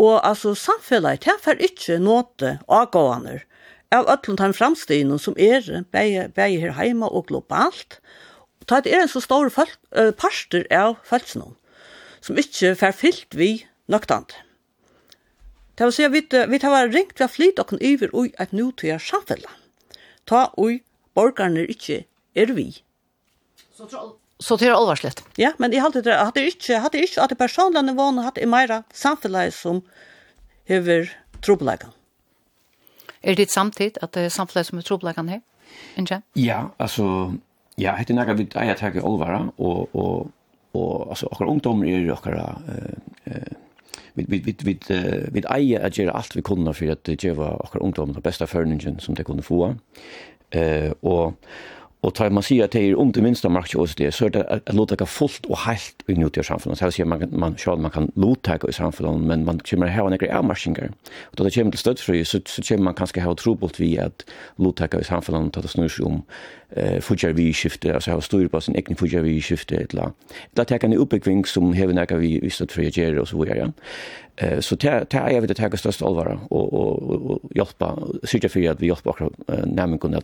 Og 0.00 0.14
altså 0.26 0.54
samfunnet, 0.58 1.24
det 1.24 1.34
er 1.34 1.66
ikke 1.66 1.98
noe 2.02 2.54
avgående 2.66 3.40
av 3.94 4.08
öllum 4.10 4.38
tann 4.40 4.56
framstigin 4.56 5.12
som 5.18 5.36
er 5.40 5.64
bæði 5.94 6.28
bæði 6.36 6.62
her 6.62 6.74
heima 6.78 7.10
og 7.10 7.28
globalt. 7.30 8.00
Og 8.60 8.68
tað 8.70 8.88
er 8.90 9.04
en 9.04 9.12
så 9.12 9.22
stor 9.24 9.50
folk 9.52 9.76
uh, 9.96 10.10
parster 10.16 10.66
av 10.72 10.96
folknum 11.06 11.54
som 12.24 12.38
ikkje 12.40 12.72
fer 12.80 12.94
fyllt 12.96 13.36
vi 13.36 13.66
nøktant. 13.92 14.32
Det 15.76 15.88
vil 15.88 15.92
si 15.92 16.06
at 16.06 16.14
vi, 16.14 16.22
vi 16.24 16.60
har 16.62 16.90
ringt 16.94 17.20
ved 17.20 17.28
flyt 17.28 17.60
og 17.60 17.74
iver 17.82 18.12
ui 18.14 18.30
et 18.40 18.52
nutida 18.52 18.96
samfella. 19.02 19.50
Ta 20.24 20.46
ui 20.56 20.80
borgarne 21.14 21.66
ikkje 21.68 22.04
er 22.34 22.54
vi. 22.54 22.70
Så 23.74 23.90
troll 23.90 24.14
det 24.38 24.68
er 24.68 24.74
allvarligt. 24.74 25.22
Ja, 25.38 25.52
men 25.58 25.72
jeg 25.72 25.82
allt 25.84 26.04
det 26.04 26.14
hadde 26.14 26.44
inte 26.44 26.78
hadde 26.78 27.00
inte 27.00 27.22
at 27.22 27.30
det 27.30 27.38
personlige 27.38 27.82
nivåene 27.82 28.24
hadde 28.26 28.42
i 28.42 28.46
meira 28.46 28.82
samfällighet 28.92 29.54
som 29.54 29.82
hever 30.66 31.08
trobeleggene. 31.40 31.92
Er 33.24 33.34
det 33.34 33.50
samtidigt 33.50 33.98
att 34.02 34.12
det 34.14 34.24
er 34.24 34.28
samtidigt 34.28 34.66
som 34.66 34.78
er 34.78 34.82
trobläggande 34.82 35.32
her? 35.32 35.40
Inge? 35.96 36.22
Ja, 36.36 36.62
alltså, 36.78 37.32
ja, 37.78 37.94
det 37.98 38.10
är 38.10 38.14
något 38.14 38.38
vi 38.38 38.48
äger 38.54 38.74
tag 38.74 38.96
i 38.96 39.00
Olvara 39.00 39.48
och, 39.56 39.94
och, 39.94 40.30
och 40.72 41.08
alltså, 41.08 41.26
och 41.26 41.40
ungdomar 41.40 41.86
är 41.86 41.98
ju 41.98 42.12
och 42.12 42.26
eh, 42.26 43.42
vi 44.14 44.24
vi 44.28 44.38
vi 44.38 44.56
vi 44.64 44.78
vi 45.32 45.42
eier 45.50 45.80
at 45.80 45.98
gjøre 45.98 46.12
alt 46.14 46.36
vi 46.36 46.42
kunne 46.42 46.74
for 46.74 46.90
at 46.90 47.08
gjøre 47.24 47.56
okkar 47.64 47.82
ungdom 47.82 48.12
den 48.14 48.22
beste 48.22 48.46
førningen 48.46 49.00
som 49.00 49.14
de 49.14 49.24
kunne 49.24 49.42
få. 49.42 49.74
Eh 50.52 50.92
og 51.02 51.34
Och 52.04 52.14
tar 52.14 52.30
man 52.30 52.42
säger 52.42 52.64
att 52.64 52.70
det 52.70 52.80
är 52.80 52.98
om 52.98 53.12
det 53.12 53.22
minsta 53.22 53.48
mark 53.48 53.74
och 53.74 53.88
det 53.96 54.12
så 54.12 54.26
är 54.26 54.30
det 54.30 54.62
att 54.66 54.74
låta 54.74 54.96
det 54.96 55.06
fullt 55.06 55.46
och 55.46 55.58
helt 55.58 55.94
i 56.06 56.14
nutida 56.14 56.44
samfunnet. 56.44 56.78
Så 56.78 56.84
här 56.84 57.04
man 57.04 57.28
man 57.32 57.56
själv 57.56 57.80
man 57.80 57.90
kan 57.90 58.12
låta 58.14 58.58
det 58.58 58.68
i 58.68 58.72
samfunnet, 58.72 59.20
men 59.20 59.44
man 59.44 59.58
kommer 59.58 59.86
här 59.86 60.02
några 60.10 60.38
avmarskingar. 60.38 60.92
Och 61.22 61.36
då 61.36 61.44
det 61.44 61.54
kommer 61.54 61.70
till 61.70 61.80
stöd 61.80 61.98
så 61.98 62.12
så 62.46 62.62
kommer 62.62 62.84
man 62.84 62.94
kanske 62.94 63.20
ha 63.20 63.34
trobult 63.34 63.80
vi 63.80 63.98
att 63.98 64.24
låta 64.56 64.86
det 64.86 65.00
i 65.00 65.04
samfundet 65.04 65.56
att 65.56 65.62
det 65.62 65.68
snurrar 65.68 66.06
om 66.06 66.22
eh 66.76 67.00
future 67.00 67.32
vi 67.32 67.52
skifte 67.52 67.94
alltså 67.94 68.10
ha 68.10 68.20
styr 68.20 68.48
på 68.48 68.60
sin 68.60 68.74
egen 68.74 68.96
future 68.96 69.22
vi 69.22 69.40
skifte 69.40 69.76
ett 69.76 69.92
la. 69.92 70.12
Det 70.54 70.64
tar 70.64 70.84
en 70.84 70.94
uppbyggning 70.94 71.44
som 71.44 71.72
hävnar 71.72 72.16
vi 72.16 72.40
visst 72.40 72.72
för 72.72 72.82
jag 72.82 72.96
gör 72.96 73.18
och 73.18 73.28
så 73.28 73.42
vidare. 73.42 73.72
Eh 74.36 74.60
så 74.60 74.76
ta 74.76 74.88
det 74.90 75.14
är 75.14 75.40
det 75.40 75.54
ta 75.54 75.76
störst 75.76 76.02
allvar 76.02 76.38
och 76.50 76.72
och 76.72 77.02
och 77.30 77.40
hjälpa 77.54 77.98
söka 78.22 78.48
för 78.48 78.70
att 78.70 78.80
vi 78.80 78.86
hjälper 78.86 79.10
också 79.10 79.30
nämligen 79.66 79.98
kunna 79.98 80.20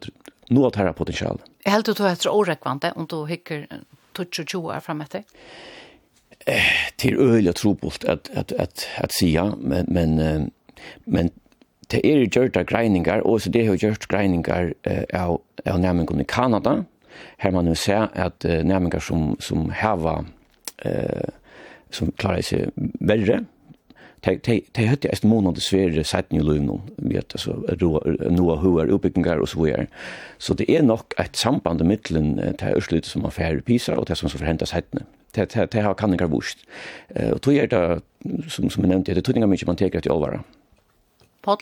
nå 0.49 0.67
att 0.67 0.77
ha 0.77 0.93
potential. 0.93 1.39
Helt 1.65 1.87
då 1.87 2.05
att 2.05 2.21
det 2.21 2.31
orekvante 2.31 2.93
och 2.97 3.07
då 3.07 3.27
hickar 3.27 3.67
touch 4.13 4.41
och 4.41 4.49
tjoa 4.49 4.81
fram 4.81 5.01
efter. 5.01 5.23
Eh 6.47 6.55
till 6.97 7.17
öliga 7.19 7.53
trobult 7.53 8.05
att 8.05 8.31
att 8.37 8.53
att 8.53 8.87
att 8.99 9.13
säga 9.13 9.55
men 9.59 9.87
men 9.89 10.51
men 11.05 11.31
det 11.91 12.07
är 12.07 12.17
ju 12.17 12.29
gjort 12.33 12.57
av 12.57 12.65
grindingar 12.65 13.19
och 13.19 13.43
så 13.43 13.51
det 13.51 13.67
har 13.67 13.75
gjort 13.75 14.07
grindingar 14.09 14.75
eh, 14.83 15.25
av, 15.25 15.41
av 15.65 15.81
nærmengen 15.81 16.21
i 16.21 16.25
Kanada, 16.25 16.85
Här 17.37 17.51
man 17.51 17.65
nu 17.65 17.75
ser 17.75 18.09
att 18.15 18.45
eh, 18.45 18.65
nærmengar 18.65 19.01
som, 19.01 19.37
som 19.41 19.71
hava, 19.71 20.25
eh, 20.79 21.29
som 21.91 22.13
klarar 22.13 22.41
sig 22.41 22.69
verre, 23.01 23.45
de 24.25 24.63
ett 24.77 25.25
månad 25.25 25.43
måned 25.43 25.61
svære 25.61 26.05
setten 26.05 26.37
i 26.39 26.43
løvnum, 26.43 26.81
vi 26.99 27.15
vet 27.15 27.33
alltså 27.35 27.53
noe 28.31 28.57
hur 28.57 28.93
oppbyggingar 28.93 29.39
och 29.39 29.49
så 29.49 29.63
vidare. 29.63 29.87
Så 30.39 30.55
det 30.55 30.71
är 30.71 30.83
nog 30.83 31.01
ett 31.19 31.37
samband 31.37 31.85
mittelen 31.85 32.57
til 32.59 32.77
Ørslut 32.77 33.07
som 33.07 33.23
har 33.23 33.31
færre 33.31 33.61
pisar 33.61 33.95
och 33.95 34.07
det 34.07 34.17
som 34.17 34.29
skal 34.29 34.39
forhenta 34.39 34.67
settene. 34.67 35.05
Det 35.35 35.75
har 35.75 35.95
kan 35.95 36.13
ikke 36.13 36.31
vurst. 36.31 36.59
Och 37.33 37.43
tror 37.43 37.57
jag 37.57 37.71
det, 37.71 38.03
som, 38.49 38.71
som 38.71 38.85
jag 38.85 38.89
nevnte, 38.89 39.15
det 39.15 39.23
tog 39.25 39.49
mycket 39.49 39.67
man 39.67 39.77
tänker 39.77 39.99
att 39.99 40.07
jag 40.07 40.15
alvara. 40.15 40.41
Paul? 41.43 41.57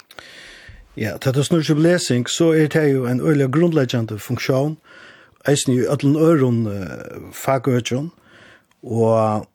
Ja, 0.96 1.16
til 1.16 1.34
det 1.34 1.44
snurr 1.46 1.62
som 1.62 1.78
lesing, 1.78 2.28
så 2.28 2.52
er 2.52 2.66
det 2.66 2.88
jo 2.92 3.06
en 3.06 3.20
øyelig 3.20 3.52
grunnleggende 3.52 4.18
funksjon, 4.18 4.78
eisen 5.48 5.72
i 5.72 5.86
ødelen 5.86 6.16
øren 6.16 6.88
fagøkjon, 7.32 8.10
og 8.82 9.46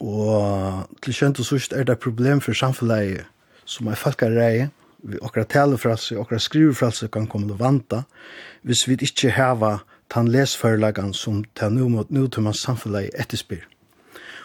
Og 0.00 0.88
til 1.04 1.14
kjent 1.14 1.40
og 1.42 1.46
sørst 1.46 1.74
er 1.76 1.84
det 1.84 1.98
problem 2.00 2.40
for 2.40 2.56
samfunnet 2.56 3.26
som 3.68 3.86
er 3.86 3.98
folkarei, 4.00 4.68
vi 5.02 5.18
okra 5.22 5.44
talefralse, 5.44 6.16
okra 6.18 6.38
skrivefralse 6.38 7.08
kan 7.08 7.26
komme 7.26 7.48
til 7.48 7.58
vanta, 7.60 8.02
hvis 8.62 8.86
vi 8.88 8.98
ikke 9.00 9.32
heva 9.36 9.78
tan 10.10 10.28
lesførelagan 10.28 11.12
som 11.14 11.44
ta 11.54 11.68
nu 11.68 11.88
mot 11.88 12.10
man 12.10 12.54
samfunnet 12.54 13.10
etterspyr. 13.14 13.64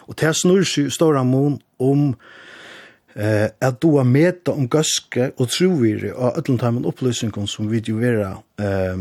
Og 0.06 0.16
til 0.16 0.34
snur 0.34 0.62
i 0.62 0.90
stora 0.90 1.24
mån 1.24 1.58
om 1.78 2.14
eh, 3.16 3.48
at 3.60 3.82
du 3.82 3.96
har 3.96 4.04
meta 4.04 4.52
om 4.52 4.68
gøske 4.68 5.32
og 5.36 5.48
trovire 5.48 6.14
og 6.14 6.38
ætlund 6.38 6.62
heimen 6.62 6.86
opplysningon 6.86 7.46
som 7.46 7.70
vi 7.70 7.82
jo 7.88 7.96
vera 7.96 8.36
eh, 8.60 8.96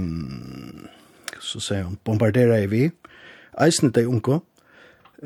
så 1.40 1.60
sier 1.60 1.84
han, 1.84 1.98
bombardera 2.04 2.58
i 2.60 2.68
vi, 2.68 2.90
eisne 3.62 3.92
dei 3.94 4.06
unko 4.10 4.40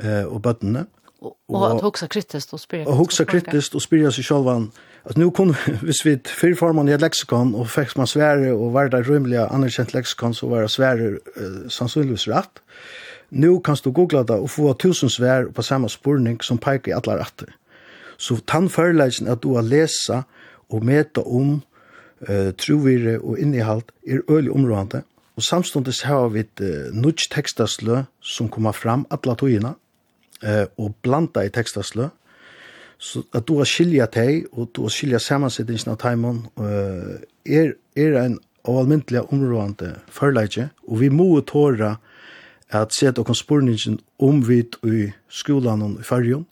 eh, 0.02 0.26
og 0.26 0.42
bøttene, 0.44 0.86
Och, 1.22 1.38
och 1.48 1.76
at 1.76 1.82
huxa 1.82 2.08
kritiskt 2.08 2.54
og 2.54 2.60
spyrja. 2.60 2.88
Och 2.88 2.96
huxa 2.98 3.26
kritiskt 3.26 3.76
och 3.76 3.82
spyrja 3.82 4.12
sig 4.12 4.24
själva. 4.24 4.68
Att 5.04 5.18
nu 5.18 5.32
kom 5.32 5.56
hvis 5.82 6.06
vi 6.06 6.20
fyrir 6.26 6.90
i 6.90 6.94
et 6.94 7.02
leksikon, 7.02 7.56
och 7.56 7.70
fick 7.70 7.98
man 7.98 8.08
svære 8.08 8.54
och 8.54 8.72
var 8.72 8.88
det 8.88 9.10
rymliga 9.10 9.48
anerkjent 9.48 9.94
leksikon, 9.94 10.34
så 10.34 10.48
var 10.48 10.62
det 10.62 10.72
svære 10.72 11.10
uh, 11.38 11.70
sannsynligvis 11.70 12.28
rett. 12.28 12.62
Nu 13.30 13.60
kan 13.60 13.78
du 13.84 13.92
googla 13.92 14.24
det 14.24 14.34
och 14.34 14.52
få 14.52 14.74
tusen 14.74 15.10
svär 15.10 15.46
på 15.46 15.64
samma 15.64 15.90
spurning 15.90 16.42
som 16.42 16.58
pekar 16.58 16.92
i 16.92 16.94
alla 16.94 17.18
retter. 17.18 17.56
Så 18.18 18.38
tann 18.38 18.70
förlägen 18.70 19.28
att 19.28 19.42
du 19.42 19.48
har 19.48 19.62
läsa 19.62 20.24
och 20.70 20.84
meta 20.84 21.22
om 21.22 21.62
eh, 22.28 22.52
trovire 22.52 23.18
och 23.18 23.38
innehåll 23.38 23.82
är 24.08 24.22
ölig 24.28 24.56
områdende. 24.56 25.04
Och 25.36 25.44
samståndes 25.44 26.04
har 26.04 26.30
vi 26.30 26.40
et 26.40 26.62
uh, 26.62 26.94
nudge 26.94 27.30
textaslö 27.32 28.04
som 28.22 28.50
kommer 28.50 28.72
fram 28.72 29.06
alla 29.10 29.36
togina 29.36 29.76
eh, 30.44 30.66
og 30.78 30.96
blanda 31.04 31.44
i 31.46 31.54
tekstastlø, 31.54 32.10
så 33.00 33.24
at 33.34 33.48
du 33.48 33.56
har 33.62 33.68
skilja 33.70 34.10
teg, 34.12 34.50
og 34.52 34.74
du 34.76 34.84
har 34.84 34.92
skilja 34.92 35.20
samansettingsen 35.24 35.94
av 35.94 36.00
timon 36.02 36.44
eh, 36.60 37.20
er, 37.48 37.74
er 37.96 38.18
en 38.26 38.40
av 38.68 38.82
almindelig 38.82 39.24
områdende 39.32 39.94
førleidje, 40.12 40.70
og 40.88 41.00
vi 41.00 41.10
må 41.14 41.32
tåra 41.48 41.96
at 42.76 42.94
seta 42.94 43.24
okon 43.24 43.38
spurningen 43.38 43.98
om 44.22 44.44
vi 44.46 44.62
i 44.86 45.08
skolan 45.32 45.82
og 45.86 46.00
i 46.04 46.06
fyrjon, 46.06 46.46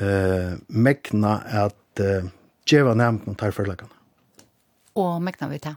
eh, 0.00 0.56
mekna 0.68 1.36
at 1.64 2.02
uh, 2.02 2.26
djeva 2.66 2.94
nærmkna 2.98 3.36
tar 3.38 3.54
førleikana. 3.54 3.92
Og 4.98 5.22
mekna 5.22 5.50
vi 5.50 5.60
ta 5.62 5.76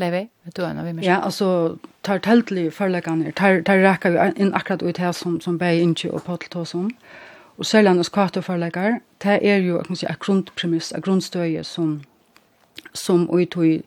Leivi, 0.00 0.22
vet 0.44 0.56
du 0.56 0.62
hva 0.64 0.72
vi 0.72 0.92
med? 0.96 1.04
Ja, 1.04 1.20
altså, 1.26 1.76
tar 2.02 2.18
teltlig 2.18 2.72
förläggande 2.74 3.32
tar 3.32 3.62
tar 3.62 3.78
räcka 3.78 4.10
vi 4.10 4.42
in 4.42 4.54
akkurat 4.54 4.82
ut 4.82 4.98
här 4.98 5.12
som 5.12 5.40
som 5.40 5.58
bäj 5.58 5.80
inte 5.80 6.10
och 6.10 6.24
på 6.24 6.36
till 6.36 6.66
som 6.66 6.90
och 7.56 7.66
sällan 7.66 7.98
oss 7.98 8.08
kvart 8.08 8.36
och 8.36 8.44
förläggar 8.44 9.00
det 9.18 9.50
är 9.50 9.56
ju 9.56 9.82
kan 9.82 9.96
säga 9.96 10.16
grundpremiss 10.26 10.92
en 10.92 11.00
grundstöje 11.00 11.64
som 11.64 12.04
som 12.92 13.40
ut 13.40 13.56
i 13.56 13.82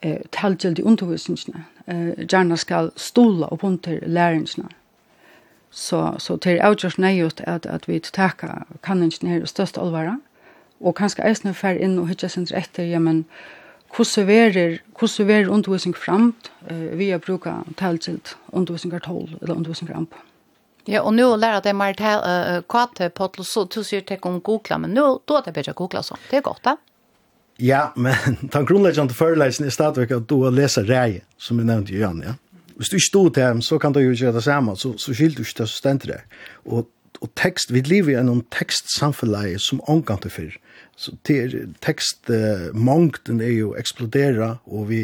eh 0.00 0.20
talgildi 0.30 0.82
undervisningen 0.82 1.64
eh 1.86 2.08
gärna 2.32 2.56
ska 2.56 2.90
stola 2.96 3.46
och 3.46 3.60
punter 3.60 4.04
läringarna 4.06 4.68
så 5.70 6.14
så 6.18 6.38
till 6.38 6.60
outdoors 6.66 6.98
nejut 6.98 7.40
att 7.40 7.66
att 7.66 7.88
vi 7.88 8.00
tacka 8.00 8.64
kanningen 8.80 9.10
inte 9.22 9.44
i 9.44 9.46
störst 9.46 9.78
allvara 9.78 10.20
och 10.78 10.96
kanske 10.96 11.22
äsna 11.22 11.54
fär 11.54 11.74
in 11.74 11.98
och 11.98 12.08
hitcha 12.08 12.28
sin 12.28 12.46
rätt 12.46 12.78
ja 12.78 12.98
men 12.98 13.24
hvordan 13.96 14.26
verer, 14.28 14.78
hvordan 14.98 15.28
verer 15.28 15.48
undervisning 15.48 15.96
framt 15.96 16.50
eh, 16.68 16.98
via 16.98 17.18
bruka 17.18 17.62
tilsilt 17.78 18.36
undervisningartål 18.52 19.38
eller 19.42 19.54
undervisningaramp. 19.54 20.14
Ja, 20.86 21.02
og 21.02 21.14
nå 21.16 21.32
lærer 21.36 21.60
det 21.64 21.74
mer 21.74 21.96
til 21.98 22.20
uh, 22.22 22.60
kvate 22.70 23.08
på 23.10 23.26
at 23.26 23.38
så 23.42 23.64
du 23.66 23.80
sier 23.82 24.04
til 24.06 24.22
om 24.22 24.38
Google, 24.40 24.78
men 24.78 24.94
nå 24.94 25.06
da 25.26 25.40
er 25.40 25.48
det 25.48 25.54
bedre 25.56 25.74
å 25.74 25.78
Google 25.80 26.02
sånn. 26.06 26.20
Det 26.30 26.38
er 26.38 26.44
godt, 26.46 26.62
da. 26.62 26.76
Ja, 27.58 27.88
men 27.96 28.14
den 28.54 28.66
grunnleggende 28.68 29.16
foreleisen 29.16 29.66
er 29.66 29.74
stadigvæk 29.74 30.14
at 30.20 30.28
du 30.30 30.44
har 30.44 30.54
lest 30.54 30.78
reie, 30.86 31.24
som 31.38 31.58
jeg 31.58 31.66
nevnte 31.66 31.96
i 31.96 32.02
Jan, 32.04 32.22
ja. 32.22 32.36
Hvis 32.76 32.92
du 32.92 32.98
ikke 32.98 33.08
stod 33.08 33.30
til 33.34 33.42
dem, 33.42 33.62
så 33.64 33.78
kan 33.80 33.94
du 33.96 34.02
jo 34.02 34.12
gjøre 34.12 34.36
det 34.36 34.44
samme, 34.44 34.76
så, 34.76 34.92
så 35.00 35.14
skilder 35.16 35.40
du 35.40 35.46
ikke 35.48 35.62
det 35.62 35.68
som 35.72 36.00
der. 36.04 36.26
Og, 36.66 36.90
og 37.24 37.30
tekst, 37.34 37.72
vi 37.72 37.80
lever 37.80 38.12
i 38.12 38.18
en 38.20 38.44
tekstsamfunn 38.52 39.56
som 39.58 39.80
omgang 39.88 40.20
til 40.22 40.30
fyrr. 40.30 40.58
Så 40.96 41.12
til 41.28 41.74
tekstmangten 41.84 43.42
er 43.44 43.52
jo 43.52 43.74
eksplodera, 43.76 44.54
og 44.64 44.88
vi... 44.88 45.02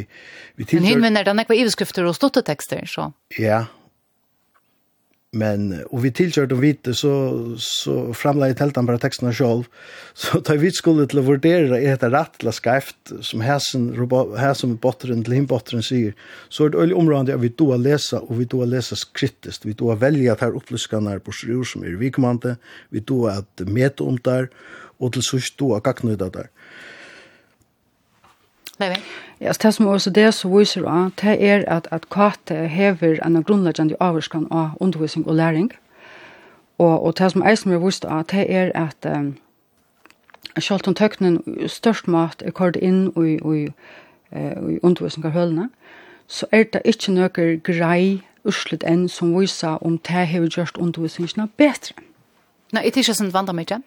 vi 0.57 0.65
tilfør... 0.65 0.81
Men 0.81 0.89
hinvenner, 0.89 1.27
den 1.29 1.39
er 1.39 1.45
ikke 1.45 1.61
iveskrifter 1.61 2.09
og 2.09 2.17
stått 2.17 2.41
tekster, 2.47 2.87
så? 2.89 3.11
Ja, 3.37 3.67
men 5.33 5.71
og 5.89 6.03
vi 6.05 6.11
tilkjørte 6.13 6.55
och 6.55 6.63
vite 6.63 6.95
så 6.95 7.57
så 7.57 8.13
framla 8.13 8.51
i 8.51 8.55
teltan 8.55 8.87
bara 8.87 8.99
texterna 8.99 9.33
själv 9.33 9.65
så 10.15 10.41
tar 10.45 10.57
vi 10.61 10.71
skulle 10.71 11.07
til 11.09 11.23
å 11.23 11.25
vurdere 11.25 11.79
er 11.81 11.97
det 11.97 12.11
rett 12.13 12.37
eller 12.43 12.53
skævt 12.53 13.15
som 13.25 13.41
hæsen 13.41 13.87
her 14.37 14.53
som 14.53 14.77
botteren 14.77 15.25
til 15.25 15.39
himbotteren 15.39 15.83
sier. 15.83 16.13
Så 16.53 16.67
er 16.67 16.75
det 16.75 16.83
øyelig 16.85 16.97
område 16.97 17.33
at 17.33 17.41
vi 17.41 17.49
då 17.49 17.77
lesa 17.77 18.21
og 18.21 18.39
vi 18.39 18.45
då 18.45 18.65
lesa 18.69 18.97
kritiskt 19.15 19.65
vi 19.65 19.73
då 19.73 19.95
velja 19.97 20.33
at 20.33 20.41
her 20.41 20.57
opplyskan 20.57 21.09
er 21.09 21.19
på 21.19 21.33
sjur 21.33 21.65
som 21.65 21.85
er 21.85 21.97
vikommande. 21.97 22.59
Vi 22.91 23.01
då 23.01 23.27
at 23.33 23.67
meta 23.67 24.05
om 24.05 24.19
der 24.19 24.51
og 25.03 25.13
til 25.13 25.25
sørst 25.27 25.59
du 25.59 25.73
har 25.73 25.83
gagnøyda 25.85 26.31
der. 26.33 26.49
Nei, 28.79 28.95
Ja, 29.43 29.47
altså 29.47 29.61
det 29.63 29.75
som 29.75 29.87
også 29.87 30.11
det 30.11 30.35
så 30.35 30.49
viser 30.49 30.85
av, 30.87 31.11
det 31.23 31.43
er 31.43 31.65
at, 31.67 31.89
at 31.91 32.11
KAT 32.11 32.51
hever 32.71 33.19
en 33.27 33.43
grunnleggende 33.45 33.97
avvarskan 34.01 34.47
av 34.51 34.71
undervisning 34.81 35.27
og 35.29 35.35
læring. 35.35 35.73
Og, 36.79 37.03
og 37.03 37.19
det 37.19 37.33
som 37.33 37.43
jeg 37.43 37.59
som 37.59 37.73
er 37.73 37.79
vist 37.79 38.05
av, 38.05 38.23
det 38.31 38.47
er 38.55 38.71
at 38.75 39.17
um, 39.17 39.37
selv 40.59 40.81
om 40.87 40.95
tøknen 40.95 41.43
størst 41.67 42.09
mat 42.09 42.43
er 42.47 42.51
kort 42.51 42.77
inn 42.77 43.11
i, 43.17 43.35
i, 43.35 43.67
i 44.71 44.79
undervisning 44.83 45.27
av 45.27 45.33
hølene, 45.33 45.69
så 46.27 46.47
er 46.53 46.63
det 46.73 46.83
ikke 46.85 47.13
noe 47.13 47.59
grei 47.67 48.23
urslut 48.45 48.87
enn 48.87 49.09
som 49.09 49.35
viser 49.35 49.83
om 49.83 49.99
det 49.99 50.27
hever 50.27 50.47
gjort 50.55 50.79
undervisningene 50.79 51.49
bedre. 51.57 51.99
Nei, 52.73 52.83
det 52.83 52.97
er 52.97 53.05
ikke 53.05 53.15
sånn 53.19 53.35
vant 53.35 53.51
av 53.51 53.59
meg, 53.59 53.67
ikke? 53.67 53.83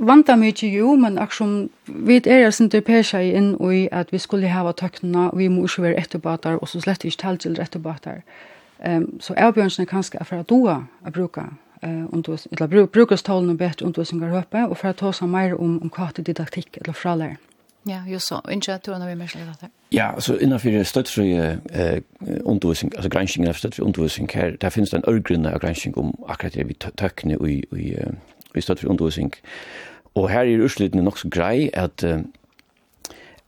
vanta 0.00 0.36
mykje 0.36 0.70
jo, 0.72 0.94
men 0.96 1.18
akkurat 1.18 1.68
vi 1.86 2.20
er 2.26 2.50
sin 2.50 2.70
til 2.70 2.82
pesja 2.82 3.20
inn 3.20 3.54
i 3.72 3.88
at 3.92 4.12
vi 4.12 4.18
skulle 4.18 4.48
hava 4.48 4.72
tøknene, 4.72 5.30
vi 5.36 5.48
må 5.48 5.64
ikke 5.64 5.82
være 5.82 6.00
etterbater, 6.00 6.58
og 6.58 6.68
så 6.68 6.80
slett 6.80 7.04
ikke 7.04 7.22
talt 7.22 7.40
til 7.40 7.60
etterbater. 7.60 8.22
Um, 8.86 9.20
så 9.20 9.34
avbjørnsen 9.36 9.82
er 9.82 9.88
kanskje 9.88 10.24
for 10.24 10.42
at 10.42 10.50
doa 10.50 10.82
å 11.06 11.10
bruke 11.10 11.46
eller 11.82 12.66
bruk, 12.66 12.92
brukastålen 12.92 13.50
og 13.50 13.58
bedre 13.58 13.86
undervisninger 13.86 14.28
høpe, 14.28 14.64
og 14.66 14.76
for 14.76 14.90
å 14.90 14.96
ta 14.96 15.12
seg 15.12 15.28
mer 15.28 15.54
om, 15.54 15.78
om 15.82 15.92
hva 15.92 16.08
til 16.14 16.24
didaktikk 16.24 16.80
eller 16.80 16.96
fralær. 16.96 17.36
Ja, 17.86 18.00
just 18.08 18.28
så. 18.28 18.40
Ikke 18.50 18.74
at 18.74 18.86
du 18.86 18.90
har 18.90 18.98
noe 18.98 19.14
mer 19.14 19.28
slett 19.30 19.46
etter? 19.52 19.70
Ja, 19.94 20.08
altså 20.14 20.34
innenfor 20.42 20.82
støttfri 20.82 21.28
eh, 21.36 22.00
undervisning, 22.42 22.92
altså 22.96 23.10
granskingen 23.12 23.48
av 23.48 23.54
støttfri 23.60 23.84
undervisning 23.84 24.30
her, 24.34 24.56
der 24.56 24.74
finnes 24.74 24.90
det 24.90 24.98
en 24.98 25.08
ørgrunne 25.12 25.52
av 25.54 25.60
granskning 25.62 25.94
om 25.98 26.14
akkurat 26.28 26.54
det 26.54 26.66
vi 26.68 26.74
tøkner 26.74 27.46
i, 27.46 27.60
i, 27.76 27.92
i 27.92 27.94
vi 28.56 28.64
støtt 28.64 28.82
for 28.82 28.92
undervisning. 28.92 29.32
Og 30.16 30.30
her 30.32 30.48
er 30.48 30.64
utsluttene 30.64 31.04
nok 31.04 31.20
så 31.20 31.30
grei 31.32 31.68
at 31.76 32.04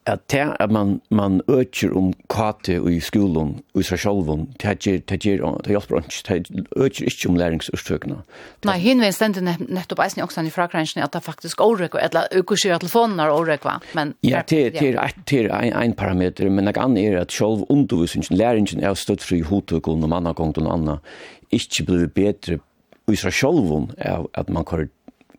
at 0.08 0.30
det 0.32 0.54
at 0.60 0.70
man, 0.70 1.00
man 1.10 1.40
øker 1.48 1.96
om 1.96 2.12
kate 2.30 2.80
i 2.90 3.00
skolen, 3.00 3.60
i 3.76 3.82
seg 3.82 4.00
selv, 4.00 4.28
det 4.62 4.78
gjør, 4.84 4.98
det 5.08 5.18
gjør, 5.24 5.58
det 5.64 5.74
hjelper 5.74 5.98
ikke, 5.98 6.22
det 6.28 6.66
øker 6.76 7.04
ikke 7.04 7.28
om 7.28 7.36
læringsutstøkene. 7.36 8.16
Nei, 8.64 8.78
hinveien 8.78 9.12
stendte 9.12 9.44
nettopp 9.44 10.02
eisen 10.04 10.22
i 10.22 10.24
Oksland 10.24 10.48
i 10.48 10.54
frakransjen, 10.54 11.02
at 11.04 11.12
det 11.12 11.22
faktisk 11.26 11.60
overrøkker, 11.60 12.00
eller 12.08 12.28
ukursier 12.40 12.80
telefonen 12.80 13.20
er 13.20 13.34
overrøkker, 13.34 13.84
men... 13.94 14.14
Ja, 14.24 14.42
det 14.48 14.60
er 14.60 14.70
et, 15.04 15.20
det 15.28 15.44
er 15.44 15.52
en, 15.60 15.76
en 15.82 15.96
parameter, 15.98 16.48
men 16.50 16.66
det 16.66 16.76
andre 16.80 17.04
er 17.04 17.20
at 17.20 17.32
selv 17.32 17.66
undervisningen, 17.68 18.38
læringen 18.38 18.84
er 18.84 18.94
støtt 18.94 19.24
fri 19.24 19.42
hodtøkken, 19.44 20.02
og 20.02 20.14
mannagong, 20.14 20.56
og 20.56 20.64
noe 20.64 20.78
annet, 20.78 21.18
ikke 21.52 21.84
blir 21.84 22.08
bedre 22.12 22.62
i 23.08 23.16
seg 23.16 23.32
selv, 23.32 23.92
at 24.36 24.48
man 24.52 24.64
kan 24.68 24.88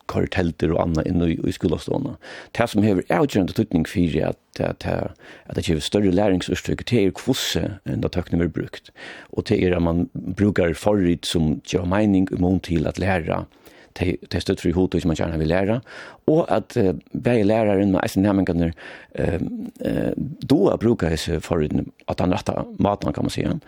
kartelter 0.09 0.73
og 0.73 0.81
anna 0.83 1.05
inn 1.07 1.23
i, 1.25 1.35
i 1.47 1.53
skolastående. 1.55 2.15
Det 2.57 2.67
som 2.71 2.85
hever 2.85 3.05
avgjørende 3.13 3.55
tøtning 3.55 3.85
for 3.89 4.17
at, 4.25 4.39
at, 4.59 4.85
at, 4.89 5.13
at 5.47 5.57
det 5.57 5.67
gjør 5.67 5.83
større 5.85 6.15
læringsutstykke, 6.15 6.87
det 6.89 7.03
er 7.03 7.15
kvosse 7.15 7.63
enn 7.85 8.03
det 8.03 8.13
tøkning 8.15 8.43
er 8.43 8.51
brukt. 8.53 8.91
Og 9.33 9.47
det 9.49 9.61
er 9.63 9.77
at 9.77 9.85
man 9.85 10.07
brukar 10.37 10.75
forryd 10.77 11.29
som 11.29 11.57
gjør 11.69 11.87
mening 11.89 12.29
i 12.33 12.41
mån 12.41 12.61
til 12.65 12.89
at 12.89 12.99
læra 13.01 13.45
til 13.95 14.41
støtt 14.41 14.61
fri 14.61 14.71
hot 14.71 14.95
och 14.95 15.05
man 15.05 15.15
gärna 15.15 15.37
vill 15.37 15.47
lära 15.47 15.81
och 16.25 16.51
att 16.51 16.77
uh, 16.77 16.93
begge 17.11 17.43
läraren 17.43 17.91
med 17.91 18.09
sin 18.09 18.23
nærmengene 18.23 18.73
eh 19.15 19.41
uh, 19.85 20.13
då 20.41 20.77
brukar 20.77 21.09
det 21.09 21.43
för 21.43 21.69
att 22.07 22.19
han 22.19 22.31
rätta 22.31 22.65
maten, 22.79 23.13
kan 23.13 23.23
man 23.23 23.29
säga. 23.29 23.59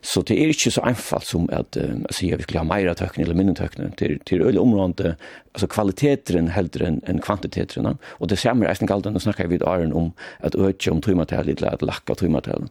Så 0.00 0.22
det 0.22 0.42
är 0.42 0.46
inte 0.46 0.70
så 0.70 0.80
enkelt 0.80 1.24
som 1.24 1.48
att 1.52 1.76
uh, 1.76 2.04
säga 2.10 2.36
vi 2.36 2.42
skulle 2.42 2.58
ha 2.58 2.64
mer 2.64 2.94
tøkken 2.94 3.24
eller 3.24 3.34
mindre 3.34 3.54
tøkken. 3.54 3.92
till 3.92 4.20
till 4.20 4.38
det 4.38 4.58
område 4.58 5.16
alltså 5.56 5.66
kvaliteten 5.66 6.48
hellre 6.48 6.86
än 6.86 7.00
en 7.06 7.18
kvantiteten 7.18 7.98
och 8.04 8.28
det 8.28 8.36
samme 8.36 8.64
er 8.64 8.68
eisen 8.70 8.86
kaldt, 8.86 9.06
nå 9.06 9.18
snackar 9.18 9.46
vi 9.46 9.58
Arjen 9.64 9.92
om 9.92 10.12
att 10.40 10.54
öka 10.54 10.92
om 10.92 11.00
tøymatallet, 11.00 11.62
eller 11.62 12.68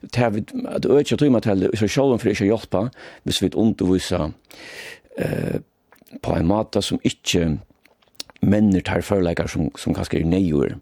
Det 0.00 0.16
har 0.16 0.30
vi 0.30 0.44
att 0.68 0.86
öka 0.86 1.16
tøymatallet, 1.16 1.78
så 1.78 1.88
själva 1.88 2.18
för 2.18 2.30
att 2.30 2.40
hjälpa 2.40 2.90
hvis 3.22 3.42
vi 3.42 3.50
undervisa 3.54 4.32
eh, 5.18 5.60
på 6.28 6.36
en 6.36 6.46
måte 6.46 6.82
som 6.82 7.00
ikke 7.04 7.58
männer 8.40 8.80
tar 8.80 9.00
förläggar 9.00 9.46
som 9.46 9.70
som 9.76 9.94
kanske 9.94 10.18
är 10.18 10.24
nejor. 10.24 10.78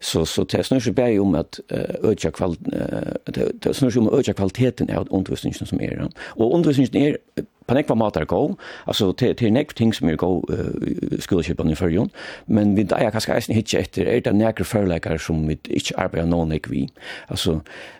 Så 0.00 0.26
så 0.26 0.44
det 0.44 0.64
snurrar 0.64 0.80
sig 0.80 0.92
bara 0.92 1.22
om 1.22 1.34
att 1.34 1.60
öka 2.02 2.30
kvalitet 2.30 2.66
det 3.62 3.74
snurrar 3.74 3.92
ju 3.92 4.00
om 4.00 4.08
att 4.08 4.14
öka 4.14 4.32
kvaliteten 4.32 4.90
av 4.90 5.08
undervisningen 5.10 5.66
som 5.66 5.80
är 5.80 5.96
den. 5.96 6.10
Och 6.18 6.54
undervisningen 6.54 7.04
är 7.04 7.16
på 7.66 7.74
nekva 7.74 7.94
matar 7.94 8.24
go, 8.24 8.54
altså 8.86 9.12
til, 9.12 9.34
til 9.36 9.52
nekva 9.52 9.76
ting 9.76 9.94
som 9.94 10.08
er 10.08 10.16
go 10.16 10.40
uh, 10.48 11.18
skoleskipene 11.20 11.72
i 11.72 11.76
fyrjon, 11.76 12.08
men 12.46 12.76
vi 12.76 12.86
dreier 12.88 13.12
kanskje 13.12 13.34
eisen 13.34 13.54
hitje 13.54 13.82
etter, 13.84 14.08
er 14.08 14.22
det 14.24 14.32
nekva 14.34 14.64
førleikar 14.64 15.20
som 15.20 15.42
vi 15.48 15.58
ikke 15.68 15.98
arbeider 16.00 16.30
noen 16.30 16.52
ekvi. 16.56 16.86
Altså, 17.28 17.58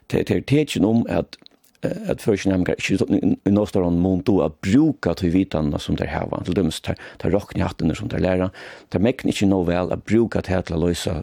til, 0.08 0.24
til 0.24 0.40
tetjen 0.48 0.88
om 0.88 1.04
at 1.08 1.36
at 1.82 2.22
førsnæmgar 2.24 2.78
ikkje 2.80 3.06
i 3.46 3.52
nåstar 3.54 3.84
han 3.86 4.00
måndu 4.02 4.40
a 4.42 4.48
bruka 4.50 5.14
til 5.14 5.32
vitanna 5.34 5.78
som 5.78 5.96
der 5.96 6.10
hava, 6.10 6.42
til 6.44 6.56
dømes 6.58 6.80
ta 6.82 6.94
rockni 7.30 7.62
hattene 7.62 7.94
som 7.94 8.10
der 8.10 8.22
læra, 8.22 8.50
ta 8.90 8.98
mekn 8.98 9.30
ikkje 9.30 9.50
noe 9.50 9.66
vel 9.68 9.92
a 9.94 9.96
bruka 9.96 10.42
til 10.42 10.62
til 10.66 10.74
a 10.74 10.82
løysa 10.82 11.22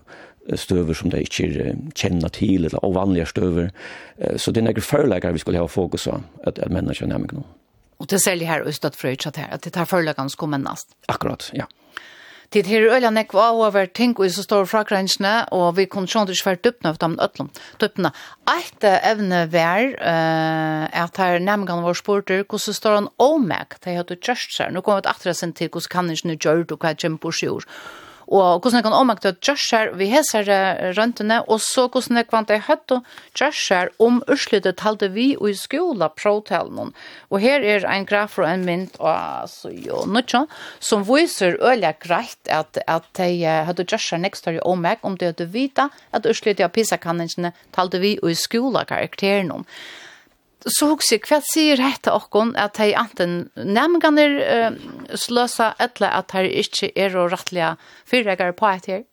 støver 0.54 0.94
som 0.94 1.10
de 1.10 1.24
ikke 1.26 1.76
kjenner 1.98 2.30
til, 2.30 2.66
eller 2.66 2.84
ovanlige 2.86 3.26
støver. 3.26 3.72
Så 4.38 4.52
det 4.52 4.62
er 4.62 4.68
noen 4.68 4.82
foreleggere 4.82 5.34
vi 5.34 5.42
skulle 5.42 5.62
ha 5.62 5.66
fokus 5.66 6.06
på, 6.06 6.20
at, 6.46 6.60
at 6.60 6.72
mennesker 6.72 7.10
nærmere 7.10 7.40
noe. 7.40 7.48
Og 8.00 8.10
det 8.10 8.20
er 8.20 8.26
særlig 8.26 8.48
her, 8.48 8.68
Østad 8.68 8.98
Frøyts, 9.00 9.26
at 9.26 9.64
det 9.64 9.74
tar 9.74 9.88
foreleggernes 9.90 10.36
kommennast. 10.36 10.94
Akkurat, 11.10 11.50
ja. 11.56 11.66
Tid 12.56 12.70
her 12.72 12.86
øyla 12.88 13.10
nekva 13.12 13.50
av 13.52 13.76
å 13.76 13.82
ting 13.92 14.14
og 14.16 14.30
så 14.32 14.44
store 14.46 14.68
frakrensene, 14.72 15.32
og 15.52 15.74
vi 15.76 15.84
kunne 15.92 16.08
sjånd 16.08 16.30
ikke 16.32 16.40
svært 16.40 16.62
døpne 16.64 16.94
av 16.94 17.00
dem 17.02 17.18
øtlom. 17.20 17.50
Døpne. 17.84 18.14
Eit 18.48 18.86
evne 18.88 19.42
vær, 19.52 19.90
uh, 20.00 20.86
at 20.88 21.20
her 21.20 21.36
nemgan 21.44 21.84
vår 21.84 22.00
sporter, 22.00 22.46
hvordan 22.48 22.78
står 22.80 22.96
han 23.02 23.12
omek, 23.20 23.76
det 23.84 23.92
er 23.92 24.06
at 24.06 24.08
du 24.08 24.16
kjørst 24.16 24.56
seg. 24.56 24.72
Nå 24.72 24.86
kommer 24.88 25.04
vi 25.04 25.12
atra 25.12 25.36
sin 25.36 25.52
til 25.52 25.68
hvordan 25.68 25.92
kan 25.92 26.16
ikke 26.16 26.32
nu 26.32 26.38
gjør 26.38 26.64
du 26.64 26.78
hva 26.80 26.96
kjemper 26.96 27.26
på 27.28 27.36
sjur 27.42 27.68
og 28.28 28.62
hvordan 28.62 28.80
jeg 28.80 28.86
kan 28.88 28.98
omøkte 28.98 29.34
at 29.34 29.48
Joshar 29.48 29.92
vi 30.00 30.10
heser 30.10 30.48
røntene, 30.98 31.42
og 31.50 31.62
så 31.62 31.88
hvordan 31.88 32.22
jeg 32.22 32.30
kvant 32.30 32.54
jeg 32.54 32.64
høtt 32.68 32.96
og 32.96 33.10
Joshar 33.38 33.92
om 34.02 34.22
urslutet 34.32 34.80
talte 34.82 35.10
vi 35.14 35.32
i 35.34 35.56
i 35.56 35.58
skola 35.58 36.10
protelen. 36.10 36.94
Og 37.30 37.40
her 37.40 37.64
er 37.64 37.86
en 37.90 38.06
graf 38.06 38.38
og 38.40 38.48
en 38.50 38.66
mynd, 38.66 38.96
og 39.00 39.12
altså 39.14 39.72
jo, 39.72 40.04
noe 40.10 40.46
som 40.80 41.06
viser 41.08 41.60
øyelig 41.62 41.96
greit 42.04 42.52
at, 42.52 42.80
at 42.88 43.08
de 43.18 43.46
hadde 43.46 43.86
Joshar 43.92 44.22
nekst 44.22 44.46
her 44.50 44.60
i 44.60 44.66
omøk, 44.66 45.04
om 45.04 45.18
det 45.18 45.34
hadde 45.34 45.52
vita 45.54 45.90
at 46.12 46.26
urslutet 46.26 46.66
av 46.66 46.74
pisa-kanningene 46.76 47.54
talte 47.76 48.02
vi 48.02 48.16
i 48.18 48.36
skola 48.38 48.86
karakterene. 48.90 49.62
om 49.62 49.66
så 50.66 50.90
husker 50.90 51.20
jeg, 51.20 51.26
hva 51.30 51.40
sier 51.46 51.78
dette 51.82 52.14
okkon 52.14 52.56
at 52.58 52.80
de 52.80 52.90
anten 52.98 53.36
nemganger 53.56 54.40
uh, 54.42 54.80
sløsa, 55.14 55.74
eller 55.80 56.16
at 56.18 56.34
de 56.34 56.50
ikke 56.64 56.90
er 56.98 57.18
og 57.20 57.32
rettlige 57.34 57.76
fyrregger 58.10 58.56
på 58.58 58.72
etter? 58.72 59.06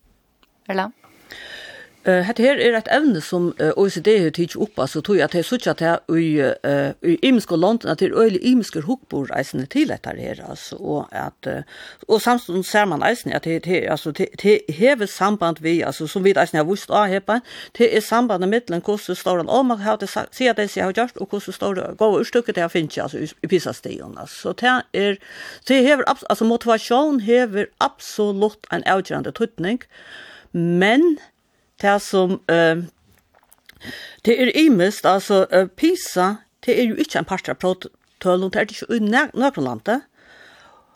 Eller? 0.67 0.89
Eller? 0.89 0.99
Hetta 2.03 2.43
her 2.43 2.59
er 2.59 2.75
eit 2.75 2.89
evne 2.91 3.21
som 3.23 3.51
OECD 3.77 4.09
har 4.25 4.33
tikið 4.35 4.59
upp 4.65 4.79
altså 4.83 5.01
tog 5.05 5.21
at 5.23 5.35
hei 5.37 5.43
suttja 5.45 5.71
til 5.79 6.19
i, 6.19 6.41
uh, 6.43 6.91
i 6.99 7.15
imiske 7.23 7.55
land 7.55 7.85
at 7.87 8.01
det 8.01 8.09
er 8.09 8.17
øyli 8.19 8.41
imiske 8.51 8.81
hukkbor 8.83 9.31
eisne 9.37 9.65
til 9.71 9.87
dette 9.87 10.11
her 10.17 10.41
altså 10.43 10.75
og 10.79 11.07
at 11.15 11.47
og 12.07 12.21
samstund 12.21 12.65
ser 12.67 12.85
man 12.91 13.05
eisne 13.07 13.35
at 13.35 13.47
det 13.47 13.65
he, 13.65 13.79
altså 13.87 14.11
det 14.11 14.59
hever 14.69 15.05
samband 15.05 15.61
vi 15.63 15.81
altså 15.81 16.07
som 16.07 16.23
vi 16.23 16.35
eisne 16.35 16.59
har 16.59 16.67
vust 16.67 16.91
av 16.91 17.07
hepa 17.07 17.39
det 17.77 17.89
er 17.95 18.03
sambandet 18.03 18.49
mittelen 18.49 18.83
hvordan 18.83 19.15
står 19.15 19.37
han 19.37 19.49
om 19.49 19.71
man 19.71 19.79
har 19.79 19.97
det 20.01 20.09
sier 20.11 20.51
at 20.51 20.59
det 20.59 20.69
sier 20.73 20.91
gjort 20.91 21.17
og 21.17 21.27
hvordan 21.31 21.53
står 21.55 21.79
det 21.79 21.89
gå 21.97 22.11
urstykket 22.19 22.55
det 22.59 22.71
finnes 22.71 22.97
altså 22.97 23.23
i 23.43 23.47
pisastion 23.47 24.17
altså. 24.17 24.53
Det 24.53 24.75
er 24.93 25.15
det 25.67 25.83
hever 25.87 26.03
altså 26.07 26.45
motivasjon 26.45 27.19
hever 27.19 27.71
absolutt 27.79 28.67
en 28.71 28.83
avgjørende 28.83 29.31
tutning 29.31 29.81
men 30.53 31.17
det 31.81 32.01
som 32.01 32.41
eh, 32.49 32.83
det 34.25 34.41
er 34.41 34.51
imest, 34.55 35.05
altså 35.05 35.45
uh, 35.55 35.67
PISA, 35.67 36.35
det 36.65 36.79
er 36.79 36.83
jo 36.83 36.95
ikke 36.95 37.19
en 37.19 37.25
part 37.25 37.49
av 37.49 37.55
protølen, 37.59 38.51
det 38.51 38.55
er 38.55 38.67
ikke 38.69 38.95
i 38.95 38.99
noen 39.03 39.65
land. 39.65 39.89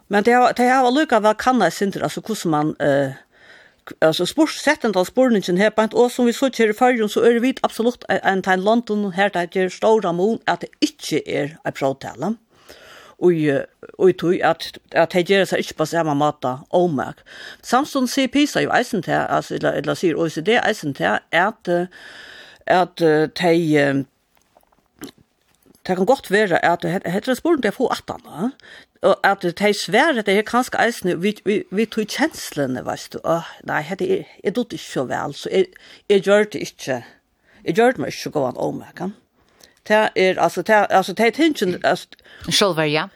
Men 0.07 0.23
det 0.23 0.33
er, 0.33 0.53
det 0.55 0.65
er 0.71 0.91
lukket 0.91 1.23
vel 1.23 1.35
kan 1.35 1.61
jeg 1.61 1.73
synes, 1.73 1.97
altså 1.97 2.21
hvordan 2.21 2.51
man 2.51 2.75
eh, 2.79 3.11
alltså 4.01 4.25
spurs 4.25 4.59
sätten 4.63 4.91
då 4.91 5.05
spurningen 5.05 5.57
här 5.57 5.69
på 5.69 5.81
ett 5.81 6.11
som 6.11 6.25
vi 6.25 6.33
såg 6.33 6.55
här 6.55 6.69
i 6.69 6.73
förrjun 6.73 7.09
så 7.09 7.21
är 7.21 7.33
det 7.33 7.39
vitt 7.39 7.59
absolut 7.63 8.03
en 8.09 8.41
tid 8.41 8.59
London 8.59 9.11
här 9.11 9.29
där 9.29 9.47
det 9.53 9.69
stora 9.69 10.11
mån 10.11 10.39
att 10.45 10.61
det 10.61 10.67
inte 10.79 11.31
är 11.31 11.57
ett 11.65 11.75
protala 11.75 12.35
og 13.19 13.33
og 13.97 14.17
tøy 14.17 14.39
at, 14.45 14.77
at 14.91 15.13
de 15.13 15.23
gjør 15.25 15.45
seg 15.49 15.63
ikke 15.63 15.79
på 15.79 15.85
samme 15.89 16.13
måte 16.17 16.51
ommerk. 16.69 17.23
Samsung 17.65 18.05
sier 18.09 18.29
PISA 18.29 18.61
jo 18.61 18.73
eisen 18.77 19.01
til, 19.03 19.17
altså, 19.17 19.55
eller, 19.57 19.79
eller 19.79 19.97
sier 19.97 20.17
OECD 20.17 20.59
eisen 20.59 20.93
til, 20.93 21.17
at, 21.31 21.71
at 22.67 22.99
de 23.41 24.05
Det 25.87 25.95
kan 25.95 26.05
godt 26.05 26.31
være 26.31 26.65
at 26.65 26.81
det 26.83 26.91
heter 26.91 27.33
det 27.33 27.41
til 27.41 27.69
å 27.69 27.71
få 27.71 27.87
attene, 27.87 28.51
og 29.01 29.19
at 29.23 29.41
det 29.41 29.61
er 29.61 29.73
svære, 29.73 30.21
det 30.21 30.33
er 30.37 30.41
kanskje 30.43 30.81
eisene, 30.83 31.15
vi, 31.21 31.31
vi, 31.45 31.61
vi 31.71 31.85
tog 31.85 32.09
kjenslene, 32.11 32.83
veist 32.85 33.13
du, 33.13 33.21
åh, 33.23 33.47
nei, 33.63 33.85
det 33.99 34.09
er, 34.11 34.25
jeg 34.43 34.55
dødde 34.55 34.75
ikke 34.75 34.83
så 34.83 35.05
vel, 35.07 35.33
så 35.33 35.49
jeg, 35.53 35.69
jeg 36.09 36.25
gjør 36.25 36.43
det 36.43 36.61
ikke, 36.65 36.97
jeg 37.63 37.77
gjør 37.77 37.95
det 37.95 38.03
meg 38.03 38.11
ikke 38.11 38.23
så 38.25 38.33
god 38.35 38.59
an 38.59 38.83
ja 38.99 39.09
det 39.87 40.09
er, 40.15 40.39
altså, 40.39 40.61
det 40.61 40.75
er, 40.75 40.85
altså, 40.85 41.13
det 41.13 41.27
er 41.27 41.29
tingen, 41.31 41.81
altså, 41.83 42.07
Sjølver, 42.49 42.83
ja. 42.83 43.07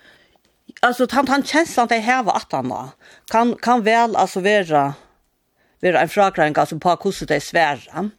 Alltså 0.82 1.08
han 1.12 1.28
han 1.28 1.44
känns 1.44 1.78
att 1.78 1.90
det 1.90 1.98
här 1.98 2.24
var 2.24 2.36
att 2.36 2.52
han. 2.52 2.90
Kan 3.32 3.56
kan 3.56 3.84
väl 3.84 4.16
alltså 4.16 4.40
vara 4.40 4.94
vara 5.82 6.02
en 6.02 6.10
frågrank 6.10 6.58
alltså 6.58 6.80
på 6.80 6.96
kurser 6.96 7.26
det 7.26 7.42
svära. 7.42 8.10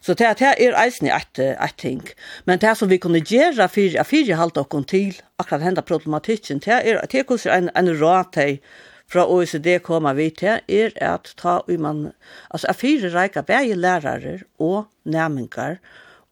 Så 0.00 0.14
det 0.14 0.40
här 0.40 0.60
är 0.60 0.84
eisen 0.84 1.10
att 1.12 1.38
att 1.38 1.76
ting. 1.76 2.02
Men 2.44 2.58
det 2.58 2.74
som 2.74 2.88
vi 2.88 2.98
kunde 2.98 3.18
göra 3.18 3.68
för 3.68 4.00
att 4.00 4.08
fyra 4.08 4.36
halta 4.36 4.60
och 4.60 4.86
till 4.86 5.14
akkurat 5.36 5.62
hända 5.62 5.82
problematiken 5.82 6.58
det 6.58 6.70
är 6.70 7.04
att 7.04 7.10
det 7.10 7.26
kurser 7.26 7.50
en 7.50 7.70
en 7.74 8.00
rat 8.00 8.36
fra 9.08 9.26
OECD 9.26 9.78
kommer 9.78 10.14
vi 10.14 10.30
til, 10.30 10.60
er 10.68 10.90
at 10.96 11.32
ta 11.38 11.60
man, 11.78 12.12
altså, 12.50 12.66
er 12.68 12.72
fire 12.72 13.10
reika 13.14 13.42
begge 13.42 13.74
lærere 13.74 14.40
og 14.58 14.84
nærmengar 15.04 15.76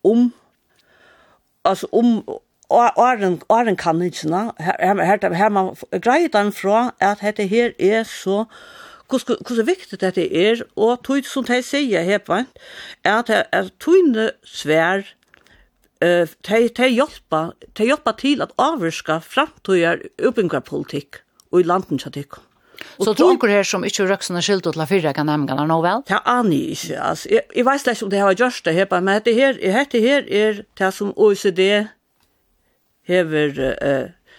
om 0.05 0.33
alltså 1.65 1.87
om 1.93 2.25
åren, 2.69 3.41
åren 3.49 3.77
kan 3.77 4.03
inte 4.03 4.29
her, 4.29 4.55
här 4.79 4.97
här 4.97 5.31
här 5.31 5.51
man 5.51 5.77
grejer 5.91 6.29
den 6.29 6.53
fra 6.53 6.93
at 7.01 7.37
det 7.37 7.47
her 7.47 7.73
er 7.79 8.05
så 8.05 8.45
hur 9.11 9.57
hur 9.57 9.63
viktigt 9.63 10.01
det 10.01 10.33
er, 10.33 10.63
og 10.77 11.05
tog 11.05 11.27
som 11.27 11.45
de 11.45 11.63
säger 11.63 12.03
här 12.03 12.19
på, 12.19 12.45
att 13.05 13.31
at, 13.31 13.47
at 13.53 13.73
togene 13.81 14.31
svær, 14.45 15.05
uh, 16.05 16.27
te 16.43 16.69
de, 16.69 16.89
hjelper, 16.89 17.53
de 17.79 17.85
hjelper 17.85 18.13
til 18.13 18.43
at 18.43 18.53
avvirka 18.59 19.21
framtøyer 19.21 19.99
oppbyggerpolitikk 20.27 21.17
och 21.51 21.61
i 21.61 21.63
landen 21.63 21.99
til 21.99 22.25
Så 22.99 23.15
tror 23.15 23.35
onkur 23.35 23.51
her 23.51 23.67
som 23.67 23.85
ikke 23.87 24.07
røksene 24.09 24.43
skilt 24.45 24.65
til 24.67 24.79
la 24.79 24.87
fyrre 24.89 25.15
kan 25.17 25.27
nemngan 25.27 25.63
er 25.63 25.71
nå 25.71 25.81
vel? 25.85 26.05
Ja, 26.11 26.21
aner 26.25 26.55
jeg 26.55 26.77
ikke, 26.77 26.99
altså. 27.01 27.31
Jeg, 27.33 27.47
jeg 27.57 27.67
vet 27.67 27.89
ikke 27.93 28.07
om 28.07 28.11
det 28.13 28.21
har 28.23 28.37
gjort 28.39 28.61
det 28.65 28.75
her, 28.75 28.91
men 29.01 29.15
dette 29.15 29.35
her, 29.35 29.59
dette 29.63 30.03
her 30.05 30.29
er 30.29 30.61
det 30.79 30.93
som 30.95 31.15
OECD 31.17 31.63
hever, 33.09 33.59
uh, 33.81 34.39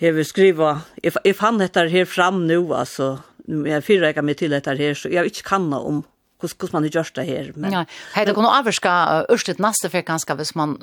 hever 0.00 0.28
skriva. 0.28 0.72
Jeg, 1.02 1.12
jeg 1.24 1.36
fann 1.36 1.60
dette 1.60 1.88
her 1.92 2.08
fram 2.08 2.46
nå, 2.48 2.62
altså. 2.72 3.18
Jeg 3.48 3.84
fyrre 3.84 4.14
meg 4.22 4.38
til 4.38 4.54
dette 4.54 4.76
her, 4.78 4.94
så 4.94 5.10
jeg 5.10 5.32
ikke 5.32 5.48
kan 5.50 5.72
om 5.74 6.04
hur 6.42 6.50
hur 6.60 6.68
man 6.72 6.84
gör 6.84 7.06
det 7.14 7.24
här 7.24 7.52
men 7.54 7.72
ja 7.72 7.84
hej 8.14 8.26
det 8.26 8.34
kommer 8.34 8.58
överska 8.58 8.90
örstet 9.28 9.58
nästa 9.58 9.88
för 9.88 10.02
ganska 10.02 10.34
vis 10.34 10.54
man 10.54 10.82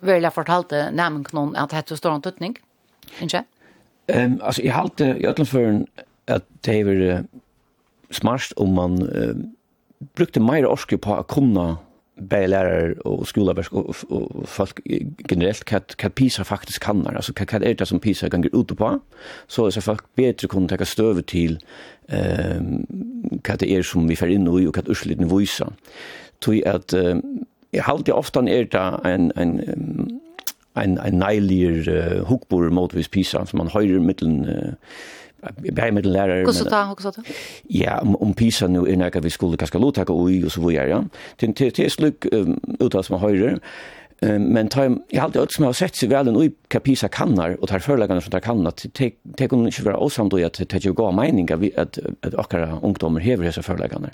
vill 0.00 0.22
jag 0.22 0.34
fortalte 0.34 0.90
nämn 0.90 1.24
någon 1.32 1.56
att 1.56 1.86
det 1.86 1.96
står 1.96 2.10
en 2.10 2.22
tutning 2.22 2.58
inte 3.20 3.44
ehm 4.06 4.40
alltså 4.42 4.62
i 4.62 4.68
halt 4.68 5.00
i 5.00 5.26
allen 5.26 5.46
för 5.46 5.86
at 6.26 6.44
det 6.64 6.80
er 6.88 7.24
smart 8.10 8.52
om 8.56 8.74
man 8.74 9.02
uh, 9.02 9.34
brukte 10.16 10.40
mer 10.40 10.66
orske 10.68 10.98
på 10.98 11.18
å 11.18 11.26
komme 11.28 11.76
bäge 12.16 12.46
lärare 12.46 12.92
och 12.92 13.28
skolverk 13.28 13.72
og, 13.72 13.94
og, 14.08 14.44
folk 14.46 14.80
generelt 15.30 15.64
hva, 15.70 15.80
hva 15.98 16.10
pisa 16.14 16.44
faktisk 16.44 16.82
kan 16.82 17.06
alltså 17.06 17.32
kat 17.34 17.50
hva, 17.50 17.60
er 17.66 17.74
det 17.74 17.88
som 17.88 18.00
pisa 18.00 18.28
kan 18.30 18.42
gå 18.42 18.52
ut 18.54 18.76
på 18.76 18.90
så 19.48 19.66
er 19.66 19.70
så 19.74 19.80
folk 19.80 20.04
bedre 20.16 20.48
kunne 20.48 20.68
ta 20.68 20.84
støve 20.84 21.22
til 21.22 21.58
ehm 22.08 22.84
hva 23.42 23.56
det 23.56 23.70
er 23.70 23.82
som 23.82 24.08
vi 24.08 24.16
får 24.16 24.26
för 24.26 24.32
in 24.32 24.48
och 24.48 24.74
kat 24.74 24.88
ursliten 24.88 25.30
voisa 25.30 25.72
tui 26.40 26.64
att 26.64 26.92
eh, 26.92 27.16
jag 27.72 27.82
halt 27.82 28.08
jag 28.08 28.18
ofte 28.18 28.40
er 28.40 28.64
det 28.64 29.00
en 29.04 29.32
en 29.36 29.60
um, 29.60 30.20
en 30.76 30.98
en 30.98 31.18
nejlier 31.18 31.88
uh, 31.88 32.24
hukbor 32.24 32.70
motvis 32.70 33.08
pisa 33.08 33.44
som 33.46 33.58
man 33.58 33.68
höjer 33.68 34.00
mitten 34.00 34.44
uh, 34.44 34.72
Bei 35.72 35.90
med 35.90 36.06
lærer. 36.06 36.44
Hur 36.44 36.52
så 36.52 36.64
där, 36.64 36.86
hur 36.86 37.12
så? 37.12 37.22
Ja, 37.62 38.00
om, 38.00 38.16
um 38.20 38.34
pisa 38.34 38.66
nu 38.66 38.78
är 38.78 38.96
när 38.96 39.20
vi 39.20 39.30
skulle 39.30 39.56
kanske 39.56 39.78
låta 39.78 40.04
gå 40.04 40.30
i 40.30 40.44
och 40.44 40.52
så 40.52 40.66
vidare. 40.66 40.88
Ja. 40.88 41.04
Det 41.36 41.46
det 41.46 41.76
det 41.76 41.92
sluk 41.92 42.26
utas 42.80 43.10
man 43.10 43.20
höjer. 43.20 43.58
Men 44.20 44.68
ta 44.68 44.84
jag 44.84 45.20
har 45.20 45.24
alltid 45.24 45.50
som 45.50 45.64
har 45.64 45.72
sett 45.72 45.96
sig 45.96 46.08
väl 46.08 46.28
en 46.28 46.36
oj 46.36 46.52
kapisa 46.68 47.08
kannar 47.08 47.62
och 47.62 47.68
tar 47.68 47.78
förläggarna 47.78 48.20
som 48.20 48.30
tar 48.30 48.40
kannar 48.40 48.70
till 48.70 49.12
till 49.36 49.48
kunde 49.48 49.70
ju 49.70 49.84
vara 49.84 49.96
osamt 49.96 50.30
då 50.30 50.46
att 50.46 50.68
det 50.68 50.84
ju 50.84 50.92
går 50.92 51.12
meningar 51.12 51.56
vi 51.56 51.76
att 51.76 51.98
att 52.20 52.34
akara 52.34 52.78
ungdomar 52.82 53.20
häver 53.20 53.44
dessa 53.44 53.62
förläggarna. 53.62 54.10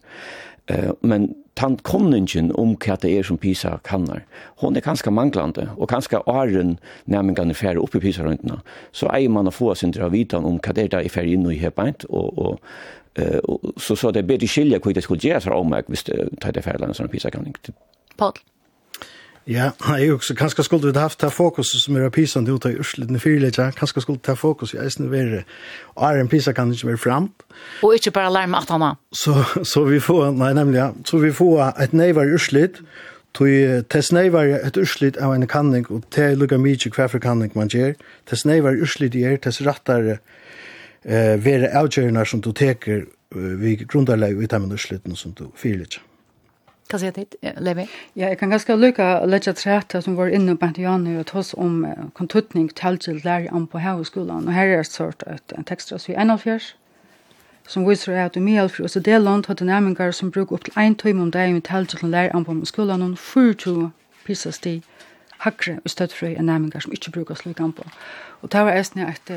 Eh, 0.70 0.90
men 1.00 1.30
tant 1.58 1.82
konningen 1.82 2.50
om 2.58 2.76
hva 2.80 2.96
det 3.02 3.10
er 3.18 3.26
som 3.26 3.38
PISA 3.40 3.76
kannar, 3.86 4.22
hon 4.62 4.76
er 4.78 4.84
ganske 4.84 5.10
manglande, 5.12 5.66
og 5.76 5.90
ganske 5.90 6.20
åren 6.30 6.76
nærmengene 7.10 7.56
færre 7.58 7.82
opp 7.82 7.96
i 7.98 8.02
PISA-røntene, 8.04 8.60
så 8.96 9.10
eier 9.14 9.32
man 9.32 9.50
å 9.50 9.54
få 9.54 9.74
sin 9.74 9.92
til 9.96 10.06
å 10.06 10.12
vite 10.14 10.38
om 10.38 10.60
hva 10.62 10.76
det 10.76 10.86
er 10.86 10.94
der 10.94 11.10
er 11.10 11.26
inn 11.26 11.40
inne 11.40 11.56
i 11.56 11.60
hebeint, 11.60 12.06
og, 12.08 12.38
og, 12.38 12.70
eh, 13.18 13.40
og 13.44 13.74
så, 13.76 13.98
så 13.98 14.14
det 14.14 14.22
er 14.22 14.30
bedre 14.30 14.48
skilje 14.50 14.80
hva 14.80 14.94
det 14.94 15.04
skulle 15.06 15.26
gjøre 15.26 15.42
seg 15.48 15.56
om 15.58 15.74
meg 15.74 15.90
hvis 15.90 16.06
det 16.08 16.30
tar 16.40 16.54
det 16.56 16.64
færre 16.64 16.86
en 16.86 16.96
sånn 16.96 17.10
PISA-kanning. 17.12 17.56
Paul? 18.20 18.38
Ja, 19.50 19.72
jeg 19.98 20.12
også, 20.14 20.34
kanskje 20.38 20.62
skulle 20.62 20.92
du 20.92 20.98
haft 20.98 21.20
det 21.20 21.32
fokus 21.34 21.72
som 21.82 21.96
er 21.98 22.10
pisende 22.14 22.52
ut 22.54 22.66
av 22.68 22.76
urslidende 22.78 23.18
fyrleggja, 23.18 23.72
kanskje 23.74 24.04
skulle 24.04 24.22
ta 24.22 24.36
fokus 24.38 24.76
i 24.76 24.78
eisen 24.78 25.10
være, 25.10 25.42
og 25.96 26.04
er 26.06 26.20
en 26.20 26.30
pisa 26.30 26.52
kan 26.54 26.70
ikke 26.70 26.92
være 26.92 27.00
framt. 27.02 27.42
Og 27.82 27.96
ikke 27.98 28.12
bare 28.14 28.32
lære 28.32 28.46
med 28.46 28.58
at 28.62 28.70
han 28.70 28.96
Så, 29.12 29.34
så 29.64 29.84
vi 29.84 30.00
får, 30.00 30.30
nei 30.38 30.52
nemlig, 30.54 30.78
ja, 30.78 30.90
så 31.04 31.18
vi 31.18 31.32
får 31.32 31.80
et 31.82 31.92
neivar 31.92 32.30
urslid, 32.34 32.78
Tui 33.32 33.82
tes 33.86 34.08
neivar 34.10 34.48
et 34.56 34.76
urslit 34.76 35.18
av 35.22 35.34
en 35.34 35.46
kanning, 35.46 35.86
og 35.90 36.02
te 36.10 36.32
lukka 36.34 36.58
mykje 36.58 36.90
hver 36.90 37.10
for 37.12 37.22
kanning 37.22 37.52
man 37.54 37.70
gjer. 37.70 37.94
Tes 38.26 38.42
neivar 38.44 38.74
urslit 38.74 39.14
gjer, 39.14 39.38
tes 39.38 39.60
rattar 39.62 40.16
eh, 40.16 41.36
vera 41.38 41.70
avgjørnar 41.78 42.26
som 42.26 42.42
du 42.42 42.50
teker 42.50 43.06
vi 43.30 43.76
grundarleg 43.84 44.42
i 44.42 44.50
tammen 44.50 44.74
urslitten 44.74 45.14
som 45.14 45.34
du 45.38 45.46
fyrirlitja. 45.54 46.02
Hva 46.90 46.98
sier 46.98 47.12
det, 47.14 47.36
Levi? 47.62 47.84
Ja, 48.18 48.28
jeg 48.32 48.38
kan 48.40 48.50
ganske 48.50 48.74
lykke 48.74 49.04
å 49.20 49.26
legge 49.30 49.52
trette 49.54 50.00
som 50.02 50.16
var 50.18 50.32
inne 50.34 50.56
på 50.58 50.66
Antiani 50.66 51.12
og 51.20 51.28
tås 51.30 51.52
om 51.54 51.84
kontuttning 52.18 52.66
til 52.74 52.98
til 52.98 53.20
lærer 53.22 53.52
an 53.54 53.68
på 53.70 53.78
Hauskolan. 53.78 54.48
Og 54.48 54.56
her 54.56 54.66
er 54.66 54.80
et 54.80 54.90
sort 54.90 55.22
et, 55.30 55.54
en 55.54 55.64
tekst 55.64 55.92
som 55.94 56.00
vi 56.08 56.16
er 56.16 56.26
41, 56.26 56.72
som 57.70 57.86
viser 57.86 58.18
at 58.18 58.36
i 58.36 58.42
Mjølfri 58.42 58.82
og 58.82 58.90
Sedeland 58.90 59.46
hadde 59.46 59.68
nærmengar 59.68 60.10
som 60.10 60.32
bruker 60.34 60.58
opp 60.58 60.66
til 60.66 60.74
en 60.76 60.96
time 60.98 61.22
om 61.22 61.30
dagen 61.30 61.62
til 61.62 61.86
til 61.86 62.10
lærer 62.10 62.34
an 62.34 62.44
på 62.44 62.58
skolen, 62.64 63.02
og 63.02 63.18
40 63.18 63.92
prises 64.26 64.58
til 64.58 64.82
hakre 65.38 65.78
og 65.84 65.90
støttfrøy 65.90 66.34
enn 66.34 66.50
nærmengar 66.50 66.82
som 66.82 66.92
ikke 66.92 67.14
bruker 67.14 67.34
slik 67.34 67.60
an 67.60 67.72
på. 67.72 67.86
Og 68.42 68.52
det 68.52 68.60
var 68.66 68.74
eisne 68.74 69.06
et 69.06 69.30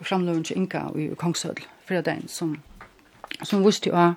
framløven 0.00 0.44
til 0.44 0.56
Inga 0.56 0.88
i 0.96 1.10
Kongsøl, 1.14 1.60
fredagen, 1.84 2.28
som, 2.28 2.56
som 3.42 3.64
viste 3.64 3.90
jo 3.90 3.96
at 3.96 4.14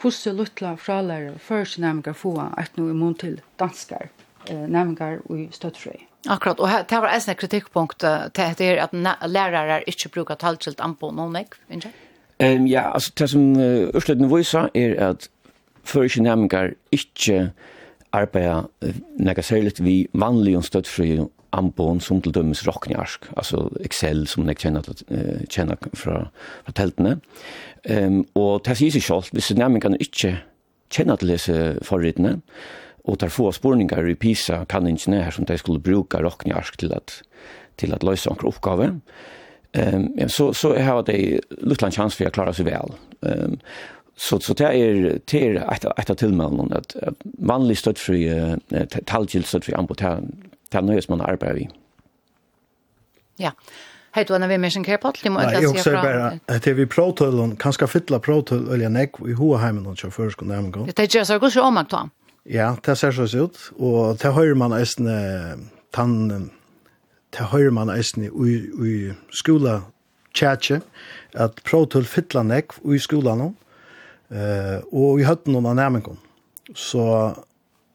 hvordan 0.00 0.36
luttla 0.36 0.74
før 0.76 1.64
sin 1.64 1.84
nærmengar 1.84 2.16
få 2.16 2.34
at 2.58 2.76
noe 2.76 2.90
imot 2.90 3.20
til 3.24 3.40
danskar, 3.58 4.08
eh, 4.50 4.66
nærmengar 4.68 5.22
og 5.30 5.48
støttfrøy. 5.52 6.02
Akkurat, 6.28 6.60
og 6.60 6.90
det 6.90 6.98
var 6.98 7.14
eisne 7.14 7.34
kritikkpunkt 7.34 8.00
til 8.00 8.64
er 8.66 8.82
at 8.82 8.92
lærere 9.30 9.82
ikke 9.86 10.08
bruker 10.08 10.34
talskilt 10.34 10.80
anpå 10.80 11.12
noen 11.14 11.36
ikke? 11.36 11.92
Um, 12.42 12.66
ja, 12.66 12.92
altså, 12.92 13.12
det 13.18 13.30
som 13.30 13.52
uh, 13.56 14.36
viser 14.36 14.68
er 14.74 15.10
at 15.10 15.28
først 15.84 16.20
nærmengar 16.20 16.74
ikke 16.92 17.52
arbeida 18.12 18.66
nega 19.18 19.42
særligt 19.42 19.80
vi 19.84 20.06
vanlig 20.12 20.56
og 20.58 20.64
støttfri 20.64 21.14
ambon 21.56 22.00
som 22.00 22.20
til 22.20 22.34
dømes 22.34 22.66
rocknjarsk, 22.66 23.30
altså 23.36 23.68
Excel 23.80 24.26
som 24.28 24.48
jeg 24.48 24.60
kjenner, 24.60 24.84
uh, 24.84 25.46
kjenner 25.48 25.80
fra, 25.94 26.26
fra 26.66 26.76
teltene. 26.76 27.16
Ehm 27.86 28.20
um, 28.20 28.24
og 28.34 28.64
det 28.66 28.76
sier 28.76 28.90
seg 28.90 29.04
selv, 29.06 29.30
hvis 29.32 29.52
nærmengene 29.54 29.98
ikke 30.02 30.32
kjenner 30.90 31.16
til 31.16 31.30
disse 31.30 31.54
forrytene, 31.86 32.40
og 33.06 33.18
tar 33.22 33.30
få 33.30 33.52
spårningar 33.54 34.08
i 34.10 34.14
PISA 34.18 34.64
kan 34.68 34.86
ikke 34.90 35.14
her 35.22 35.30
som 35.30 35.46
de 35.46 35.58
skulle 35.58 35.82
bruka 35.82 36.18
rockne 36.18 36.56
arsk 36.58 36.78
til 36.78 36.92
at, 36.92 37.22
til 37.78 37.94
at 37.94 38.02
løse 38.02 38.30
en 38.30 38.46
oppgave, 38.46 39.00
Ehm 39.76 40.28
så, 40.28 40.52
så 40.54 40.78
har 40.78 41.02
det 41.02 41.40
luttland 41.48 41.94
chans 41.94 42.14
för 42.14 42.26
att 42.26 42.32
klara 42.32 42.52
seg 42.52 42.66
vel. 42.66 42.92
Ehm 43.22 43.60
så, 44.16 44.40
så 44.40 44.54
det 44.54 44.64
er, 44.64 45.18
till 45.26 45.58
att 45.58 45.84
et, 45.84 45.92
et 45.98 46.10
av 46.10 46.14
tilmeldene 46.14 46.76
at, 46.76 46.94
vanlig 46.96 47.16
vanlig 47.38 47.76
støttfri, 47.76 48.22
uh, 48.32 48.56
talgild 49.06 49.44
støttfri 49.44 49.74
anbud, 49.76 49.96
det 50.72 50.78
er 50.78 50.80
nøyest 50.80 51.10
man 51.10 51.20
arbeider. 51.20 51.68
Ja, 53.38 53.44
yeah. 53.44 53.52
Hej 54.16 54.24
då 54.28 54.38
när 54.38 54.48
vi 54.48 54.56
care 54.56 54.70
sen 54.70 54.84
kör 54.84 54.96
på 54.96 55.12
till 55.12 55.30
mål. 55.30 55.42
Jag 55.42 55.78
ser 55.78 55.92
bara 55.92 56.38
att 56.46 56.66
vi 56.66 56.86
protollon 56.86 57.56
kan 57.56 57.72
ska 57.72 57.86
fylla 57.86 58.18
protoll 58.18 58.72
eller 58.72 58.88
neck 58.88 59.10
i 59.28 59.32
Hoheimen 59.32 59.86
och 59.86 59.98
chaufför 59.98 60.30
ska 60.30 60.44
nämna 60.44 60.70
gå. 60.70 60.86
Det 60.96 61.14
är 61.14 61.24
så 61.24 61.38
går 61.38 61.60
om 61.60 61.76
att 61.76 61.92
Ja, 62.42 62.76
det 62.84 62.96
ser 62.96 63.12
så 63.12 63.44
ut 63.44 63.58
och 63.76 64.16
det 64.16 64.30
hör 64.30 64.54
man 64.54 64.70
nästan 64.70 65.08
tann, 65.90 66.50
det 67.30 67.44
hör 67.44 67.70
man 67.70 67.86
nästan 67.86 68.24
i 68.24 68.26
i 68.88 69.14
skola 69.30 69.82
chatche 70.34 70.80
att 71.34 71.62
protoll 71.62 72.04
fylla 72.04 72.42
neck 72.42 72.66
i 72.94 72.98
skolan. 72.98 73.54
og 74.92 75.16
vi 75.18 75.22
i 75.22 75.36
noen 75.44 75.66
av 75.66 75.74
nämna 75.74 76.00
Så 76.74 77.34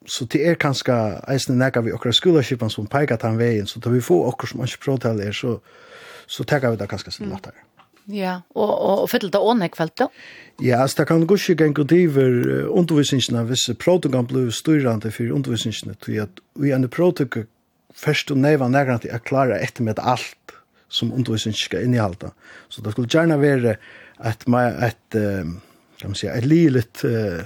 så 0.06 0.26
det 0.26 0.48
er 0.48 0.56
kanskje 0.56 0.94
eisne 1.30 1.56
nekka 1.56 1.82
vi 1.82 1.92
okra 1.94 2.12
skolaskipan 2.12 2.70
som 2.70 2.88
peikar 2.88 3.18
tan 3.18 3.38
vegin, 3.38 3.68
så 3.68 3.80
da 3.80 3.90
vi 3.90 4.02
få 4.02 4.28
okra 4.28 4.48
som 4.48 4.64
ikke 4.64 4.84
prøvtal 4.86 5.20
er, 5.22 5.32
så, 5.32 5.60
så 6.28 6.46
tar 6.48 6.66
vi 6.70 6.78
det 6.80 6.90
kanskje 6.92 7.14
sin 7.18 7.32
latter. 7.32 7.56
Ja, 8.12 8.42
og, 8.58 8.72
og 8.72 9.10
fyller 9.12 9.32
det 9.32 9.40
åne 9.40 9.70
kveld 9.72 9.94
da? 10.02 10.08
Ja, 10.62 10.82
altså 10.82 11.02
det 11.02 11.08
kan 11.12 11.24
gå 11.30 11.38
ikke 11.38 11.64
gjenke 11.64 11.86
driver 11.88 12.68
undervisningene 12.70 13.46
hvis 13.50 13.70
protokollen 13.80 14.28
blir 14.30 14.50
styrande 14.54 15.14
for 15.14 15.34
undervisningene 15.38 15.98
til 16.02 16.24
at 16.26 16.42
vi 16.60 16.74
er 16.74 16.82
en 16.82 16.90
protokoll 16.92 17.48
først 17.96 18.32
og 18.32 18.40
neva 18.42 18.70
nærmere 18.72 19.04
til 19.04 19.16
å 19.16 19.22
klare 19.24 19.60
etter 19.62 19.86
med 19.86 20.00
alt 20.00 20.56
som 20.92 21.12
undervisningen 21.16 21.60
skal 21.60 21.86
innehalda. 21.88 22.32
Så 22.70 22.84
det 22.84 22.94
skulle 22.94 23.12
gjerne 23.12 23.40
være 23.40 23.76
et, 24.28 24.46
et, 24.48 24.48
et 24.88 25.18
kan 26.02 26.12
man 26.12 26.18
si, 26.18 26.28
et 26.28 26.48
livet 26.48 27.04
uh, 27.08 27.44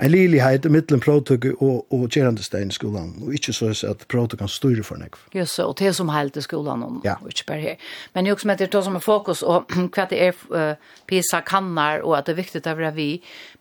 en 0.00 0.10
lilighet 0.10 0.64
i 0.64 0.70
mittelen 0.72 1.02
provtøk 1.02 1.46
og, 1.52 1.84
og 1.92 2.06
gjerande 2.08 2.44
stein 2.44 2.70
i 2.72 2.74
skolan, 2.74 3.12
og 3.24 3.34
ikke 3.36 3.52
så 3.56 3.70
at 3.88 4.06
provtøk 4.10 4.40
kan 4.40 4.50
styre 4.50 4.84
for 4.86 5.00
nek. 5.00 5.18
Just 5.36 5.58
så, 5.58 5.66
og 5.68 5.76
det 5.80 5.92
som 5.96 6.12
heilt 6.14 6.38
i 6.40 6.44
skolan, 6.44 6.84
og, 6.86 7.00
ja. 7.04 7.18
og 7.20 7.32
ikke 7.32 7.46
bare 7.50 7.60
her. 7.60 7.92
Men 8.14 8.30
jo 8.30 8.36
som 8.40 8.54
heter 8.54 8.70
det 8.72 8.84
som 8.86 8.96
er 8.96 9.04
fokus, 9.04 9.42
og 9.42 9.70
hva 9.94 10.06
det 10.10 10.22
er 10.30 10.40
uh, 10.54 10.96
pisa 11.10 11.42
kannar, 11.46 12.04
og 12.06 12.16
at 12.18 12.28
det 12.28 12.36
er 12.36 12.42
viktig 12.42 12.64
å 12.64 12.76
være 12.78 12.94
vi. 12.96 13.10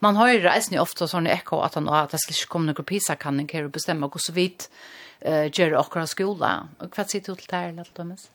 Man 0.06 0.20
har 0.20 0.34
jo 0.34 0.42
reisende 0.48 0.82
ofte 0.84 1.10
sånn 1.10 1.30
ekko 1.30 1.64
at, 1.66 1.80
han, 1.80 1.90
at 1.92 2.16
det 2.16 2.24
skal 2.24 2.38
ikke 2.38 2.54
komme 2.56 2.72
noen 2.72 2.88
pisa 2.88 3.20
kanning 3.20 3.50
her 3.52 3.68
og 3.68 3.76
bestemme 3.76 4.08
hvordan 4.08 4.38
vi 4.38 4.50
uh, 4.56 5.48
gjør 5.52 5.80
akkurat 5.82 6.12
skola. 6.12 6.58
Og 6.80 6.94
hva 6.94 7.08
sier 7.08 7.26
du 7.26 7.34
til 7.34 7.48
det 7.50 7.66
her, 7.68 7.96
Thomas? 7.98 8.30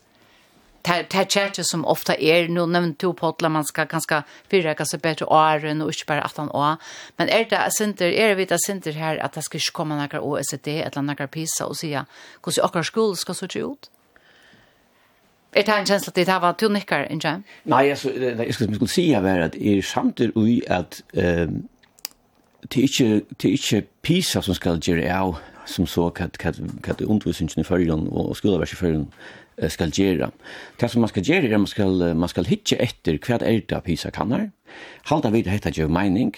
det 0.84 1.12
här 1.12 1.24
kärke 1.24 1.64
som 1.64 1.84
ofta 1.84 2.14
är 2.14 2.48
nu 2.48 2.66
nämnt 2.66 2.98
två 2.98 3.12
potlar 3.12 3.48
man 3.48 3.64
ska 3.64 3.84
ganska 3.84 4.22
förräka 4.50 4.84
sig 4.84 4.98
bättre 4.98 5.26
åren 5.26 5.82
och 5.82 5.88
inte 5.88 6.04
bara 6.06 6.22
att 6.22 6.36
han 6.36 6.50
å. 6.50 6.76
Men 7.16 7.28
är 7.28 7.44
det 7.50 7.70
center 7.70 8.06
är 8.06 8.28
det 8.28 8.34
vita 8.34 8.58
center 8.66 8.92
här 8.92 9.16
att 9.16 9.32
det 9.32 9.42
ska 9.42 9.58
komma 9.72 9.96
några 9.96 10.20
OECD 10.20 10.82
eller 10.82 11.02
några 11.02 11.26
PISA 11.26 11.66
och 11.66 11.76
säga 11.76 12.06
hur 12.44 12.52
så 12.52 12.62
akkurat 12.62 12.86
skuld 12.86 13.18
ska 13.18 13.34
se 13.34 13.58
ut? 13.58 13.90
Er 15.52 15.62
det 15.62 15.72
en 15.72 15.86
känsla 15.86 16.10
att 16.10 16.14
det 16.14 16.28
här 16.28 16.40
var 16.40 16.52
två 16.52 16.68
nickar, 16.68 17.12
inte? 17.12 17.42
Nej, 17.62 17.90
alltså, 17.90 18.12
jag 18.12 18.54
skulle 18.54 18.88
säga 18.88 19.20
här 19.20 19.40
att 19.40 19.54
är 19.54 19.82
samtidigt 19.82 20.36
i 20.36 20.62
att 20.68 21.02
det 22.68 23.00
är 23.00 23.20
inte 23.40 23.82
PISA 24.02 24.42
som 24.42 24.54
ska 24.54 24.78
göra 24.82 25.20
av 25.20 25.36
som 25.66 25.86
så 25.86 26.10
kat 26.10 26.38
kat 26.38 26.56
kat 26.82 27.00
undervisningen 27.00 27.60
i 27.60 27.64
förrjun 27.64 28.08
och 28.08 28.36
skolverket 28.36 28.72
i 28.72 28.76
förrjun 28.76 29.06
skal 29.68 29.92
gjøre. 29.94 30.30
Det 30.80 30.90
som 30.90 31.04
man 31.04 31.12
skal 31.12 31.26
gjøre 31.26 31.52
er 31.52 31.58
man 31.58 31.70
skal, 31.70 32.16
man 32.16 32.30
skal 32.32 32.48
hitje 32.48 32.78
etter 32.82 33.18
hva 33.18 33.38
er 33.42 33.62
det 33.68 33.84
PISA 33.84 34.10
kanner. 34.14 34.50
Halda 35.10 35.30
vi 35.30 35.44
det 35.46 35.52
heter 35.52 35.74
jo 35.76 35.88
mening, 35.88 36.34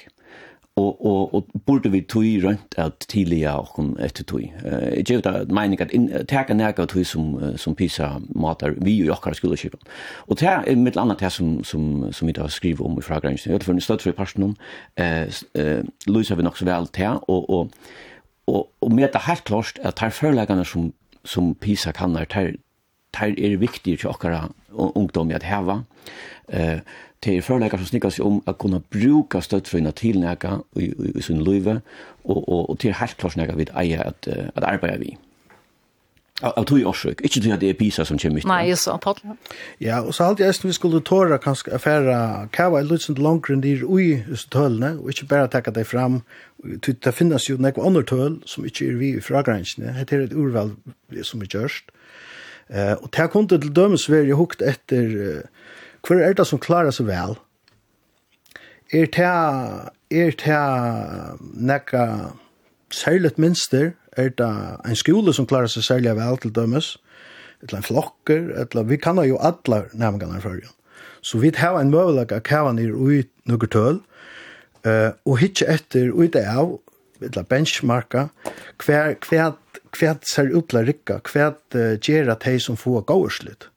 og, 0.77 1.07
og, 1.07 1.35
og 1.35 1.47
burde 1.67 1.91
vi 1.91 2.01
tog 2.01 2.25
rundt 2.45 2.75
at 2.77 3.07
tidligere 3.09 3.55
og 3.59 3.69
kun 3.75 3.95
etter 4.01 4.25
tog. 4.25 4.43
Jeg 4.43 5.05
gjør 5.09 5.23
det 5.25 5.53
mening 5.53 5.81
at 5.81 5.95
teka 6.29 6.53
nega 6.53 6.85
tog 6.85 7.07
som, 7.07 7.31
som 7.57 7.75
PISA 7.75 8.11
matar 8.35 8.77
vi 8.85 8.99
og 9.07 9.15
okkar 9.17 9.39
skoleskipen. 9.39 9.81
Og 10.29 10.37
det 10.41 10.51
er 10.51 10.77
mitt 10.77 10.99
annet 11.01 11.21
det 11.21 11.33
som, 11.33 11.65
som, 11.65 12.13
som 12.13 12.29
vi 12.29 12.37
da 12.37 12.49
skriver 12.53 12.85
om 12.85 12.99
i 12.99 13.07
fragrænsen. 13.07 13.51
Jeg 13.51 13.57
vet 13.57 13.65
for 13.65 13.73
en 13.73 13.81
støtt 13.81 14.05
for 14.05 14.13
i 14.13 14.19
parsten 14.19 14.51
om, 14.51 14.53
eh, 15.01 15.25
eh, 15.57 15.81
lyser 16.07 16.37
vi 16.37 16.45
nok 16.45 16.61
så 16.61 16.69
vel 16.69 16.93
til, 16.93 17.25
og, 17.25 17.51
og, 17.51 17.73
og, 18.47 18.69
og 18.81 18.93
med 18.93 19.09
det 19.17 19.25
helt 19.27 19.45
klart 19.45 19.81
at 19.83 19.97
det 19.97 20.13
er 20.13 20.65
som 20.65 20.93
som 21.27 21.55
PISA 21.55 21.93
kan 21.93 22.15
ter, 22.31 22.55
tar 23.17 23.35
er 23.37 23.59
viktig 23.61 23.99
til 23.99 24.13
okkara 24.13 24.47
ungdom 24.77 25.33
at 25.35 25.47
heva. 25.49 25.83
Eh, 26.49 26.81
til 27.25 27.43
førleikar 27.43 27.81
som 27.81 27.89
snikker 27.89 28.13
seg 28.13 28.27
om 28.27 28.41
at 28.47 28.59
kunne 28.61 28.83
bruka 28.93 29.41
støttfrøyna 29.43 29.91
til 29.97 30.21
nega 30.23 30.61
i, 30.77 30.91
i, 30.93 31.13
i 31.17 31.23
sin 31.25 31.43
løyve, 31.43 31.81
og, 32.25 32.41
og, 32.43 32.71
og 32.71 32.79
til 32.83 32.95
helt 32.95 33.17
klart 33.21 33.39
nega 33.41 33.57
vid 33.57 33.73
eier 33.75 34.05
at, 34.05 34.29
at 34.29 34.67
arbeida 34.67 35.01
vi. 35.03 35.17
Av 36.45 36.67
tog 36.69 36.83
årsøk, 36.85 37.23
ikke 37.25 37.41
til 37.41 37.53
at 37.55 37.63
det 37.63 37.71
er 37.73 37.77
PISA 37.79 38.05
som 38.05 38.19
kommer 38.21 38.43
ut. 38.43 38.49
Nei, 38.51 38.75
så, 38.77 38.99
Paul. 39.01 39.17
Ja, 39.81 40.03
og 40.05 40.13
så 40.13 40.27
alltid 40.27 40.45
jeg 40.45 40.67
vi 40.67 40.75
skulle 40.77 41.01
tåre 41.01 41.39
kanskje 41.41 41.73
affæra 41.73 42.19
kava 42.53 42.83
er 42.83 42.91
litt 42.91 43.09
langere 43.17 43.57
enn 43.57 43.63
de 43.65 43.73
er 43.79 43.87
ui 43.89 44.21
tølene, 44.53 44.99
og 45.01 45.15
ikke 45.15 45.31
bare 45.31 45.49
takka 45.49 45.73
deg 45.73 45.89
fram. 45.89 46.21
Det 46.61 47.15
finnes 47.17 47.49
jo 47.49 47.57
nekva 47.57 47.87
andre 47.89 48.05
tøl 48.05 48.37
som 48.45 48.69
ikke 48.69 48.91
er 48.91 49.01
vi 49.01 49.15
i 49.17 49.25
fragrensene. 49.25 49.97
det 49.97 50.13
er 50.13 50.27
et 50.27 50.37
urval 50.37 50.75
som 51.25 51.41
er 51.41 51.49
gjørst. 51.49 51.89
Eh, 52.71 52.95
og 52.99 53.11
det 53.15 53.31
kunne 53.31 53.49
til 53.49 53.75
dømes 53.75 54.09
være 54.11 54.39
hukt 54.39 54.63
etter 54.63 55.13
eh, 55.23 55.43
hver 56.07 56.23
er 56.23 56.35
det 56.39 56.47
som 56.47 56.63
klarer 56.63 56.95
seg 56.95 57.09
vel? 57.09 57.35
Er 58.95 59.09
det, 59.11 59.31
er 60.15 60.35
det 60.39 60.61
nekka 61.59 62.03
særlig 62.95 63.33
minster? 63.37 63.93
Er 64.17 64.31
det 64.31 64.53
en 64.87 64.99
skole 64.99 65.35
som 65.35 65.47
klarer 65.47 65.71
seg 65.71 65.83
særlig 65.83 66.15
vel 66.19 66.39
til 66.39 66.55
dømes? 66.55 66.97
Eller 67.63 67.81
en 67.81 67.87
flokker? 67.87 68.53
Eller, 68.55 68.87
vi 68.87 68.97
kan 68.97 69.19
jo 69.19 69.39
alle 69.39 69.87
nærmengene 69.93 70.41
før. 70.41 70.61
Så 71.23 71.39
vi 71.39 71.51
har 71.57 71.81
en 71.81 71.91
mulighet 71.91 72.33
av 72.33 72.45
kavene 72.47 72.83
i 72.87 73.23
noen 73.51 73.71
tøl, 73.71 74.01
eh, 74.87 75.11
og 75.27 75.41
hitje 75.43 75.67
etter 75.67 76.13
ut 76.15 76.37
av, 76.39 76.77
eller 77.21 77.49
benchmarka, 77.51 78.29
kvar 78.79 79.17
kvar 79.25 79.57
kvært 79.97 80.29
ser 80.29 80.53
uppla 80.57 80.85
rykka, 80.87 81.23
kvært 81.27 81.79
uh, 81.79 81.97
gjera 81.97 82.37
tei 82.41 82.59
som 82.63 82.79
få 82.81 83.01
gårslut. 83.09 83.71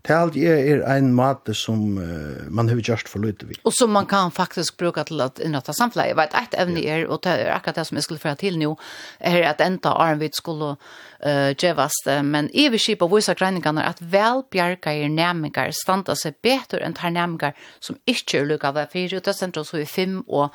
Det 0.00 0.14
alt 0.16 0.36
er, 0.40 0.80
er 0.80 0.82
en 0.94 1.10
mate 1.12 1.52
som 1.56 1.98
uh, 2.00 2.46
man 2.48 2.70
har 2.72 2.80
gjort 2.80 3.08
for 3.08 3.20
lite. 3.20 3.44
Og 3.68 3.74
som 3.76 3.92
man 3.92 4.06
kan 4.08 4.32
faktisk 4.32 4.78
bruka 4.80 5.04
til 5.04 5.20
at 5.20 5.40
innrata 5.44 5.74
samfleie. 5.76 6.16
Vet, 6.16 6.32
et 6.36 6.56
evne 6.62 6.80
er, 6.80 7.04
og 7.04 7.20
det 7.26 7.34
er 7.36 7.52
akkurat 7.52 7.82
det 7.82 7.86
som 7.90 8.00
jeg 8.00 8.06
skulle 8.06 8.22
føre 8.22 8.38
til 8.40 8.56
nå, 8.60 8.72
er 9.20 9.44
at 9.50 9.60
enda 9.60 9.92
Arnvid 9.92 10.38
skulle 10.38 10.72
uh, 10.76 11.50
gevast, 11.52 12.08
men 12.24 12.48
i 12.56 12.70
vi 12.72 12.80
kjipa 12.80 13.08
viser 13.12 13.36
greiningene 13.36 13.84
at 13.84 14.00
velbjerga 14.00 14.94
er 14.96 15.12
nærmengar 15.12 15.74
standa 15.76 16.16
seg 16.16 16.38
betur 16.40 16.80
enn 16.80 16.96
tar 16.96 17.12
nærmengar 17.12 17.52
som 17.84 18.00
ikke 18.08 18.40
er 18.40 18.48
lukka 18.48 18.72
av 18.72 18.80
fyrir, 18.94 19.20
det 19.20 19.34
er 19.34 19.36
sentra 19.36 19.66
så 19.68 19.82
i 19.82 19.88
fem 19.88 20.22
og 20.28 20.48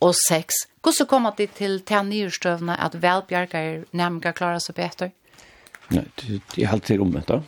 og 0.00 0.14
6. 0.14 0.54
Hvordan 0.82 1.06
kommer 1.06 1.34
det 1.38 1.50
til 1.58 1.80
til 1.86 2.08
nyrstøvne 2.08 2.76
at 2.80 2.96
velbjergere 3.02 3.84
nærmere 3.92 4.32
klarer 4.32 4.58
seg 4.58 4.74
bedre? 4.74 5.10
Nei, 5.90 6.04
det 6.16 6.64
er 6.64 6.72
alltid 6.72 7.00
omvendt 7.00 7.28
da. 7.28 7.40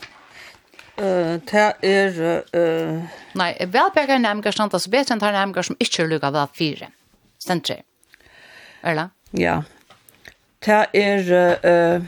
Uh, 0.97 1.37
det 1.51 1.67
er... 1.85 2.21
Uh, 2.57 3.03
Nei, 3.37 3.51
velbjergere 3.61 4.19
nærmere 4.23 4.53
standa 4.53 4.81
seg 4.81 4.95
bedre 4.95 5.15
enn 5.15 5.21
det 5.21 5.29
er 5.29 5.41
nærmere 5.41 5.67
som 5.69 5.77
ikke 5.79 6.05
er 6.05 6.13
lukket 6.13 6.39
av 6.41 6.55
fire. 6.57 6.91
Stendt 7.43 7.69
tre. 7.69 7.83
Eller? 8.85 9.13
Ja. 9.37 9.61
Det 10.65 10.85
er... 10.95 11.35
Uh, 11.65 12.07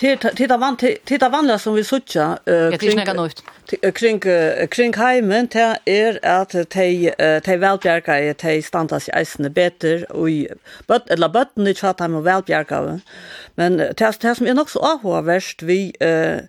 Titta 0.00 0.56
van 0.56 0.76
titta 0.76 1.28
vanla 1.28 1.58
som 1.58 1.74
vi 1.74 1.82
söker 1.84 2.38
eh 2.46 2.78
kring 2.78 4.20
kring 4.20 4.20
kring 4.70 4.94
heimen 4.96 5.48
ta 5.48 5.76
er 5.86 6.18
at 6.22 6.56
te 6.70 7.12
te 7.44 7.56
velbjerga 7.60 8.16
er 8.16 8.32
te 8.32 8.62
standas 8.62 9.08
i 9.08 9.20
isne 9.20 9.50
beter 9.50 10.06
og 10.10 10.30
but 10.88 11.02
eller 11.10 11.28
button 11.28 11.64
det 11.64 11.76
chat 11.76 12.00
heim 12.00 12.16
velbjerga. 12.24 13.00
Men 13.56 13.94
tas 13.96 14.18
tas 14.18 14.38
som 14.38 14.46
er 14.46 14.54
nok 14.54 14.70
så 14.70 14.78
ahua 14.78 15.20
verst 15.20 15.62
vi 15.62 15.92
eh 16.00 16.40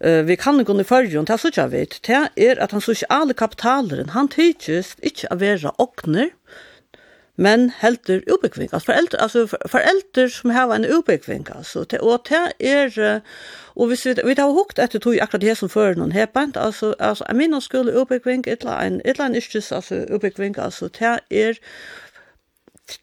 vi 0.00 0.36
kan 0.36 0.60
ikke 0.60 0.66
kunne 0.70 0.84
følge 0.84 1.18
det 1.18 1.30
er 1.30 1.36
så 1.36 1.48
ikke 1.48 1.60
jeg 1.60 1.72
vet, 1.72 2.00
det 2.06 2.28
er 2.36 2.62
at 2.62 2.70
han 2.72 2.80
sosiale 2.80 3.34
kapitalen, 3.34 4.08
han 4.08 4.28
tykkes 4.28 4.96
ikke 5.02 5.28
å 5.30 5.36
være 5.36 5.70
åkner, 5.78 6.28
men 7.36 7.70
helter 7.80 8.22
ubekving. 8.30 8.68
Altså 8.72 8.86
foreldre, 8.86 9.20
altså 9.22 9.46
foreldre 9.66 10.28
som 10.30 10.50
har 10.50 10.74
en 10.74 10.86
ubekving, 10.96 11.48
altså. 11.56 11.84
Te, 11.84 12.00
og 12.00 12.28
det 12.28 12.52
er, 12.60 13.20
og 13.74 13.86
hvis 13.86 14.06
vi, 14.06 14.14
vi 14.24 14.34
har 14.38 14.54
hukt 14.54 14.78
etter 14.78 14.98
tog 14.98 15.18
akkurat 15.20 15.42
det 15.42 15.56
som 15.58 15.68
fører 15.68 15.98
noen 15.98 16.14
hepent, 16.14 16.56
altså, 16.56 16.94
altså, 16.98 17.24
jeg 17.28 17.36
minner 17.36 17.60
skulle 17.60 18.00
ubekving, 18.00 18.46
et 18.46 18.62
eller 18.62 18.72
annet, 18.72 19.02
et 19.04 19.10
eller 19.10 19.24
annet 19.24 19.36
ikke, 19.42 19.74
altså, 19.74 20.06
ubekving, 20.10 20.58
altså, 20.58 20.88
det 20.88 21.18
er, 21.30 21.58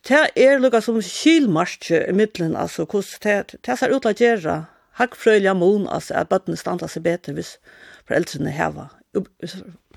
det 0.07 0.23
er 0.35 0.59
lukka 0.59 0.79
som 0.79 1.01
kylmarsje 1.01 2.05
i 2.09 2.15
middelen, 2.15 2.55
altså, 2.55 2.85
hvordan 2.85 3.19
det, 3.23 3.59
det 3.65 3.79
ser 3.79 3.95
ut 3.95 4.07
å 4.07 4.15
gjøre 4.15 4.63
hakkfrøyla 5.01 5.53
mon, 5.53 5.87
altså, 5.91 6.13
at 6.13 6.31
bøttene 6.31 6.59
standa 6.59 6.87
seg 6.87 7.03
bedre 7.03 7.35
hvis 7.35 7.57
foreldrene 8.07 8.51
har 8.55 8.87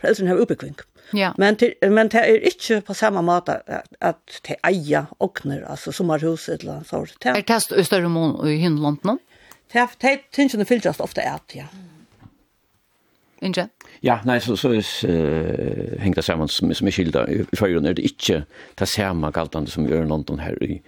foreldrene 0.04 0.34
har 0.34 0.42
ubekvink. 0.42 0.84
Ja. 1.14 1.32
Men, 1.38 1.56
til, 1.56 1.74
men 1.82 2.08
det 2.12 2.20
er 2.22 2.46
ikke 2.48 2.80
på 2.86 2.94
samme 2.96 3.22
måte 3.22 3.58
at, 3.70 3.88
at 4.00 4.40
de 4.46 4.56
eier 4.66 5.10
åkner, 5.20 5.64
altså 5.68 5.92
sommerhus 5.92 6.48
eller 6.48 6.80
annet 6.80 7.16
Det 7.22 7.30
Er 7.30 7.42
det 7.42 7.78
i 7.78 7.84
større 7.84 8.08
mån 8.08 8.38
i 8.48 8.56
Hindelandene? 8.56 9.18
Det 9.72 9.80
er 9.80 10.22
tingene 10.32 10.64
fylgjast 10.64 11.00
ofte 11.00 11.22
et, 11.22 11.56
ja. 11.56 11.66
Inge? 13.42 13.68
Ja, 14.04 14.18
nei, 14.24 14.38
så, 14.40 14.56
så 14.56 14.70
er, 14.72 14.80
uh, 14.80 16.00
hengt 16.00 16.16
det 16.16 16.24
sammen 16.24 16.48
som, 16.48 16.72
som 16.74 16.88
er 16.88 16.94
skilda. 16.94 17.26
I 17.28 17.44
førgjøren 17.56 17.88
er 17.90 17.96
det 17.98 18.06
ikke 18.08 18.44
det 18.78 18.88
samme 18.88 19.30
galtande 19.34 19.72
som 19.72 19.86
gjør 19.88 20.06
London 20.08 20.40
her 20.40 20.56
i, 20.64 20.78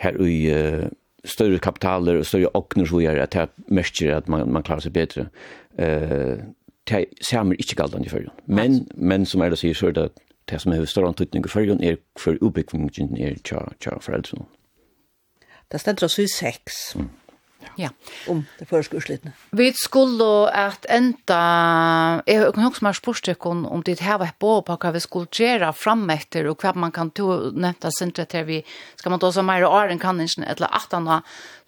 her 0.00 0.16
i 0.22 0.38
uh, 0.52 0.86
større 1.24 1.60
kapitaler 1.62 2.20
og 2.20 2.26
større 2.26 2.52
åkner, 2.56 2.88
så 2.88 3.02
er 3.02 3.20
at 3.22 3.36
det 3.36 3.48
merker 3.68 4.16
at 4.16 4.28
man, 4.32 4.48
man 4.52 4.64
klarer 4.66 4.86
seg 4.86 4.96
bedre. 4.96 5.28
Uh, 5.76 6.40
det 6.88 7.04
samer 7.20 7.56
ikke 7.58 7.76
galdene 7.78 8.06
i 8.06 8.08
førjen. 8.08 8.30
Men, 8.46 8.88
men 8.94 9.26
som 9.26 9.42
Erla 9.42 9.56
sier, 9.56 9.74
så 9.74 9.92
er 9.92 9.96
det 9.98 10.08
det 10.50 10.60
som 10.60 10.72
er 10.72 10.84
større 10.84 11.12
antydning 11.12 11.46
i 11.46 11.48
førjen 11.48 11.82
er 11.84 11.96
for 12.18 12.36
utbyggingen 12.42 13.16
er 13.16 13.38
tja, 13.46 13.62
tja 13.80 13.98
foreldrene. 14.02 14.48
Det 15.72 15.80
stender 15.80 16.04
også 16.04 16.22
i 16.22 16.28
seks. 16.28 16.96
Mm 16.96 17.08
ja. 17.78 17.88
om 18.28 18.42
det 18.58 18.68
første. 18.68 19.00
Vi 19.52 19.68
skulle 19.76 20.28
at 20.54 20.86
enda, 20.90 21.40
jeg 22.26 22.52
kan 22.54 22.68
også 22.68 22.84
mer 22.86 22.98
spørsmål 22.98 23.66
om 23.72 23.82
det 23.86 24.00
her 24.00 24.18
var 24.22 24.34
på 24.40 24.60
på 24.66 24.76
hva 24.76 24.92
vi 24.94 25.02
skulle 25.02 25.30
gjøre 25.32 25.72
frem 25.76 26.04
etter, 26.10 26.48
og 26.50 26.62
hva 26.62 26.74
man 26.76 26.92
kan 26.92 27.10
to 27.10 27.52
nevnte 27.52 27.92
sentret 27.94 28.32
til 28.32 28.46
vi, 28.48 28.60
skal 28.96 29.14
man 29.14 29.22
ta 29.22 29.32
så 29.32 29.44
mer 29.46 29.64
åren 29.68 30.00
kan 30.02 30.20
ikke, 30.20 30.46
eller 30.46 30.72
at 30.72 30.92
han 30.92 31.08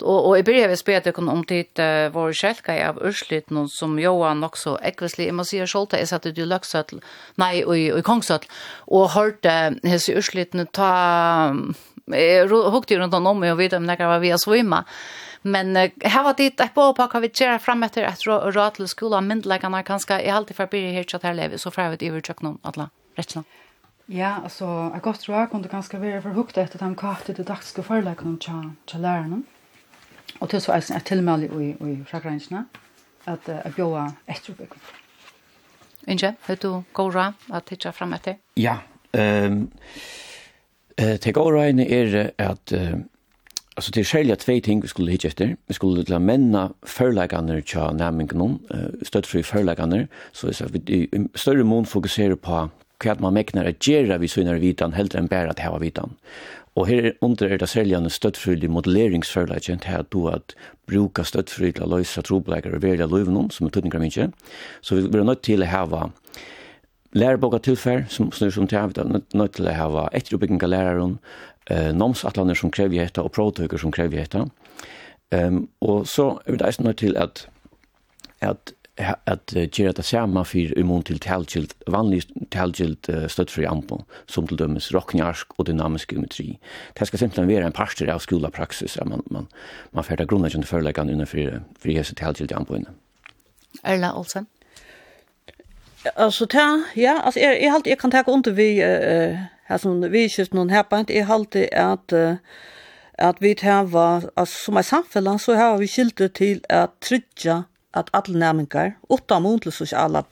og, 0.02 0.18
og 0.26 0.32
jeg 0.36 0.44
begynner 0.46 0.74
å 0.74 0.78
spørre 0.78 1.12
om 1.22 1.42
det 1.48 1.78
uh, 1.78 2.10
var 2.14 2.34
kjelka 2.34 2.74
av 2.88 3.00
utslutene, 3.04 3.66
som 3.70 3.98
Johan 4.00 4.44
også, 4.46 4.76
ekvislig, 4.82 5.28
jeg 5.28 5.36
må 5.36 5.46
si 5.46 5.60
selv, 5.60 5.94
jeg 5.94 6.10
satt 6.10 6.26
ut 6.26 6.38
i 6.38 6.48
Løksøtl, 6.48 7.02
nei, 7.40 7.52
i, 7.62 7.86
i 7.94 8.04
Kongsøtl, 8.04 8.50
og 8.90 9.12
hørte 9.14 9.54
hese 9.86 10.16
utslutene 10.18 10.66
ta, 10.74 10.90
jeg 12.10 12.48
hukte 12.50 12.98
rundt 13.00 13.14
om 13.16 13.30
og 13.30 13.60
vidt 13.60 13.76
om 13.78 13.86
det 13.88 14.00
var 14.02 14.22
vi 14.22 14.34
har 14.34 14.42
svimmet, 14.42 14.90
Men 15.46 15.76
uh, 15.76 15.90
her 16.00 16.22
var 16.24 16.34
det 16.36 16.46
et 16.60 16.74
på 16.74 16.92
hva 16.96 17.20
vi 17.20 17.28
gjør 17.28 17.58
frem 17.60 17.82
etter 17.84 18.06
et 18.08 18.26
råd 18.26 18.74
till 18.74 18.88
skolan 18.88 19.26
myndläggarna 19.28 19.82
kanske 19.82 20.20
är 20.20 20.32
alltid 20.32 20.56
för 20.56 20.66
börja 20.66 20.92
här 20.92 21.04
så 21.08 21.18
her 21.22 21.34
lever 21.34 21.56
så 21.56 21.70
får 21.70 21.82
för 21.82 21.92
att 21.92 22.02
över 22.02 22.20
tjøkken 22.20 22.46
om 22.48 22.58
alle 22.62 22.88
rettene. 23.16 23.44
Ja, 24.06 24.40
altså, 24.44 24.90
jeg 24.92 25.02
godt 25.02 25.20
tror 25.20 25.38
jeg 25.38 25.50
kunne 25.50 25.68
kanske 25.68 26.00
være 26.00 26.22
för 26.22 26.30
högt 26.30 26.58
efter 26.58 26.76
att 26.76 26.80
han 26.80 26.94
karte 26.94 27.32
det 27.32 27.46
dags 27.46 27.72
förlägga 27.72 28.22
någon 28.22 28.40
cha 28.40 28.72
cha 28.86 28.98
lärarna. 28.98 29.42
Så 30.60 30.72
er 30.72 30.80
det 30.80 31.04
tillmäle 31.04 31.46
i 31.46 31.76
i 31.90 32.04
fragränserna 32.06 32.64
att 33.24 33.48
jeg 33.48 33.72
bjuda 33.76 34.12
efter 34.26 34.52
bygg. 34.52 34.72
Inge, 36.06 36.34
vet 36.46 36.60
du 36.60 36.68
gå 36.68 36.82
går 36.92 37.32
att 37.48 37.66
titta 37.66 37.92
frem 37.92 38.12
etter? 38.12 38.36
Ja, 38.54 38.78
Um, 39.14 39.20
ehm 39.22 39.70
eh 40.98 41.16
till 41.16 41.36
er 41.36 42.30
at 42.38 42.72
uh, 42.72 42.98
Alltså 43.76 43.90
det 43.94 44.00
är 44.00 44.04
själva 44.04 44.36
två 44.36 44.60
ting 44.60 44.80
vi 44.80 44.88
skulle 44.88 45.12
hitta 45.12 45.28
efter. 45.28 45.56
Vi 45.66 45.74
skulle 45.74 46.04
till 46.04 46.18
männa 46.18 46.72
förläggande 46.82 47.62
tja 47.62 47.92
nämningen, 47.92 48.58
stödfri 49.02 49.42
förläggande. 49.42 50.06
Så 50.32 50.46
det 50.46 50.60
vi 50.70 50.94
i 50.94 51.28
större 51.34 51.64
mån 51.64 51.86
fokuserar 51.86 52.36
på 52.36 52.70
hva 53.04 53.14
man 53.18 53.34
mäknar 53.34 53.64
att 53.64 53.86
göra 53.86 54.18
vi 54.18 54.28
søgnar 54.28 54.54
vitan, 54.54 54.92
helt 54.92 55.14
än 55.14 55.26
bæra 55.26 55.50
att 55.50 55.58
heva 55.58 55.78
vitan. 55.78 56.14
Och 56.74 56.88
här 56.88 57.14
under 57.20 57.50
är 57.50 57.58
det 57.58 57.66
seljande 57.66 58.10
støttfrydelig 58.10 58.70
modelleringsförläggande 58.70 59.84
till 59.84 59.96
att 59.96 60.10
du 60.10 60.28
att 60.28 60.54
bruka 60.86 61.24
støttfrydelig 61.24 61.74
til 61.74 61.82
att 61.82 61.90
lösa 61.90 62.22
trobleikar 62.22 62.74
og 62.74 62.82
verja 62.82 63.06
løyvnum, 63.06 63.50
som 63.50 63.66
er 63.66 63.70
tøtningar 63.70 64.00
minkje. 64.00 64.30
Så 64.80 64.94
vi 64.94 65.08
blir 65.08 65.24
nöjt 65.24 65.42
till 65.42 65.62
att 65.62 65.68
heva 65.68 66.10
lärboka 67.14 67.58
tillfär 67.58 68.06
som 68.08 68.32
snur 68.32 68.50
som 68.50 68.66
til, 68.66 68.78
vi 68.78 69.00
er 69.00 69.20
nødt 69.34 69.52
til 69.54 69.68
å 69.68 69.72
heva 69.72 70.08
etteroppbygging 70.12 70.62
av 70.62 70.70
eh, 71.70 71.92
nomsatlaner 71.92 72.54
som 72.54 72.70
krever 72.70 73.00
detta 73.00 73.22
og 73.22 73.32
prototyper 73.32 73.80
som 73.80 73.92
krever 73.92 74.22
detta. 74.22 74.46
Ehm 75.32 75.68
og 75.80 76.08
så 76.08 76.40
är 76.46 76.56
det 76.56 76.66
eisen 76.66 76.84
till 76.84 76.96
til 76.96 77.16
at 77.16 77.48
at 78.40 78.74
at 78.98 79.54
gjøre 79.54 79.92
det 79.92 80.04
samme 80.04 80.44
for 80.44 80.78
immun 80.78 81.02
til 81.02 81.18
talgilt, 81.18 81.74
vanlig 81.90 82.22
talgilt 82.50 83.08
uh, 83.08 83.26
støttfri 83.26 83.64
ampel, 83.64 84.04
som 84.26 84.46
til 84.46 84.58
dømes 84.58 84.94
rocknjarsk 84.94 85.46
og 85.58 85.66
dynamisk 85.66 86.12
geometri. 86.12 86.58
Det 86.98 87.06
skal 87.06 87.18
simpelthen 87.18 87.48
være 87.48 87.66
en 87.66 87.72
parster 87.72 88.12
av 88.12 88.20
skolapraksis, 88.20 88.96
at 88.96 89.08
man, 89.08 89.22
man, 89.30 89.48
man 89.92 90.04
færder 90.04 90.24
grunnleggende 90.24 90.66
føreleggende 90.66 91.12
innenfor 91.12 91.62
for 91.78 91.90
hese 91.90 92.14
talgilt 92.14 92.52
anpåene. 92.52 92.94
Erla 93.82 94.12
Olsen? 94.14 94.46
Alltså 96.14 96.46
ta, 96.46 96.82
ja, 96.94 97.20
alltså 97.20 97.40
jag 97.40 97.62
jag 97.62 97.70
halt 97.70 97.86
jag 97.86 97.98
kan 97.98 98.10
ta 98.10 98.22
under 98.26 98.50
vi 98.50 98.82
eh 98.82 99.38
här 99.66 99.78
som 99.78 100.00
vi 100.00 100.26
just 100.26 100.52
någon 100.52 100.68
här 100.68 100.82
på 100.82 101.04
jag 101.08 101.24
halt 101.24 101.56
att 101.72 102.12
att 103.18 103.36
vi 103.40 103.54
tar 103.54 103.84
var 103.84 104.30
alltså 104.36 104.64
som 104.64 104.76
är 104.76 104.82
samfällan 104.82 105.38
så 105.38 105.54
har 105.54 105.78
vi 105.78 105.88
skilt 105.88 106.34
till 106.34 106.64
att 106.68 107.00
trygga 107.00 107.64
att 107.90 108.08
alla 108.10 108.38
nämningar 108.38 108.96
åtta 109.08 109.40
månader 109.40 109.70
sociala 109.70 110.24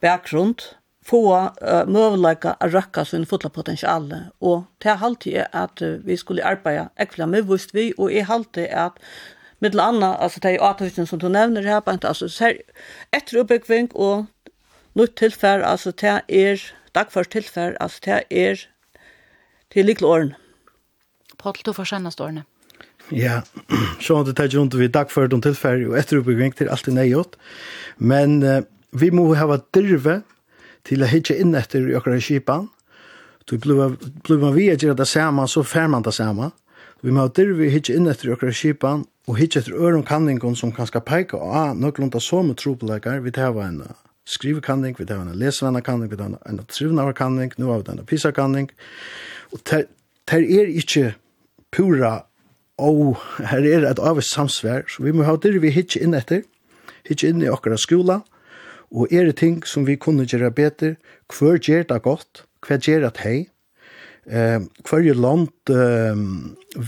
bakgrund 0.00 0.62
få 1.04 1.50
uh, 1.62 1.86
möjligheter 1.86 2.54
att 2.60 2.72
röka 2.72 3.04
sin 3.04 3.26
fulla 3.26 3.50
potential. 3.50 4.14
Och 4.38 4.62
det 4.78 4.88
är 4.88 5.04
alltid 5.04 5.42
att 5.52 5.82
uh, 5.82 5.98
vi 6.04 6.16
skulle 6.16 6.44
arbeta 6.44 6.88
äckliga 6.96 7.26
med 7.26 7.46
visst 7.46 7.74
vi 7.74 7.94
och 7.96 8.12
är 8.12 8.30
alltid 8.30 8.68
att 8.68 8.98
med 9.58 9.80
andra 9.80 10.14
alltså 10.14 10.40
det 10.40 10.48
är 10.48 10.98
ju 10.98 11.06
som 11.06 11.18
du 11.18 11.28
nämner 11.28 11.62
här, 11.62 11.80
på 11.80 11.92
inte, 11.92 12.08
alltså 12.08 12.28
så 12.28 12.44
här, 12.44 12.62
ett 13.10 13.32
uppbyggning 13.32 13.88
och 13.88 14.24
nytt 14.96 15.16
tilfær, 15.20 15.62
altså 15.62 15.92
det 15.92 16.20
er, 16.28 16.62
dagførst 16.94 17.30
tilfær, 17.36 17.76
altså 17.80 18.00
det 18.04 18.20
er 18.30 18.66
til 19.72 19.88
likle 19.88 20.06
åren. 20.06 20.34
Paul, 21.38 21.56
du 21.66 21.72
får 21.76 21.92
kjennast 21.92 22.20
årene. 22.20 22.46
Ja, 23.14 23.42
så 24.00 24.16
har 24.16 24.24
det 24.26 24.34
tatt 24.38 24.54
rundt 24.56 24.74
vi 24.74 24.88
dagført 24.90 25.34
om 25.36 25.42
tilfær, 25.44 25.78
og 25.86 25.98
etter 25.98 26.18
oppbygging 26.18 26.56
til 26.58 26.70
alt 26.72 26.88
i 26.90 26.94
nøyot. 26.94 27.36
Men 27.98 28.40
uh, 28.42 28.62
vi 28.90 29.12
må 29.14 29.28
ha 29.38 29.60
dirve 29.76 30.22
til 30.86 31.02
å 31.02 31.10
hitje 31.10 31.36
inn 31.42 31.54
etter 31.58 31.86
i 31.86 31.94
akkurat 31.98 32.24
kipan. 32.24 32.70
Du 33.46 33.58
blir 33.62 34.40
man 34.42 34.56
vi 34.56 34.70
gjør 34.72 34.96
det 34.98 35.06
samme, 35.06 35.46
så 35.46 35.62
fær 35.62 35.86
man 35.92 36.02
det 36.02 36.16
samme. 36.16 36.50
Vi 37.04 37.12
må 37.14 37.26
ha 37.26 37.30
dirve 37.30 37.68
hitje 37.70 37.94
inn 37.94 38.10
etter 38.10 38.30
i 38.30 38.34
akkurat 38.34 38.58
kipan, 38.58 39.04
og 39.30 39.38
hitje 39.38 39.62
etter 39.62 39.78
øren 39.78 40.06
kanningen 40.06 40.58
som 40.58 40.72
kan 40.74 40.90
skal 40.90 41.04
peka 41.06 41.38
av 41.38 41.78
noen 41.78 42.10
av 42.10 42.22
som 42.24 42.50
trobeleggere 42.58 43.22
vi 43.22 43.34
tar 43.34 43.54
en 43.62 43.84
skrivekanning, 44.26 44.96
vi 44.98 45.06
tar 45.06 45.22
en 45.22 45.38
lesevennakanning, 45.38 46.10
vi 46.10 46.18
tar 46.18 46.36
en 46.48 46.62
trivnaverkanning, 46.66 47.54
nå 47.58 47.70
har 47.70 47.82
vi 47.82 47.94
en 47.94 48.06
pisakanning. 48.06 48.70
Og 49.54 49.62
det 49.70 49.86
er 50.34 50.72
ikke 50.74 51.14
pura, 51.72 52.26
og 52.78 53.16
her 53.38 53.64
er 53.64 53.86
et 53.88 54.02
avvist 54.02 54.34
samsvær, 54.34 54.88
så 54.90 55.02
vi 55.06 55.14
må 55.14 55.24
ha 55.24 55.36
det 55.40 55.56
vi 55.62 55.72
hitje 55.72 56.02
inn 56.02 56.16
etter, 56.18 56.42
hitje 57.08 57.30
inn 57.30 57.44
i 57.44 57.50
akkurat 57.50 57.80
skola, 57.80 58.20
og 58.90 59.12
er 59.12 59.30
det 59.30 59.38
ting 59.40 59.60
som 59.66 59.86
vi 59.86 59.96
kunne 59.98 60.26
gjøre 60.26 60.50
bedre, 60.54 60.96
hver 61.32 61.58
gjør 61.58 61.86
det 61.90 62.02
godt, 62.02 62.44
hver 62.66 62.82
gjør 62.82 63.08
det 63.08 63.22
hei, 63.22 63.38
Eh, 64.26 64.58
hverje 64.82 65.12
land 65.14 65.70
eh, 65.70 66.16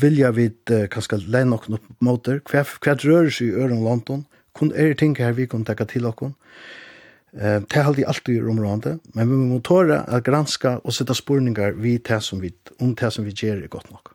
vilja 0.03 0.33
vid 0.35 0.73
eh, 0.75 0.89
kanskje 0.91 1.21
leie 1.31 1.47
noen 1.47 1.79
måter, 2.03 2.41
hver, 2.51 2.67
hver 2.83 2.99
rører 2.99 3.31
seg 3.31 3.53
i 3.53 3.61
øren 3.63 3.85
landen, 3.85 4.25
kun 4.59 4.73
er 4.75 4.97
ting 4.99 5.15
her 5.21 5.37
vi 5.37 5.47
kunne 5.47 5.69
tekka 5.69 5.87
til 5.87 6.09
okken. 6.11 6.33
Eh, 6.35 6.88
Eh, 7.37 7.61
det 7.61 7.85
halde 7.85 8.01
jeg 8.01 8.09
alltid 8.09 8.39
i 8.39 8.51
området, 8.53 8.95
men 9.15 9.29
vi 9.29 9.41
må 9.51 9.59
tåre 9.65 10.01
å 10.09 10.21
granska 10.25 10.79
og 10.81 10.95
sette 10.97 11.17
spurningar 11.17 11.77
vi 11.77 11.99
det 12.01 12.23
som 12.25 12.41
vi, 12.41 12.55
om 12.81 12.95
det 12.97 13.11
som 13.13 13.27
vi 13.27 13.35
gjør 13.37 13.61
er 13.63 13.73
godt 13.73 13.91
nok. 13.93 14.15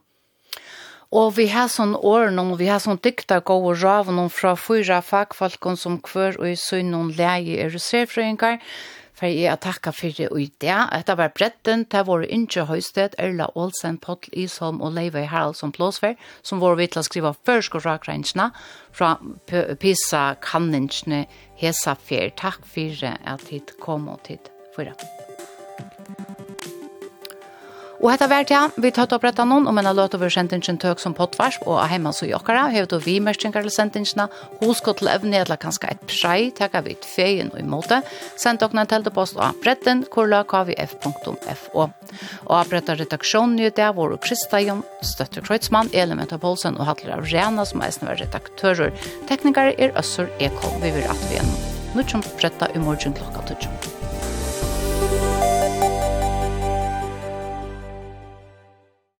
Og 1.14 1.36
vi 1.38 1.46
har 1.54 1.68
sånn 1.70 1.94
åren, 1.94 2.40
og 2.42 2.58
vi 2.58 2.72
har 2.72 2.82
sånn 2.82 2.98
dykta 2.98 3.38
gode 3.46 3.76
raven 3.84 4.18
fra 4.34 4.56
fyra 4.58 4.98
fagfolkene 5.06 5.78
som 5.78 6.00
kvør 6.02 6.40
og 6.40 6.48
i 6.50 6.58
sønnen 6.58 7.12
leie 7.14 7.60
er 7.62 7.70
reservfrøyngar, 7.70 8.58
for 9.24 9.32
jeg 9.32 9.48
er 9.48 9.60
takka 9.64 9.94
for 9.96 10.18
og 10.36 10.40
det. 10.60 10.76
Etter 10.92 11.16
var 11.16 11.32
bretten, 11.32 11.86
det 11.88 12.02
var 12.08 12.26
Inge 12.28 12.66
Høysted, 12.68 13.16
Erla 13.18 13.48
Olsen, 13.56 13.98
Potl 13.98 14.34
Isholm 14.36 14.82
og 14.84 14.92
Leive 14.98 15.24
Haraldsson 15.32 15.72
Plåsfer, 15.72 16.18
som 16.44 16.60
var 16.60 16.76
vidt 16.76 16.98
til 16.98 17.04
å 17.04 17.08
skrive 17.08 17.36
først 17.48 17.78
og 17.80 17.86
rakrensene 17.88 18.50
fra 18.92 19.16
Pisa 19.80 20.36
hesa 20.36 21.26
Hesafer. 21.56 22.34
Takk 22.36 22.66
for 22.68 23.06
at 23.08 23.48
hit 23.48 23.78
kom 23.80 24.10
og 24.10 24.26
tid 24.28 24.52
for 24.76 24.84
det. 24.84 25.33
Og 28.04 28.10
hetta 28.12 28.28
vært 28.28 28.52
ja, 28.52 28.66
vi 28.76 28.90
tatt 28.92 29.14
opp 29.16 29.22
oppretta 29.24 29.46
noen 29.48 29.64
og 29.70 29.78
en 29.80 29.88
har 29.88 29.96
løte 29.96 30.18
over 30.20 30.32
sentingen 30.34 30.76
tøk 30.82 31.00
som 31.00 31.14
pottvarsp 31.16 31.64
og 31.64 31.78
er 31.80 31.94
heima 31.94 32.12
så 32.12 32.28
jokkara, 32.28 32.66
hevet 32.74 32.92
og 32.98 33.06
vi 33.06 33.14
merskjengar 33.24 33.64
til 33.64 33.72
sentingene, 33.72 34.26
hoskott 34.60 35.00
til 35.00 35.08
evne 35.08 35.40
eller 35.40 35.60
kanskje 35.62 35.94
et 35.94 36.04
prei, 36.12 36.50
takk 36.58 36.76
av 36.82 36.90
et 36.92 37.08
feien 37.08 37.54
og 37.54 37.62
imot 37.62 37.94
send 38.40 38.60
dere 38.60 38.82
en 38.82 38.90
teltepost 38.92 39.40
av 39.40 39.56
bretten, 39.64 40.04
kurla 40.12 40.44
kvf.fo. 40.44 41.88
Og 41.88 42.54
oppretta 42.58 42.98
redaksjonen 43.00 43.64
i 43.64 43.72
det 43.72 43.90
vår 43.96 44.18
Krista 44.26 44.60
Jon, 44.60 44.84
Støtter 45.00 45.46
Kreutzmann, 45.48 45.94
Elementa 45.96 46.40
Poulsen 46.42 46.76
og 46.76 46.90
Hattler 46.90 47.16
av 47.22 47.28
Rena, 47.32 47.64
som 47.64 47.88
er 47.88 47.96
var 48.04 48.20
redaktører. 48.20 48.92
Teknikere 49.32 49.78
er 49.80 49.96
Øssur 50.00 50.28
Ekholm, 50.44 50.82
vi 50.84 50.92
vil 50.98 51.08
at 51.08 51.28
vi 51.32 51.40
er 51.40 51.48
nå. 51.48 51.60
Nå 51.96 52.08
kommer 52.10 52.40
bretta 52.40 52.72
i 52.76 52.84
morgen 52.84 53.16
klokka 53.16 53.48
12. 53.54 53.93